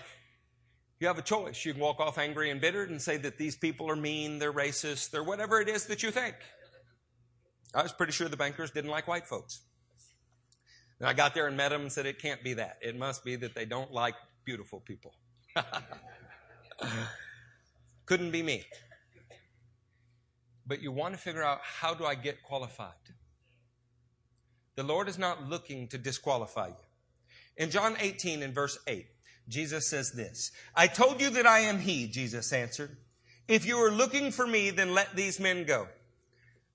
you 1.00 1.06
have 1.06 1.18
a 1.18 1.22
choice. 1.22 1.64
You 1.64 1.72
can 1.72 1.80
walk 1.80 2.00
off 2.00 2.18
angry 2.18 2.50
and 2.50 2.60
bitter 2.60 2.82
and 2.82 3.00
say 3.00 3.16
that 3.16 3.38
these 3.38 3.56
people 3.56 3.90
are 3.90 3.96
mean, 3.96 4.38
they're 4.38 4.52
racist, 4.52 5.10
they're 5.10 5.24
whatever 5.24 5.58
it 5.60 5.68
is 5.70 5.86
that 5.86 6.02
you 6.02 6.10
think. 6.10 6.34
I 7.74 7.82
was 7.82 7.92
pretty 7.92 8.12
sure 8.12 8.28
the 8.28 8.36
bankers 8.36 8.70
didn't 8.70 8.90
like 8.90 9.08
white 9.08 9.26
folks. 9.26 9.60
And 11.00 11.08
I 11.08 11.12
got 11.12 11.34
there 11.34 11.46
and 11.46 11.56
met 11.56 11.70
them 11.70 11.82
and 11.82 11.92
said, 11.92 12.06
it 12.06 12.20
can't 12.20 12.42
be 12.44 12.54
that. 12.54 12.78
It 12.80 12.96
must 12.96 13.24
be 13.24 13.36
that 13.36 13.54
they 13.54 13.64
don't 13.64 13.92
like 13.92 14.14
beautiful 14.44 14.80
people. 14.80 15.14
Couldn't 18.06 18.30
be 18.30 18.42
me. 18.42 18.64
But 20.66 20.82
you 20.82 20.92
want 20.92 21.14
to 21.14 21.20
figure 21.20 21.42
out 21.42 21.60
how 21.62 21.94
do 21.94 22.04
I 22.04 22.14
get 22.14 22.42
qualified? 22.42 22.92
The 24.76 24.82
Lord 24.82 25.08
is 25.08 25.18
not 25.18 25.48
looking 25.48 25.88
to 25.88 25.98
disqualify 25.98 26.68
you. 26.68 26.74
In 27.56 27.70
John 27.70 27.96
18 28.00 28.42
and 28.42 28.54
verse 28.54 28.78
8, 28.86 29.06
Jesus 29.48 29.88
says 29.88 30.12
this, 30.12 30.52
I 30.74 30.86
told 30.86 31.20
you 31.20 31.30
that 31.30 31.46
I 31.46 31.60
am 31.60 31.78
he, 31.80 32.06
Jesus 32.06 32.52
answered. 32.52 32.96
If 33.46 33.66
you 33.66 33.76
are 33.78 33.90
looking 33.90 34.32
for 34.32 34.46
me, 34.46 34.70
then 34.70 34.94
let 34.94 35.14
these 35.14 35.38
men 35.38 35.64
go. 35.64 35.88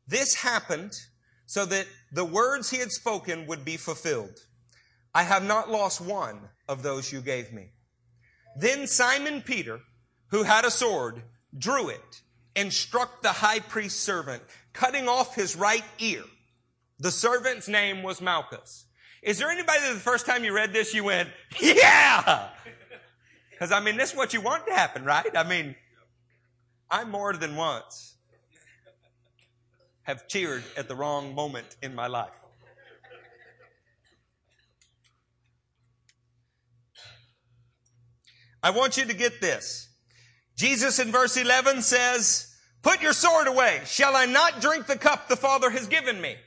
This 0.10 0.34
happened 0.34 1.00
so 1.46 1.66
that 1.66 1.86
the 2.12 2.26
words 2.26 2.72
he 2.72 2.78
had 2.78 2.92
spoken 2.92 3.46
would 3.46 3.64
be 3.64 3.78
fulfilled. 3.78 4.40
I 5.14 5.22
have 5.22 5.44
not 5.44 5.70
lost 5.70 6.02
one 6.02 6.50
of 6.68 6.82
those 6.82 7.12
you 7.12 7.22
gave 7.22 7.54
me. 7.54 7.70
Then 8.58 8.88
Simon 8.88 9.44
Peter, 9.44 9.82
who 10.32 10.44
had 10.44 10.66
a 10.66 10.72
sword, 10.72 11.22
drew 11.56 11.90
it 11.90 12.22
and 12.56 12.74
struck 12.74 13.22
the 13.22 13.30
high 13.30 13.60
priest's 13.60 14.00
servant, 14.00 14.42
cutting 14.74 15.08
off 15.08 15.36
his 15.36 15.56
right 15.56 15.86
ear. 16.00 16.24
The 16.98 17.12
servant's 17.12 17.68
name 17.68 18.02
was 18.02 18.20
Malchus. 18.20 18.86
Is 19.22 19.38
there 19.38 19.50
anybody 19.50 19.80
that 19.82 19.94
the 19.94 20.00
first 20.00 20.26
time 20.26 20.44
you 20.44 20.56
read 20.56 20.74
this, 20.74 20.94
you 20.94 21.04
went, 21.04 21.30
yeah! 21.62 22.50
Because 23.52 23.74
I 23.74 23.82
mean, 23.82 23.98
this 23.98 24.12
is 24.12 24.16
what 24.16 24.34
you 24.34 24.40
want 24.40 24.66
to 24.68 24.74
happen, 24.74 25.04
right? 25.04 25.36
I 25.36 25.44
mean, 25.44 25.76
I'm 26.90 27.12
more 27.12 27.34
than 27.34 27.58
once 27.58 28.16
have 30.10 30.28
cheered 30.28 30.64
at 30.76 30.88
the 30.88 30.96
wrong 30.96 31.36
moment 31.36 31.78
in 31.84 31.94
my 31.94 32.08
life. 32.08 32.34
I 38.64 38.72
want 38.72 38.98
you 38.98 39.06
to 39.06 39.14
get 39.14 39.40
this. 39.40 39.88
Jesus 40.58 40.98
in 40.98 41.12
verse 41.12 41.38
11 41.38 41.84
says, 41.84 42.52
Put 42.82 43.04
your 43.04 43.14
sword 43.14 43.46
away. 43.46 43.82
Shall 43.86 44.16
I 44.16 44.26
not 44.26 44.62
drink 44.62 44.88
the 44.88 44.98
cup 44.98 45.28
the 45.28 45.36
Father 45.36 45.70
has 45.70 45.88
given 45.88 46.20
me? 46.20 46.38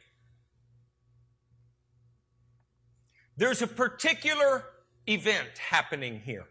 There's 3.36 3.62
a 3.62 3.68
particular 3.68 4.64
event 5.06 5.56
happening 5.70 6.18
here. 6.18 6.46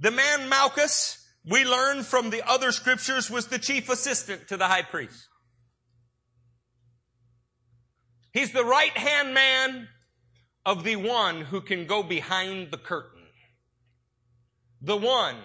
The 0.00 0.10
man 0.10 0.48
Malchus, 0.48 1.24
we 1.48 1.64
learn 1.64 2.02
from 2.02 2.30
the 2.30 2.42
other 2.50 2.72
scriptures, 2.72 3.30
was 3.30 3.46
the 3.46 3.60
chief 3.60 3.88
assistant 3.88 4.48
to 4.48 4.56
the 4.56 4.66
high 4.66 4.82
priest. 4.82 5.28
He's 8.32 8.52
the 8.52 8.64
right 8.64 8.96
hand 8.96 9.34
man 9.34 9.88
of 10.64 10.84
the 10.84 10.96
one 10.96 11.42
who 11.42 11.60
can 11.60 11.86
go 11.86 12.02
behind 12.02 12.70
the 12.70 12.78
curtain. 12.78 13.22
The 14.80 14.96
one 14.96 15.36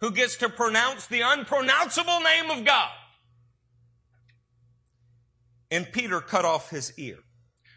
who 0.00 0.10
gets 0.10 0.36
to 0.36 0.48
pronounce 0.48 1.06
the 1.06 1.22
unpronounceable 1.22 2.20
name 2.20 2.50
of 2.50 2.64
God. 2.64 2.90
And 5.70 5.90
Peter 5.90 6.20
cut 6.20 6.44
off 6.44 6.70
his 6.70 6.92
ear. 6.98 7.18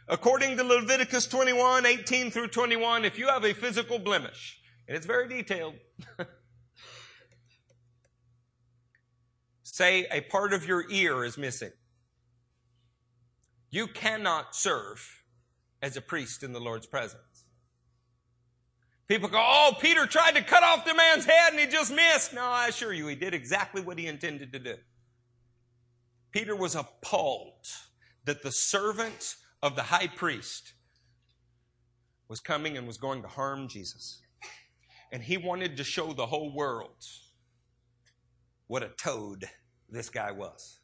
According 0.08 0.58
to 0.58 0.64
Leviticus 0.64 1.28
21, 1.28 1.86
18 1.86 2.30
through 2.30 2.50
21, 2.50 3.06
if 3.06 3.18
you 3.18 3.28
have 3.28 3.46
a 3.46 3.54
physical 3.54 3.98
blemish, 3.98 4.60
and 4.88 4.96
it's 4.98 5.06
very 5.06 5.28
detailed, 5.28 5.76
say 9.64 10.06
a 10.12 10.22
part 10.22 10.54
of 10.54 10.68
your 10.68 10.90
ear 10.92 11.24
is 11.24 11.38
missing. 11.38 11.72
You 13.76 13.88
cannot 13.88 14.56
serve 14.56 15.06
as 15.82 15.98
a 15.98 16.02
priest 16.02 16.44
in 16.44 16.54
the 16.54 16.62
Lord's 16.62 16.88
presence. 16.88 17.44
People 19.10 19.28
go, 19.28 19.38
oh, 19.38 19.74
Peter 19.82 20.06
tried 20.06 20.36
to 20.36 20.42
cut 20.42 20.64
off 20.64 20.86
the 20.86 20.94
man's 20.94 21.26
head 21.26 21.52
and 21.52 21.60
he 21.60 21.68
just 21.68 21.92
missed. 21.92 22.34
No, 22.34 22.42
I 22.42 22.68
assure 22.68 22.94
you, 22.94 23.06
he 23.08 23.16
did 23.16 23.34
exactly 23.34 23.82
what 23.82 24.00
he 24.00 24.08
intended 24.08 24.54
to 24.54 24.60
do. 24.60 24.76
Peter 26.32 26.56
was 26.56 26.74
appalled 26.74 27.66
that 28.24 28.44
the 28.44 28.52
servant 28.52 29.36
of 29.62 29.76
the 29.76 29.84
high 29.84 30.08
priest 30.08 30.72
was 32.30 32.40
coming 32.40 32.78
and 32.78 32.88
was 32.88 32.98
going 32.98 33.24
to 33.24 33.28
harm 33.28 33.68
Jesus. 33.68 34.22
And 35.12 35.22
he 35.22 35.36
wanted 35.36 35.76
to 35.76 35.84
show 35.84 36.14
the 36.14 36.28
whole 36.28 36.56
world 36.56 37.04
what 38.68 38.84
a 38.84 38.92
toad 38.98 39.50
this 39.90 40.10
guy 40.10 40.32
was. 40.32 40.80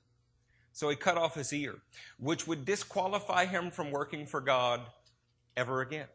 So 0.81 0.89
he 0.89 0.95
cut 0.95 1.15
off 1.15 1.35
his 1.35 1.53
ear, 1.53 1.75
which 2.17 2.47
would 2.47 2.65
disqualify 2.65 3.45
him 3.45 3.69
from 3.69 3.91
working 3.91 4.25
for 4.25 4.41
God 4.41 4.81
ever 5.55 5.81
again. 5.81 6.07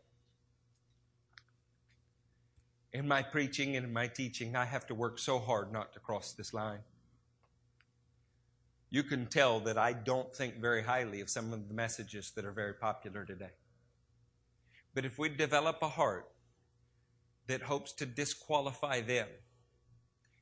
In 2.93 3.07
my 3.07 3.23
preaching 3.23 3.77
and 3.77 3.87
in 3.87 3.93
my 3.93 4.09
teaching, 4.09 4.57
I 4.57 4.65
have 4.65 4.85
to 4.89 4.95
work 4.97 5.21
so 5.21 5.39
hard 5.39 5.73
not 5.73 5.93
to 5.93 6.01
cross 6.01 6.33
this 6.33 6.53
line. 6.53 6.81
You 8.91 9.05
can 9.05 9.27
tell 9.27 9.61
that 9.61 9.79
I 9.79 9.93
don't 9.93 10.35
think 10.35 10.57
very 10.57 10.83
highly 10.83 11.21
of 11.21 11.31
some 11.31 11.53
of 11.53 11.69
the 11.69 11.75
messages 11.75 12.33
that 12.33 12.45
are 12.45 12.51
very 12.51 12.75
popular 12.75 13.25
today. 13.25 13.53
But 14.97 15.05
if 15.05 15.17
we 15.17 15.29
develop 15.29 15.79
a 15.81 15.89
heart 15.91 16.27
that 17.47 17.63
hopes 17.63 17.93
to 17.93 18.05
disqualify 18.05 19.03
them, 19.03 19.29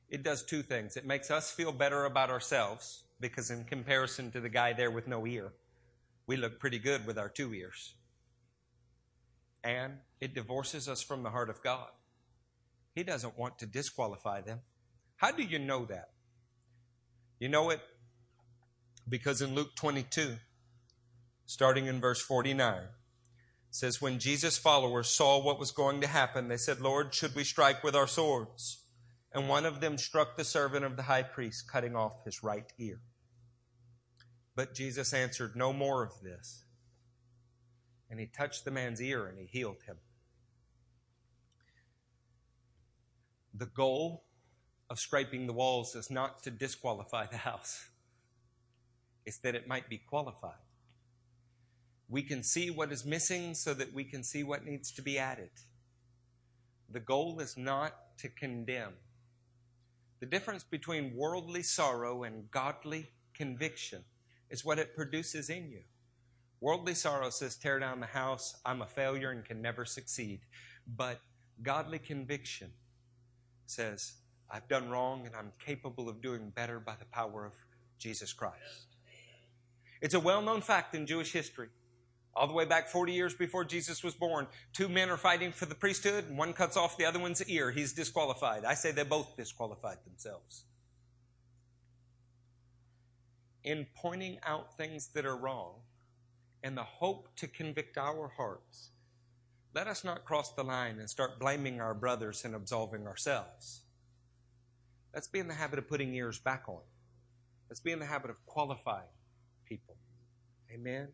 it 0.09 0.23
does 0.23 0.41
two 0.41 0.63
things. 0.63 0.97
It 0.97 1.05
makes 1.05 1.29
us 1.29 1.51
feel 1.51 1.71
better 1.71 2.05
about 2.05 2.31
ourselves 2.31 3.03
because 3.29 3.49
in 3.49 3.63
comparison 3.63 4.31
to 4.31 4.39
the 4.39 4.49
guy 4.49 4.73
there 4.73 4.91
with 4.91 5.07
no 5.07 5.25
ear, 5.25 5.53
we 6.27 6.37
look 6.37 6.59
pretty 6.59 6.79
good 6.79 7.05
with 7.05 7.17
our 7.17 7.29
two 7.29 7.53
ears. 7.53 7.95
And 9.63 9.93
it 10.21 10.35
divorces 10.35 10.87
us 10.87 11.01
from 11.01 11.23
the 11.23 11.31
heart 11.31 11.49
of 11.49 11.63
God. 11.63 11.89
He 12.93 13.03
doesn't 13.03 13.37
want 13.37 13.57
to 13.59 13.65
disqualify 13.65 14.41
them. 14.41 14.59
How 15.17 15.31
do 15.31 15.43
you 15.43 15.57
know 15.59 15.85
that? 15.85 16.09
You 17.39 17.49
know 17.49 17.69
it 17.71 17.81
because 19.09 19.41
in 19.41 19.55
Luke 19.55 19.75
22, 19.75 20.35
starting 21.45 21.87
in 21.87 21.99
verse 21.99 22.21
49, 22.21 22.83
says, 23.71 24.01
When 24.01 24.19
Jesus' 24.19 24.57
followers 24.57 25.09
saw 25.09 25.41
what 25.41 25.59
was 25.59 25.71
going 25.71 25.99
to 26.01 26.07
happen, 26.07 26.47
they 26.47 26.57
said, 26.57 26.79
Lord, 26.79 27.13
should 27.13 27.35
we 27.35 27.43
strike 27.43 27.83
with 27.83 27.95
our 27.95 28.07
swords? 28.07 28.85
and 29.35 29.49
one 29.49 29.65
of 29.65 29.81
them 29.81 29.97
struck 29.97 30.37
the 30.37 30.45
servant 30.45 30.85
of 30.85 30.95
the 30.95 31.03
high 31.03 31.21
priest, 31.21 31.69
cutting 31.69 31.93
off 31.93 32.23
his 32.23 32.41
right 32.41 32.71
ear. 32.79 33.01
But 34.55 34.73
Jesus 34.73 35.13
answered, 35.13 35.55
No 35.55 35.73
more 35.73 36.01
of 36.03 36.21
this. 36.21 36.63
And 38.09 38.19
he 38.19 38.25
touched 38.25 38.63
the 38.63 38.71
man's 38.71 39.01
ear 39.01 39.27
and 39.27 39.37
he 39.37 39.45
healed 39.45 39.83
him. 39.85 39.97
The 43.53 43.65
goal 43.65 44.23
of 44.89 44.99
scraping 44.99 45.47
the 45.47 45.53
walls 45.53 45.95
is 45.95 46.09
not 46.09 46.43
to 46.43 46.51
disqualify 46.51 47.25
the 47.25 47.37
house, 47.37 47.89
it's 49.25 49.37
that 49.39 49.55
it 49.55 49.67
might 49.67 49.89
be 49.89 49.97
qualified. 49.97 50.53
We 52.07 52.21
can 52.21 52.43
see 52.43 52.69
what 52.69 52.91
is 52.91 53.03
missing 53.03 53.55
so 53.55 53.73
that 53.73 53.91
we 53.91 54.03
can 54.03 54.23
see 54.23 54.43
what 54.43 54.63
needs 54.63 54.91
to 54.91 55.01
be 55.01 55.17
added. 55.17 55.49
The 56.91 56.99
goal 56.99 57.39
is 57.39 57.57
not 57.57 57.95
to 58.19 58.29
condemn, 58.29 58.93
the 60.19 60.27
difference 60.27 60.63
between 60.63 61.15
worldly 61.15 61.63
sorrow 61.63 62.23
and 62.23 62.51
godly 62.51 63.09
conviction 63.33 64.03
It's 64.49 64.63
what 64.63 64.79
it 64.79 64.95
produces 64.95 65.49
in 65.49 65.69
you. 65.69 65.81
Worldly 66.61 66.95
sorrow 66.95 67.29
says, 67.29 67.55
tear 67.55 67.79
down 67.79 67.99
the 67.99 68.05
house. 68.05 68.55
I'm 68.65 68.81
a 68.81 68.87
failure 68.87 69.31
and 69.31 69.43
can 69.43 69.61
never 69.61 69.85
succeed. 69.85 70.41
But 70.87 71.19
godly 71.61 71.99
conviction 71.99 72.71
says, 73.65 74.13
I've 74.49 74.67
done 74.67 74.89
wrong 74.89 75.25
and 75.25 75.35
I'm 75.35 75.51
capable 75.63 76.07
of 76.07 76.21
doing 76.21 76.49
better 76.49 76.79
by 76.79 76.95
the 76.97 77.05
power 77.05 77.45
of 77.45 77.53
Jesus 77.97 78.33
Christ. 78.33 78.95
It's 80.01 80.13
a 80.13 80.19
well 80.19 80.41
known 80.41 80.61
fact 80.61 80.95
in 80.95 81.05
Jewish 81.05 81.31
history. 81.31 81.69
All 82.35 82.47
the 82.47 82.53
way 82.53 82.65
back 82.65 82.89
40 82.89 83.13
years 83.13 83.33
before 83.33 83.63
Jesus 83.63 84.03
was 84.03 84.13
born, 84.13 84.47
two 84.73 84.89
men 84.89 85.09
are 85.09 85.17
fighting 85.17 85.53
for 85.53 85.65
the 85.65 85.75
priesthood, 85.75 86.25
and 86.27 86.37
one 86.37 86.51
cuts 86.51 86.75
off 86.75 86.97
the 86.97 87.05
other 87.05 87.17
one's 87.19 87.41
ear. 87.47 87.71
He's 87.71 87.93
disqualified. 87.93 88.65
I 88.65 88.73
say 88.73 88.91
they 88.91 89.03
both 89.03 89.37
disqualified 89.37 89.99
themselves. 90.05 90.65
In 93.65 93.87
pointing 93.95 94.37
out 94.45 94.77
things 94.77 95.09
that 95.15 95.25
are 95.25 95.35
wrong 95.35 95.81
and 96.63 96.77
the 96.77 96.83
hope 96.83 97.35
to 97.37 97.47
convict 97.47 97.97
our 97.97 98.31
hearts, 98.37 98.91
let 99.73 99.87
us 99.87 100.03
not 100.03 100.23
cross 100.23 100.53
the 100.53 100.63
line 100.63 100.99
and 100.99 101.09
start 101.09 101.39
blaming 101.39 101.81
our 101.81 101.95
brothers 101.95 102.45
and 102.45 102.53
absolving 102.53 103.07
ourselves. 103.07 103.81
Let's 105.15 105.27
be 105.27 105.39
in 105.39 105.47
the 105.47 105.55
habit 105.55 105.79
of 105.79 105.87
putting 105.87 106.13
ears 106.13 106.37
back 106.37 106.65
on. 106.67 106.81
Let's 107.67 107.79
be 107.79 107.91
in 107.91 107.99
the 107.99 108.05
habit 108.05 108.29
of 108.29 108.45
qualifying 108.45 109.09
people. 109.67 109.95
Amen. 110.71 111.07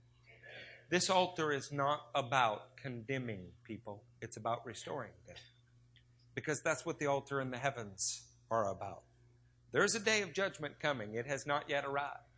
This 0.90 1.10
altar 1.10 1.54
is 1.54 1.72
not 1.72 2.02
about 2.14 2.76
condemning 2.76 3.46
people, 3.64 4.04
it's 4.22 4.36
about 4.36 4.66
restoring 4.66 5.12
them. 5.26 5.38
Because 6.36 6.62
that's 6.62 6.86
what 6.86 7.00
the 7.00 7.08
altar 7.08 7.40
in 7.40 7.50
the 7.50 7.58
heavens 7.58 8.24
are 8.50 8.70
about. 8.70 9.04
There's 9.72 9.96
a 9.96 10.00
day 10.02 10.22
of 10.22 10.34
judgment 10.34 10.82
coming, 10.82 11.16
it 11.16 11.28
has 11.28 11.48
not 11.48 11.70
yet 11.70 11.86
arrived. 11.86 12.31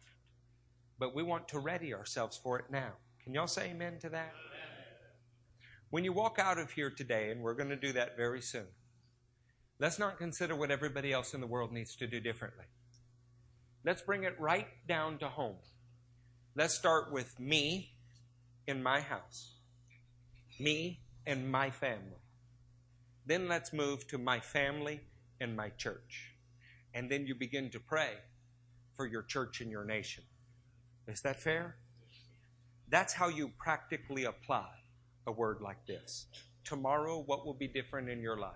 But 1.03 1.13
we 1.13 1.21
want 1.21 1.49
to 1.49 1.59
ready 1.59 1.93
ourselves 1.93 2.39
for 2.41 2.57
it 2.59 2.71
now. 2.71 2.93
Can 3.25 3.34
y'all 3.34 3.45
say 3.45 3.71
amen 3.71 3.99
to 4.03 4.09
that? 4.11 4.34
When 5.89 6.05
you 6.05 6.13
walk 6.13 6.39
out 6.39 6.57
of 6.57 6.71
here 6.71 6.89
today, 6.89 7.30
and 7.30 7.41
we're 7.41 7.55
going 7.55 7.71
to 7.71 7.75
do 7.75 7.91
that 7.91 8.15
very 8.15 8.41
soon, 8.41 8.67
let's 9.80 9.99
not 9.99 10.17
consider 10.17 10.55
what 10.55 10.71
everybody 10.71 11.11
else 11.11 11.34
in 11.34 11.41
the 11.41 11.45
world 11.45 11.73
needs 11.73 11.97
to 11.97 12.07
do 12.07 12.21
differently. 12.21 12.63
Let's 13.84 14.01
bring 14.01 14.23
it 14.23 14.39
right 14.39 14.67
down 14.88 15.17
to 15.17 15.27
home. 15.27 15.57
Let's 16.55 16.73
start 16.73 17.11
with 17.11 17.38
me 17.38 17.91
in 18.65 18.81
my 18.81 19.01
house, 19.01 19.55
me 20.57 21.01
and 21.27 21.51
my 21.51 21.69
family. 21.69 22.23
Then 23.25 23.49
let's 23.49 23.73
move 23.73 24.07
to 24.07 24.17
my 24.17 24.39
family 24.39 25.01
and 25.41 25.53
my 25.53 25.67
church. 25.71 26.31
And 26.93 27.11
then 27.11 27.27
you 27.27 27.35
begin 27.35 27.71
to 27.71 27.81
pray 27.81 28.11
for 28.95 29.05
your 29.05 29.23
church 29.23 29.59
and 29.59 29.69
your 29.69 29.84
nation. 29.84 30.23
Is 31.07 31.21
that 31.21 31.39
fair? 31.39 31.75
That's 32.89 33.13
how 33.13 33.27
you 33.27 33.51
practically 33.57 34.25
apply 34.25 34.69
a 35.27 35.31
word 35.31 35.61
like 35.61 35.85
this. 35.85 36.27
Tomorrow, 36.63 37.23
what 37.25 37.45
will 37.45 37.53
be 37.53 37.67
different 37.67 38.09
in 38.09 38.21
your 38.21 38.38
life? 38.38 38.55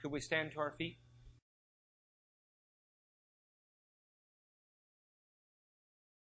Could 0.00 0.10
we 0.10 0.20
stand 0.20 0.52
to 0.52 0.60
our 0.60 0.72
feet? 0.72 0.98